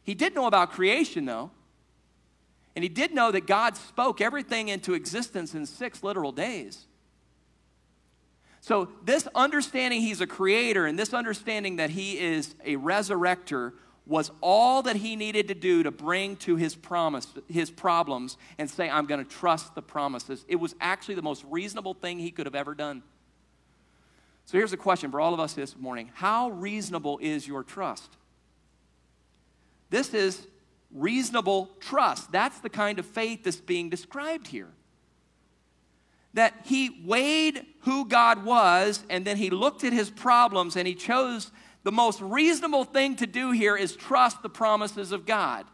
He 0.03 0.15
did 0.15 0.33
know 0.33 0.45
about 0.45 0.71
creation, 0.71 1.25
though. 1.25 1.51
And 2.77 2.83
he 2.83 2.87
did 2.87 3.13
know 3.13 3.29
that 3.33 3.45
God 3.45 3.75
spoke 3.75 4.21
everything 4.21 4.69
into 4.69 4.93
existence 4.93 5.53
in 5.53 5.65
six 5.65 6.01
literal 6.01 6.31
days. 6.31 6.85
So, 8.61 8.87
this 9.03 9.27
understanding 9.35 9.99
he's 9.99 10.21
a 10.21 10.27
creator 10.27 10.85
and 10.85 10.97
this 10.97 11.13
understanding 11.13 11.75
that 11.75 11.89
he 11.89 12.17
is 12.17 12.55
a 12.63 12.77
resurrector 12.77 13.73
was 14.07 14.31
all 14.41 14.83
that 14.83 14.97
he 14.97 15.15
needed 15.15 15.47
to 15.47 15.55
do 15.55 15.83
to 15.83 15.91
bring 15.91 16.35
to 16.37 16.55
his 16.55 16.75
promise 16.75 17.27
his 17.47 17.71
problems 17.71 18.37
and 18.59 18.69
say 18.69 18.89
i'm 18.89 19.05
going 19.05 19.23
to 19.23 19.29
trust 19.29 19.73
the 19.73 19.81
promises. 19.81 20.45
It 20.47 20.57
was 20.57 20.75
actually 20.79 21.15
the 21.15 21.21
most 21.21 21.43
reasonable 21.49 21.93
thing 21.93 22.19
he 22.19 22.31
could 22.31 22.45
have 22.45 22.55
ever 22.55 22.75
done. 22.75 23.03
So 24.45 24.57
here's 24.57 24.73
a 24.73 24.77
question 24.77 25.09
for 25.09 25.19
all 25.19 25.33
of 25.33 25.39
us 25.39 25.53
this 25.53 25.75
morning. 25.75 26.11
How 26.13 26.49
reasonable 26.49 27.17
is 27.19 27.47
your 27.47 27.63
trust? 27.63 28.15
This 29.89 30.13
is 30.13 30.47
reasonable 30.93 31.71
trust. 31.79 32.31
That's 32.31 32.59
the 32.59 32.69
kind 32.69 32.99
of 32.99 33.05
faith 33.05 33.43
that's 33.43 33.57
being 33.57 33.89
described 33.89 34.47
here. 34.47 34.69
That 36.35 36.53
he 36.65 37.01
weighed 37.05 37.65
who 37.81 38.07
god 38.07 38.45
was 38.45 39.03
and 39.09 39.25
then 39.25 39.37
he 39.37 39.49
looked 39.49 39.83
at 39.83 39.93
his 39.93 40.09
problems 40.09 40.75
and 40.75 40.87
he 40.87 40.93
chose 40.93 41.51
the 41.85 41.91
most 41.91 42.19
reasonable 42.19 42.83
thing 42.83 43.15
to 43.17 43.27
do 43.27 43.51
here 43.51 43.77
is 43.77 43.95
trust 43.95 44.41
the 44.41 44.49
promises 44.49 45.11
of 45.11 45.27
God 45.27 45.67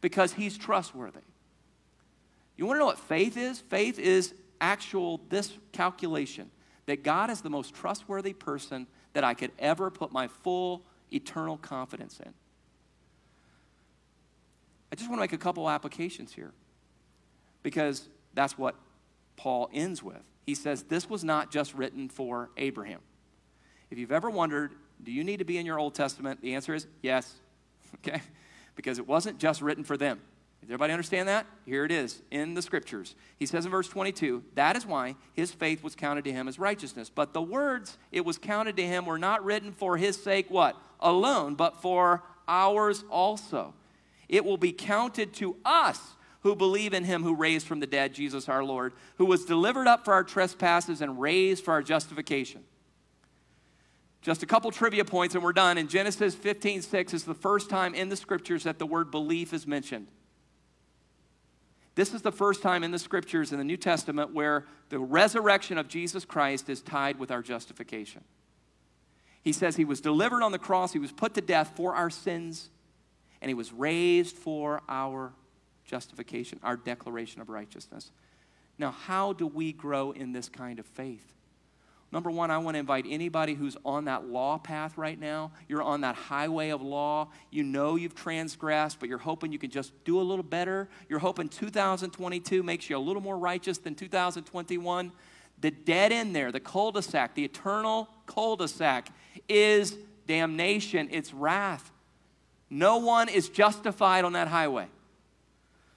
because 0.00 0.32
He's 0.32 0.56
trustworthy. 0.56 1.20
You 2.56 2.64
want 2.64 2.76
to 2.76 2.80
know 2.80 2.86
what 2.86 2.98
faith 2.98 3.36
is? 3.36 3.60
Faith 3.60 3.98
is 3.98 4.32
actual 4.62 5.20
this 5.28 5.52
calculation 5.72 6.50
that 6.86 7.04
God 7.04 7.28
is 7.28 7.42
the 7.42 7.50
most 7.50 7.74
trustworthy 7.74 8.32
person 8.32 8.86
that 9.12 9.22
I 9.22 9.34
could 9.34 9.52
ever 9.58 9.90
put 9.90 10.12
my 10.12 10.28
full 10.28 10.82
eternal 11.12 11.58
confidence 11.58 12.18
in. 12.24 12.32
I 14.90 14.96
just 14.96 15.10
want 15.10 15.18
to 15.18 15.22
make 15.22 15.34
a 15.34 15.38
couple 15.38 15.68
applications 15.68 16.32
here 16.32 16.52
because 17.62 18.08
that's 18.32 18.56
what 18.56 18.76
Paul 19.36 19.68
ends 19.74 20.02
with. 20.02 20.22
He 20.46 20.54
says, 20.54 20.84
This 20.84 21.10
was 21.10 21.22
not 21.22 21.52
just 21.52 21.74
written 21.74 22.08
for 22.08 22.48
Abraham. 22.56 23.00
If 23.90 23.98
you've 23.98 24.12
ever 24.12 24.30
wondered 24.30 24.72
do 25.02 25.12
you 25.12 25.24
need 25.24 25.38
to 25.38 25.44
be 25.44 25.58
in 25.58 25.66
your 25.66 25.78
Old 25.78 25.94
Testament? 25.94 26.40
The 26.42 26.54
answer 26.54 26.74
is 26.74 26.86
yes. 27.02 27.34
Okay? 28.06 28.22
Because 28.76 28.98
it 28.98 29.06
wasn't 29.06 29.38
just 29.38 29.60
written 29.60 29.82
for 29.82 29.96
them. 29.96 30.20
Does 30.60 30.70
everybody 30.70 30.92
understand 30.92 31.28
that? 31.28 31.46
Here 31.66 31.84
it 31.84 31.90
is 31.90 32.22
in 32.30 32.54
the 32.54 32.62
scriptures. 32.62 33.14
He 33.36 33.44
says 33.44 33.64
in 33.64 33.70
verse 33.70 33.88
22 33.88 34.44
that 34.54 34.76
is 34.76 34.86
why 34.86 35.16
his 35.32 35.50
faith 35.50 35.82
was 35.82 35.96
counted 35.96 36.24
to 36.24 36.32
him 36.32 36.46
as 36.46 36.58
righteousness. 36.58 37.10
But 37.10 37.32
the 37.32 37.42
words 37.42 37.98
it 38.12 38.24
was 38.24 38.38
counted 38.38 38.76
to 38.76 38.86
him 38.86 39.06
were 39.06 39.18
not 39.18 39.44
written 39.44 39.72
for 39.72 39.96
his 39.96 40.22
sake, 40.22 40.46
what? 40.50 40.76
Alone, 41.00 41.56
but 41.56 41.82
for 41.82 42.22
ours 42.46 43.04
also. 43.10 43.74
It 44.28 44.44
will 44.44 44.56
be 44.56 44.72
counted 44.72 45.32
to 45.34 45.56
us 45.64 46.00
who 46.42 46.54
believe 46.54 46.94
in 46.94 47.04
him 47.04 47.22
who 47.22 47.34
raised 47.34 47.66
from 47.66 47.80
the 47.80 47.86
dead, 47.86 48.14
Jesus 48.14 48.48
our 48.48 48.64
Lord, 48.64 48.92
who 49.16 49.26
was 49.26 49.44
delivered 49.44 49.86
up 49.86 50.04
for 50.04 50.14
our 50.14 50.24
trespasses 50.24 51.00
and 51.00 51.20
raised 51.20 51.64
for 51.64 51.72
our 51.72 51.82
justification. 51.82 52.62
Just 54.22 54.42
a 54.42 54.46
couple 54.46 54.70
trivia 54.70 55.04
points 55.04 55.34
and 55.34 55.42
we're 55.42 55.52
done. 55.52 55.78
In 55.78 55.88
Genesis 55.88 56.34
15 56.34 56.82
6 56.82 57.14
is 57.14 57.24
the 57.24 57.34
first 57.34 57.70
time 57.70 57.94
in 57.94 58.08
the 58.08 58.16
scriptures 58.16 58.64
that 58.64 58.78
the 58.78 58.86
word 58.86 59.10
belief 59.10 59.52
is 59.52 59.66
mentioned. 59.66 60.08
This 61.94 62.14
is 62.14 62.22
the 62.22 62.32
first 62.32 62.62
time 62.62 62.84
in 62.84 62.92
the 62.92 62.98
scriptures 62.98 63.52
in 63.52 63.58
the 63.58 63.64
New 63.64 63.76
Testament 63.76 64.32
where 64.32 64.66
the 64.90 64.98
resurrection 64.98 65.76
of 65.78 65.88
Jesus 65.88 66.24
Christ 66.24 66.68
is 66.68 66.82
tied 66.82 67.18
with 67.18 67.30
our 67.30 67.42
justification. 67.42 68.22
He 69.42 69.52
says 69.52 69.76
he 69.76 69.84
was 69.84 70.00
delivered 70.00 70.42
on 70.42 70.52
the 70.52 70.58
cross, 70.58 70.92
he 70.92 70.98
was 70.98 71.12
put 71.12 71.34
to 71.34 71.40
death 71.40 71.72
for 71.74 71.94
our 71.94 72.10
sins, 72.10 72.70
and 73.40 73.48
he 73.48 73.54
was 73.54 73.72
raised 73.72 74.36
for 74.36 74.82
our 74.88 75.32
justification, 75.84 76.60
our 76.62 76.76
declaration 76.76 77.40
of 77.40 77.48
righteousness. 77.48 78.12
Now, 78.78 78.92
how 78.92 79.32
do 79.32 79.46
we 79.46 79.72
grow 79.72 80.12
in 80.12 80.32
this 80.32 80.48
kind 80.48 80.78
of 80.78 80.86
faith? 80.86 81.34
Number 82.12 82.30
one, 82.30 82.50
I 82.50 82.58
want 82.58 82.74
to 82.74 82.80
invite 82.80 83.06
anybody 83.08 83.54
who's 83.54 83.76
on 83.84 84.06
that 84.06 84.26
law 84.26 84.58
path 84.58 84.98
right 84.98 85.18
now. 85.18 85.52
You're 85.68 85.82
on 85.82 86.00
that 86.00 86.16
highway 86.16 86.70
of 86.70 86.82
law. 86.82 87.28
You 87.50 87.62
know 87.62 87.94
you've 87.94 88.16
transgressed, 88.16 88.98
but 88.98 89.08
you're 89.08 89.18
hoping 89.18 89.52
you 89.52 89.60
can 89.60 89.70
just 89.70 89.92
do 90.04 90.20
a 90.20 90.22
little 90.22 90.42
better. 90.42 90.88
You're 91.08 91.20
hoping 91.20 91.48
2022 91.48 92.64
makes 92.64 92.90
you 92.90 92.96
a 92.96 92.98
little 92.98 93.22
more 93.22 93.38
righteous 93.38 93.78
than 93.78 93.94
2021. 93.94 95.12
The 95.60 95.70
dead 95.70 96.10
end 96.10 96.34
there, 96.34 96.50
the 96.50 96.58
cul 96.58 96.90
de 96.90 97.02
sac, 97.02 97.34
the 97.34 97.44
eternal 97.44 98.08
cul 98.26 98.56
de 98.56 98.66
sac, 98.66 99.10
is 99.48 99.96
damnation, 100.26 101.08
it's 101.12 101.32
wrath. 101.32 101.92
No 102.70 102.98
one 102.98 103.28
is 103.28 103.48
justified 103.48 104.24
on 104.24 104.32
that 104.32 104.48
highway. 104.48 104.86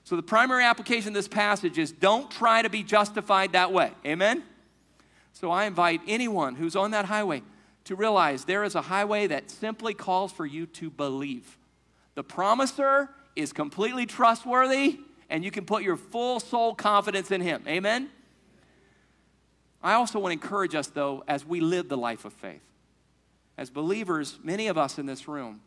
So, 0.03 0.15
the 0.17 0.23
primary 0.23 0.65
application 0.65 1.09
of 1.09 1.13
this 1.13 1.29
passage 1.29 1.77
is 1.77 1.91
don't 1.91 2.29
try 2.29 2.61
to 2.61 2.69
be 2.69 2.83
justified 2.83 3.53
that 3.53 3.71
way. 3.71 3.91
Amen? 4.05 4.43
So 5.33 5.49
I 5.49 5.65
invite 5.65 6.01
anyone 6.07 6.55
who's 6.55 6.75
on 6.75 6.91
that 6.91 7.05
highway 7.05 7.41
to 7.85 7.95
realize 7.95 8.45
there 8.45 8.63
is 8.63 8.75
a 8.75 8.81
highway 8.81 9.27
that 9.27 9.49
simply 9.51 9.93
calls 9.93 10.31
for 10.31 10.45
you 10.45 10.65
to 10.67 10.89
believe. 10.89 11.57
The 12.15 12.23
promiser 12.23 13.09
is 13.35 13.51
completely 13.51 14.05
trustworthy, 14.05 14.99
and 15.29 15.43
you 15.43 15.51
can 15.51 15.65
put 15.65 15.83
your 15.83 15.97
full 15.97 16.39
soul 16.39 16.75
confidence 16.75 17.31
in 17.31 17.41
him. 17.41 17.63
Amen? 17.67 18.09
I 19.81 19.93
also 19.93 20.19
want 20.19 20.39
to 20.39 20.45
encourage 20.45 20.75
us, 20.75 20.87
though, 20.87 21.23
as 21.27 21.45
we 21.45 21.59
live 21.59 21.89
the 21.89 21.97
life 21.97 22.25
of 22.25 22.33
faith. 22.33 22.61
As 23.57 23.69
believers, 23.69 24.39
many 24.43 24.67
of 24.67 24.77
us 24.77 24.97
in 24.97 25.07
this 25.07 25.27
room, 25.27 25.61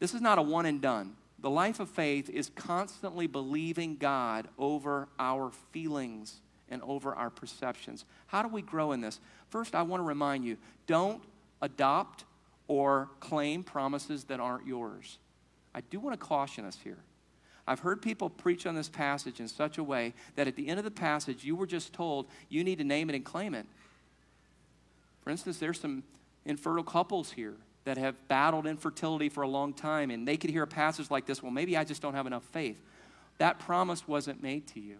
this 0.00 0.14
is 0.14 0.20
not 0.20 0.38
a 0.38 0.42
one 0.42 0.66
and 0.66 0.80
done. 0.80 1.14
The 1.38 1.50
life 1.50 1.78
of 1.78 1.90
faith 1.90 2.30
is 2.30 2.50
constantly 2.54 3.26
believing 3.26 3.96
God 3.96 4.48
over 4.58 5.08
our 5.18 5.50
feelings 5.72 6.40
and 6.70 6.82
over 6.82 7.14
our 7.14 7.30
perceptions. 7.30 8.04
How 8.26 8.42
do 8.42 8.48
we 8.48 8.62
grow 8.62 8.92
in 8.92 9.00
this? 9.00 9.20
First, 9.48 9.74
I 9.74 9.82
want 9.82 10.00
to 10.00 10.04
remind 10.04 10.44
you 10.44 10.56
don't 10.86 11.22
adopt 11.60 12.24
or 12.68 13.10
claim 13.20 13.62
promises 13.62 14.24
that 14.24 14.40
aren't 14.40 14.66
yours. 14.66 15.18
I 15.74 15.80
do 15.82 16.00
want 16.00 16.18
to 16.18 16.26
caution 16.26 16.64
us 16.64 16.78
here. 16.82 16.98
I've 17.66 17.80
heard 17.80 18.02
people 18.02 18.28
preach 18.28 18.66
on 18.66 18.74
this 18.74 18.88
passage 18.88 19.40
in 19.40 19.48
such 19.48 19.78
a 19.78 19.84
way 19.84 20.14
that 20.36 20.46
at 20.46 20.56
the 20.56 20.68
end 20.68 20.78
of 20.78 20.84
the 20.84 20.90
passage, 20.90 21.44
you 21.44 21.56
were 21.56 21.66
just 21.66 21.92
told 21.92 22.26
you 22.48 22.62
need 22.62 22.78
to 22.78 22.84
name 22.84 23.08
it 23.08 23.16
and 23.16 23.24
claim 23.24 23.54
it. 23.54 23.66
For 25.22 25.30
instance, 25.30 25.58
there's 25.58 25.80
some 25.80 26.02
infertile 26.44 26.84
couples 26.84 27.32
here 27.32 27.56
that 27.84 27.96
have 27.96 28.28
battled 28.28 28.66
infertility 28.66 29.28
for 29.28 29.42
a 29.42 29.48
long 29.48 29.72
time, 29.72 30.10
and 30.10 30.28
they 30.28 30.36
could 30.36 30.50
hear 30.50 30.62
a 30.62 30.66
passage 30.66 31.10
like 31.10 31.26
this 31.26 31.42
well, 31.42 31.52
maybe 31.52 31.76
I 31.76 31.84
just 31.84 32.02
don't 32.02 32.14
have 32.14 32.26
enough 32.26 32.44
faith. 32.52 32.80
That 33.38 33.58
promise 33.58 34.06
wasn't 34.06 34.42
made 34.42 34.66
to 34.68 34.80
you. 34.80 34.96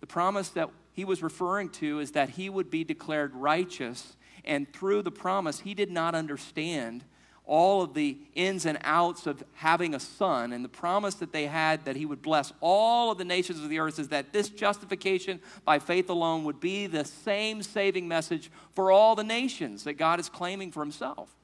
The 0.00 0.06
promise 0.06 0.50
that 0.50 0.70
he 0.92 1.04
was 1.04 1.22
referring 1.22 1.70
to 1.70 2.00
is 2.00 2.12
that 2.12 2.30
he 2.30 2.50
would 2.50 2.70
be 2.70 2.84
declared 2.84 3.34
righteous, 3.34 4.16
and 4.44 4.72
through 4.72 5.02
the 5.02 5.10
promise, 5.10 5.60
he 5.60 5.74
did 5.74 5.90
not 5.90 6.14
understand 6.14 7.04
all 7.48 7.82
of 7.82 7.94
the 7.94 8.18
ins 8.34 8.66
and 8.66 8.78
outs 8.82 9.26
of 9.26 9.42
having 9.54 9.94
a 9.94 10.00
son. 10.00 10.52
And 10.52 10.62
the 10.62 10.68
promise 10.68 11.14
that 11.14 11.32
they 11.32 11.46
had 11.46 11.86
that 11.86 11.96
he 11.96 12.04
would 12.04 12.20
bless 12.20 12.52
all 12.60 13.10
of 13.10 13.16
the 13.16 13.24
nations 13.24 13.62
of 13.62 13.70
the 13.70 13.78
earth 13.78 13.98
is 13.98 14.08
that 14.08 14.32
this 14.34 14.50
justification 14.50 15.40
by 15.64 15.78
faith 15.78 16.10
alone 16.10 16.44
would 16.44 16.60
be 16.60 16.86
the 16.86 17.06
same 17.06 17.62
saving 17.62 18.06
message 18.06 18.50
for 18.74 18.92
all 18.92 19.16
the 19.16 19.24
nations 19.24 19.84
that 19.84 19.94
God 19.94 20.20
is 20.20 20.28
claiming 20.28 20.70
for 20.70 20.80
himself. 20.80 21.34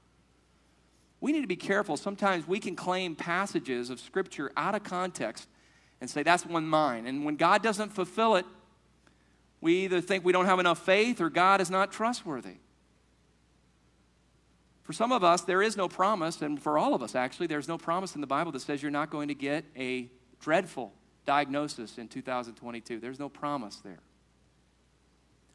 We 1.23 1.33
need 1.33 1.41
to 1.41 1.47
be 1.47 1.57
careful. 1.57 1.97
Sometimes 1.97 2.47
we 2.47 2.61
can 2.61 2.77
claim 2.77 3.17
passages 3.17 3.89
of 3.89 3.99
Scripture 3.99 4.53
out 4.59 4.75
of 4.75 4.85
context 4.85 5.49
and 6.05 6.11
say, 6.11 6.23
that's 6.23 6.45
one 6.45 6.67
mine. 6.67 7.07
And 7.07 7.25
when 7.25 7.37
God 7.37 7.63
doesn't 7.63 7.95
fulfill 7.95 8.37
it, 8.37 8.45
we 9.63 9.85
either 9.85 10.03
think 10.03 10.23
we 10.23 10.33
don't 10.33 10.45
have 10.45 10.59
enough 10.59 10.85
faith 10.85 11.19
or 11.19 11.31
God 11.31 11.63
is 11.63 11.71
not 11.71 11.91
trustworthy. 11.91 12.57
For 14.83 14.93
some 14.93 15.13
of 15.13 15.25
us, 15.25 15.41
there 15.41 15.63
is 15.63 15.79
no 15.79 15.89
promise, 15.89 16.43
and 16.43 16.63
for 16.63 16.77
all 16.77 16.95
of 16.95 17.03
us, 17.03 17.15
actually, 17.15 17.47
there's 17.47 17.69
no 17.69 17.79
promise 17.79 18.15
in 18.15 18.21
the 18.21 18.27
Bible 18.27 18.53
that 18.53 18.61
says 18.61 18.83
you're 18.83 18.91
not 18.91 19.09
going 19.09 19.29
to 19.29 19.35
get 19.35 19.65
a 19.75 20.11
dreadful 20.41 20.93
diagnosis 21.25 21.97
in 21.97 22.07
2022. 22.07 23.01
There's 23.01 23.19
no 23.19 23.31
promise 23.31 23.77
there. 23.77 24.01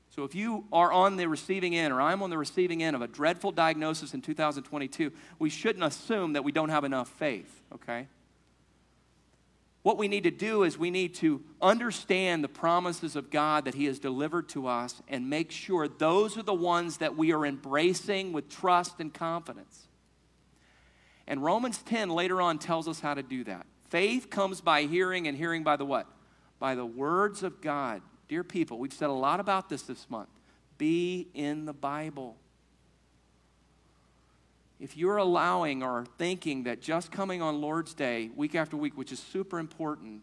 So 0.09 0.23
if 0.23 0.33
you 0.33 0.65
are 0.73 0.91
on 0.91 1.15
the 1.15 1.27
receiving 1.27 1.75
end, 1.75 1.93
or 1.93 2.01
I'm 2.01 2.23
on 2.23 2.31
the 2.31 2.39
receiving 2.39 2.81
end 2.81 2.95
of 2.95 3.03
a 3.03 3.07
dreadful 3.07 3.51
diagnosis 3.51 4.15
in 4.15 4.23
2022, 4.23 5.11
we 5.37 5.51
shouldn't 5.51 5.85
assume 5.85 6.33
that 6.33 6.43
we 6.43 6.51
don't 6.51 6.69
have 6.69 6.83
enough 6.83 7.07
faith, 7.09 7.61
okay? 7.71 8.07
What 9.81 9.97
we 9.97 10.09
need 10.09 10.23
to 10.23 10.31
do 10.31 10.63
is 10.63 10.77
we 10.77 10.91
need 10.91 11.15
to 11.15 11.41
understand 11.61 12.43
the 12.43 12.49
promises 12.49 13.15
of 13.15 13.29
God 13.29 13.65
that 13.65 13.75
He 13.75 13.85
has 13.85 13.97
delivered 13.97 14.49
to 14.49 14.67
us 14.67 15.01
and 15.07 15.29
make 15.29 15.51
sure 15.51 15.87
those 15.87 16.37
are 16.37 16.43
the 16.43 16.53
ones 16.53 16.97
that 16.97 17.15
we 17.15 17.31
are 17.31 17.45
embracing 17.45 18.33
with 18.33 18.49
trust 18.49 18.99
and 18.99 19.13
confidence. 19.13 19.87
And 21.27 21.43
Romans 21.43 21.77
10 21.83 22.09
later 22.09 22.41
on 22.41 22.59
tells 22.59 22.87
us 22.87 22.99
how 22.99 23.13
to 23.13 23.23
do 23.23 23.43
that. 23.45 23.65
Faith 23.89 24.29
comes 24.29 24.61
by 24.61 24.83
hearing, 24.83 25.27
and 25.27 25.37
hearing 25.37 25.63
by 25.63 25.75
the 25.75 25.85
what? 25.85 26.07
By 26.59 26.75
the 26.75 26.85
words 26.85 27.41
of 27.41 27.61
God. 27.61 28.01
Dear 28.27 28.43
people, 28.43 28.77
we've 28.79 28.93
said 28.93 29.09
a 29.09 29.13
lot 29.13 29.39
about 29.39 29.69
this 29.69 29.83
this 29.83 30.09
month. 30.09 30.29
Be 30.77 31.27
in 31.33 31.65
the 31.65 31.73
Bible. 31.73 32.35
If 34.79 34.95
you're 34.95 35.17
allowing 35.17 35.83
or 35.83 36.05
thinking 36.17 36.63
that 36.63 36.81
just 36.81 37.11
coming 37.11 37.41
on 37.41 37.59
Lord's 37.59 37.93
Day, 37.93 38.29
week 38.35 38.55
after 38.55 38.77
week, 38.77 38.97
which 38.97 39.11
is 39.11 39.19
super 39.19 39.59
important, 39.59 40.21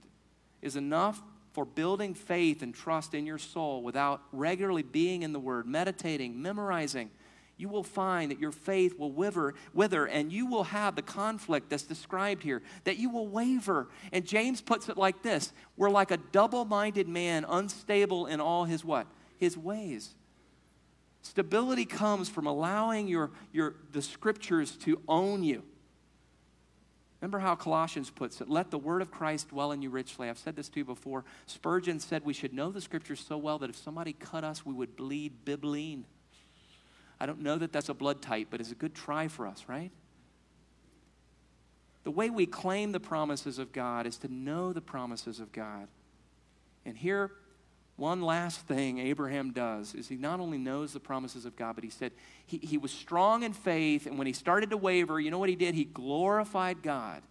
is 0.62 0.76
enough 0.76 1.22
for 1.52 1.64
building 1.64 2.14
faith 2.14 2.62
and 2.62 2.74
trust 2.74 3.14
in 3.14 3.26
your 3.26 3.38
soul 3.38 3.82
without 3.82 4.22
regularly 4.32 4.82
being 4.82 5.22
in 5.22 5.32
the 5.32 5.40
Word, 5.40 5.66
meditating, 5.66 6.40
memorizing, 6.40 7.11
you 7.59 7.68
will 7.68 7.82
find 7.82 8.30
that 8.30 8.38
your 8.38 8.52
faith 8.52 8.98
will 8.98 9.12
wither, 9.12 9.54
wither 9.72 10.07
and 10.07 10.30
you 10.30 10.46
will 10.46 10.64
have 10.64 10.94
the 10.94 11.02
conflict 11.02 11.70
that's 11.70 11.84
described 11.84 12.42
here, 12.42 12.62
that 12.84 12.98
you 12.98 13.09
will 13.09 13.28
waver. 13.28 13.88
And 14.12 14.26
James 14.26 14.61
puts 14.61 14.88
it 14.88 14.98
like 14.98 15.22
this 15.22 15.52
We're 15.76 15.90
like 15.90 16.11
a 16.11 16.18
double 16.18 16.64
minded 16.64 17.09
man, 17.09 17.46
unstable 17.48 18.26
in 18.26 18.40
all 18.40 18.64
his 18.64 18.84
what? 18.84 19.07
His 19.38 19.57
ways. 19.57 20.14
Stability 21.27 21.85
comes 21.85 22.29
from 22.29 22.47
allowing 22.47 23.09
your, 23.09 23.33
your, 23.53 23.74
the 23.91 24.01
scriptures 24.01 24.77
to 24.77 25.01
own 25.09 25.43
you. 25.43 25.64
Remember 27.20 27.41
how 27.41 27.57
Colossians 27.57 28.11
puts 28.11 28.41
it 28.41 28.49
let 28.49 28.70
the 28.70 28.79
word 28.79 29.03
of 29.03 29.11
Christ 29.11 29.49
dwell 29.49 29.72
in 29.72 29.83
you 29.83 29.91
richly. 29.91 30.29
I've 30.29 30.39
said 30.39 30.55
this 30.55 30.68
to 30.68 30.79
you 30.79 30.85
before. 30.85 31.24
Spurgeon 31.47 31.99
said 31.99 32.24
we 32.24 32.33
should 32.33 32.55
know 32.55 32.70
the 32.70 32.81
scriptures 32.81 33.24
so 33.27 33.37
well 33.39 33.59
that 33.59 33.70
if 33.70 33.77
somebody 33.77 34.12
cut 34.12 34.45
us, 34.45 34.64
we 34.64 34.72
would 34.72 34.95
bleed 34.95 35.33
bibline. 35.45 36.05
I 37.18 37.27
don't 37.27 37.41
know 37.41 37.57
that 37.57 37.72
that's 37.72 37.89
a 37.89 37.95
blood 37.95 38.22
type, 38.22 38.47
but 38.49 38.61
it's 38.61 38.70
a 38.70 38.77
good 38.77 38.95
try 38.95 39.27
for 39.27 39.49
us, 39.49 39.64
right? 39.66 39.91
The 42.05 42.12
way 42.12 42.31
we 42.31 42.47
claim 42.47 42.93
the 42.93 43.01
promises 43.01 43.59
of 43.59 43.72
God 43.72 44.07
is 44.07 44.16
to 44.18 44.33
know 44.33 44.72
the 44.72 44.81
promises 44.81 45.41
of 45.41 45.51
God. 45.51 45.89
And 46.85 46.97
here, 46.97 47.33
one 47.97 48.20
last 48.20 48.61
thing 48.61 48.99
Abraham 48.99 49.53
does 49.53 49.94
is 49.94 50.09
he 50.09 50.16
not 50.16 50.38
only 50.38 50.59
knows 50.59 50.92
the 50.92 51.01
promises 51.01 51.47
of 51.47 51.57
God, 51.57 51.74
but 51.74 51.84
he 51.84 51.90
said 51.90 52.12
he, 52.44 52.59
he 52.59 52.76
was 52.76 52.92
strong 52.92 53.42
in 53.42 53.55
faith, 53.55 54.07
and 54.07 54.18
when 54.18 54.26
he 54.26 54.34
started 54.34 54.70
to 54.70 54.76
waver, 54.76 55.18
you 55.18 55.30
know 55.30 55.38
what 55.38 55.49
he 55.49 55.57
did? 55.57 55.74
He 55.74 55.84
glorified 55.84 56.82
God. 56.82 57.22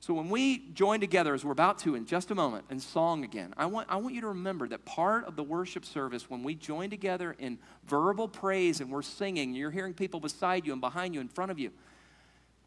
So 0.00 0.14
when 0.14 0.30
we 0.30 0.58
join 0.74 1.00
together, 1.00 1.34
as 1.34 1.44
we're 1.44 1.50
about 1.50 1.78
to 1.80 1.96
in 1.96 2.06
just 2.06 2.30
a 2.30 2.34
moment, 2.34 2.66
in 2.70 2.78
song 2.78 3.24
again, 3.24 3.52
I 3.56 3.66
want, 3.66 3.88
I 3.90 3.96
want 3.96 4.14
you 4.14 4.20
to 4.20 4.28
remember 4.28 4.68
that 4.68 4.84
part 4.84 5.24
of 5.24 5.34
the 5.34 5.42
worship 5.42 5.84
service, 5.84 6.30
when 6.30 6.44
we 6.44 6.54
join 6.54 6.88
together 6.88 7.34
in 7.36 7.58
verbal 7.88 8.28
praise 8.28 8.80
and 8.80 8.92
we're 8.92 9.02
singing, 9.02 9.54
you're 9.54 9.72
hearing 9.72 9.94
people 9.94 10.20
beside 10.20 10.64
you 10.64 10.72
and 10.72 10.80
behind 10.80 11.14
you, 11.14 11.20
in 11.20 11.26
front 11.26 11.50
of 11.50 11.58
you, 11.58 11.72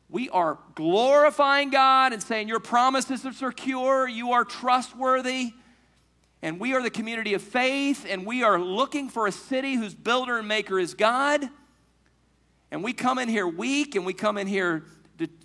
we 0.09 0.29
are 0.29 0.59
glorifying 0.75 1.69
God 1.69 2.11
and 2.11 2.21
saying, 2.21 2.49
Your 2.49 2.59
promises 2.59 3.25
are 3.25 3.31
secure, 3.31 4.09
you 4.09 4.33
are 4.33 4.43
trustworthy, 4.43 5.53
and 6.41 6.59
we 6.59 6.73
are 6.73 6.81
the 6.81 6.89
community 6.89 7.33
of 7.33 7.41
faith, 7.41 8.05
and 8.09 8.25
we 8.25 8.43
are 8.43 8.59
looking 8.59 9.09
for 9.09 9.27
a 9.27 9.31
city 9.31 9.75
whose 9.75 9.93
builder 9.93 10.37
and 10.37 10.47
maker 10.47 10.79
is 10.79 10.93
God. 10.93 11.47
And 12.71 12.83
we 12.83 12.93
come 12.93 13.19
in 13.19 13.29
here 13.29 13.47
weak, 13.47 13.95
and 13.95 14.05
we 14.05 14.13
come 14.13 14.37
in 14.37 14.47
here 14.47 14.83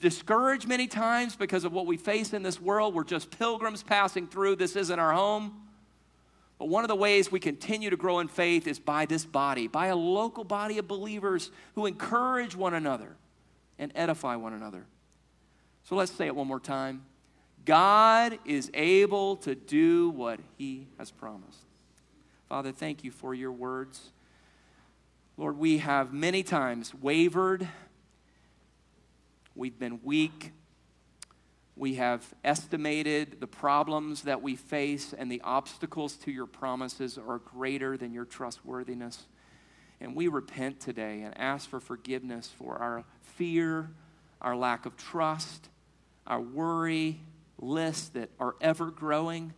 discouraged 0.00 0.66
many 0.66 0.86
times 0.86 1.36
because 1.36 1.64
of 1.64 1.72
what 1.72 1.86
we 1.86 1.96
face 1.96 2.32
in 2.32 2.42
this 2.42 2.60
world. 2.60 2.94
We're 2.94 3.04
just 3.04 3.30
pilgrims 3.30 3.82
passing 3.82 4.26
through. 4.26 4.56
This 4.56 4.74
isn't 4.74 4.98
our 4.98 5.12
home. 5.12 5.62
But 6.58 6.68
one 6.68 6.84
of 6.84 6.88
the 6.88 6.96
ways 6.96 7.30
we 7.30 7.40
continue 7.40 7.90
to 7.90 7.96
grow 7.96 8.20
in 8.20 8.28
faith 8.28 8.66
is 8.66 8.78
by 8.78 9.04
this 9.04 9.26
body, 9.26 9.66
by 9.66 9.88
a 9.88 9.96
local 9.96 10.44
body 10.44 10.78
of 10.78 10.88
believers 10.88 11.50
who 11.74 11.84
encourage 11.84 12.56
one 12.56 12.72
another 12.72 13.16
and 13.78 13.92
edify 13.94 14.36
one 14.36 14.54
another. 14.54 14.86
So 15.84 15.96
let's 15.96 16.12
say 16.12 16.26
it 16.26 16.34
one 16.34 16.46
more 16.46 16.60
time. 16.60 17.04
God 17.66 18.38
is 18.46 18.70
able 18.72 19.36
to 19.38 19.54
do 19.54 20.08
what 20.08 20.40
he 20.56 20.86
has 20.98 21.10
promised. 21.10 21.66
Father, 22.48 22.72
thank 22.72 23.04
you 23.04 23.10
for 23.10 23.34
your 23.34 23.52
words. 23.52 24.12
Lord, 25.36 25.58
we 25.58 25.78
have 25.78 26.14
many 26.14 26.42
times 26.42 26.94
wavered 26.94 27.68
We've 29.56 29.78
been 29.78 30.00
weak. 30.02 30.52
We 31.76 31.94
have 31.94 32.22
estimated 32.44 33.40
the 33.40 33.46
problems 33.46 34.22
that 34.22 34.42
we 34.42 34.54
face, 34.54 35.14
and 35.16 35.32
the 35.32 35.40
obstacles 35.42 36.16
to 36.18 36.30
your 36.30 36.46
promises 36.46 37.16
are 37.18 37.38
greater 37.38 37.96
than 37.96 38.12
your 38.12 38.26
trustworthiness. 38.26 39.24
And 39.98 40.14
we 40.14 40.28
repent 40.28 40.78
today 40.78 41.22
and 41.22 41.38
ask 41.40 41.70
for 41.70 41.80
forgiveness 41.80 42.52
for 42.58 42.76
our 42.76 43.04
fear, 43.22 43.90
our 44.42 44.54
lack 44.54 44.84
of 44.84 44.98
trust, 44.98 45.70
our 46.26 46.40
worry 46.40 47.20
lists 47.58 48.10
that 48.10 48.30
are 48.38 48.54
ever 48.60 48.90
growing. 48.90 49.54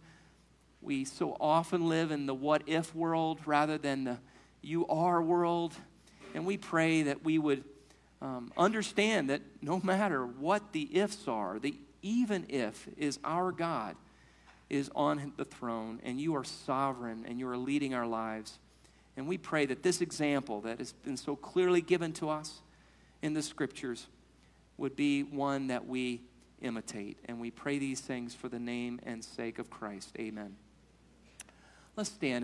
We 0.80 1.04
so 1.04 1.36
often 1.40 1.88
live 1.88 2.10
in 2.10 2.26
the 2.26 2.34
what 2.34 2.62
if 2.66 2.94
world 2.94 3.40
rather 3.46 3.78
than 3.78 4.04
the 4.04 4.18
you 4.62 4.86
are 4.86 5.22
world. 5.22 5.74
And 6.34 6.46
we 6.46 6.56
pray 6.56 7.02
that 7.02 7.24
we 7.24 7.38
would 7.38 7.64
um, 8.20 8.52
understand 8.56 9.30
that 9.30 9.42
no 9.62 9.80
matter 9.82 10.26
what 10.26 10.72
the 10.72 10.96
ifs 10.96 11.28
are, 11.28 11.58
the 11.58 11.74
even 12.02 12.46
if 12.48 12.88
is 12.96 13.18
our 13.24 13.52
God 13.52 13.96
is 14.70 14.90
on 14.94 15.32
the 15.36 15.44
throne 15.44 16.00
and 16.04 16.20
you 16.20 16.36
are 16.36 16.44
sovereign 16.44 17.24
and 17.26 17.38
you 17.38 17.48
are 17.48 17.56
leading 17.56 17.94
our 17.94 18.06
lives. 18.06 18.58
And 19.16 19.26
we 19.26 19.38
pray 19.38 19.66
that 19.66 19.82
this 19.82 20.00
example 20.00 20.60
that 20.62 20.78
has 20.78 20.92
been 20.92 21.16
so 21.16 21.34
clearly 21.34 21.80
given 21.80 22.12
to 22.14 22.28
us 22.28 22.60
in 23.22 23.34
the 23.34 23.42
scriptures 23.42 24.06
would 24.76 24.94
be 24.94 25.22
one 25.22 25.68
that 25.68 25.86
we 25.86 26.20
imitate. 26.62 27.18
And 27.26 27.40
we 27.40 27.50
pray 27.50 27.78
these 27.78 28.00
things 28.00 28.34
for 28.34 28.48
the 28.48 28.58
name 28.58 29.00
and 29.04 29.24
sake 29.24 29.58
of 29.58 29.70
Christ. 29.70 30.10
Amen. 30.18 30.56
Let's 31.96 32.10
stand. 32.10 32.36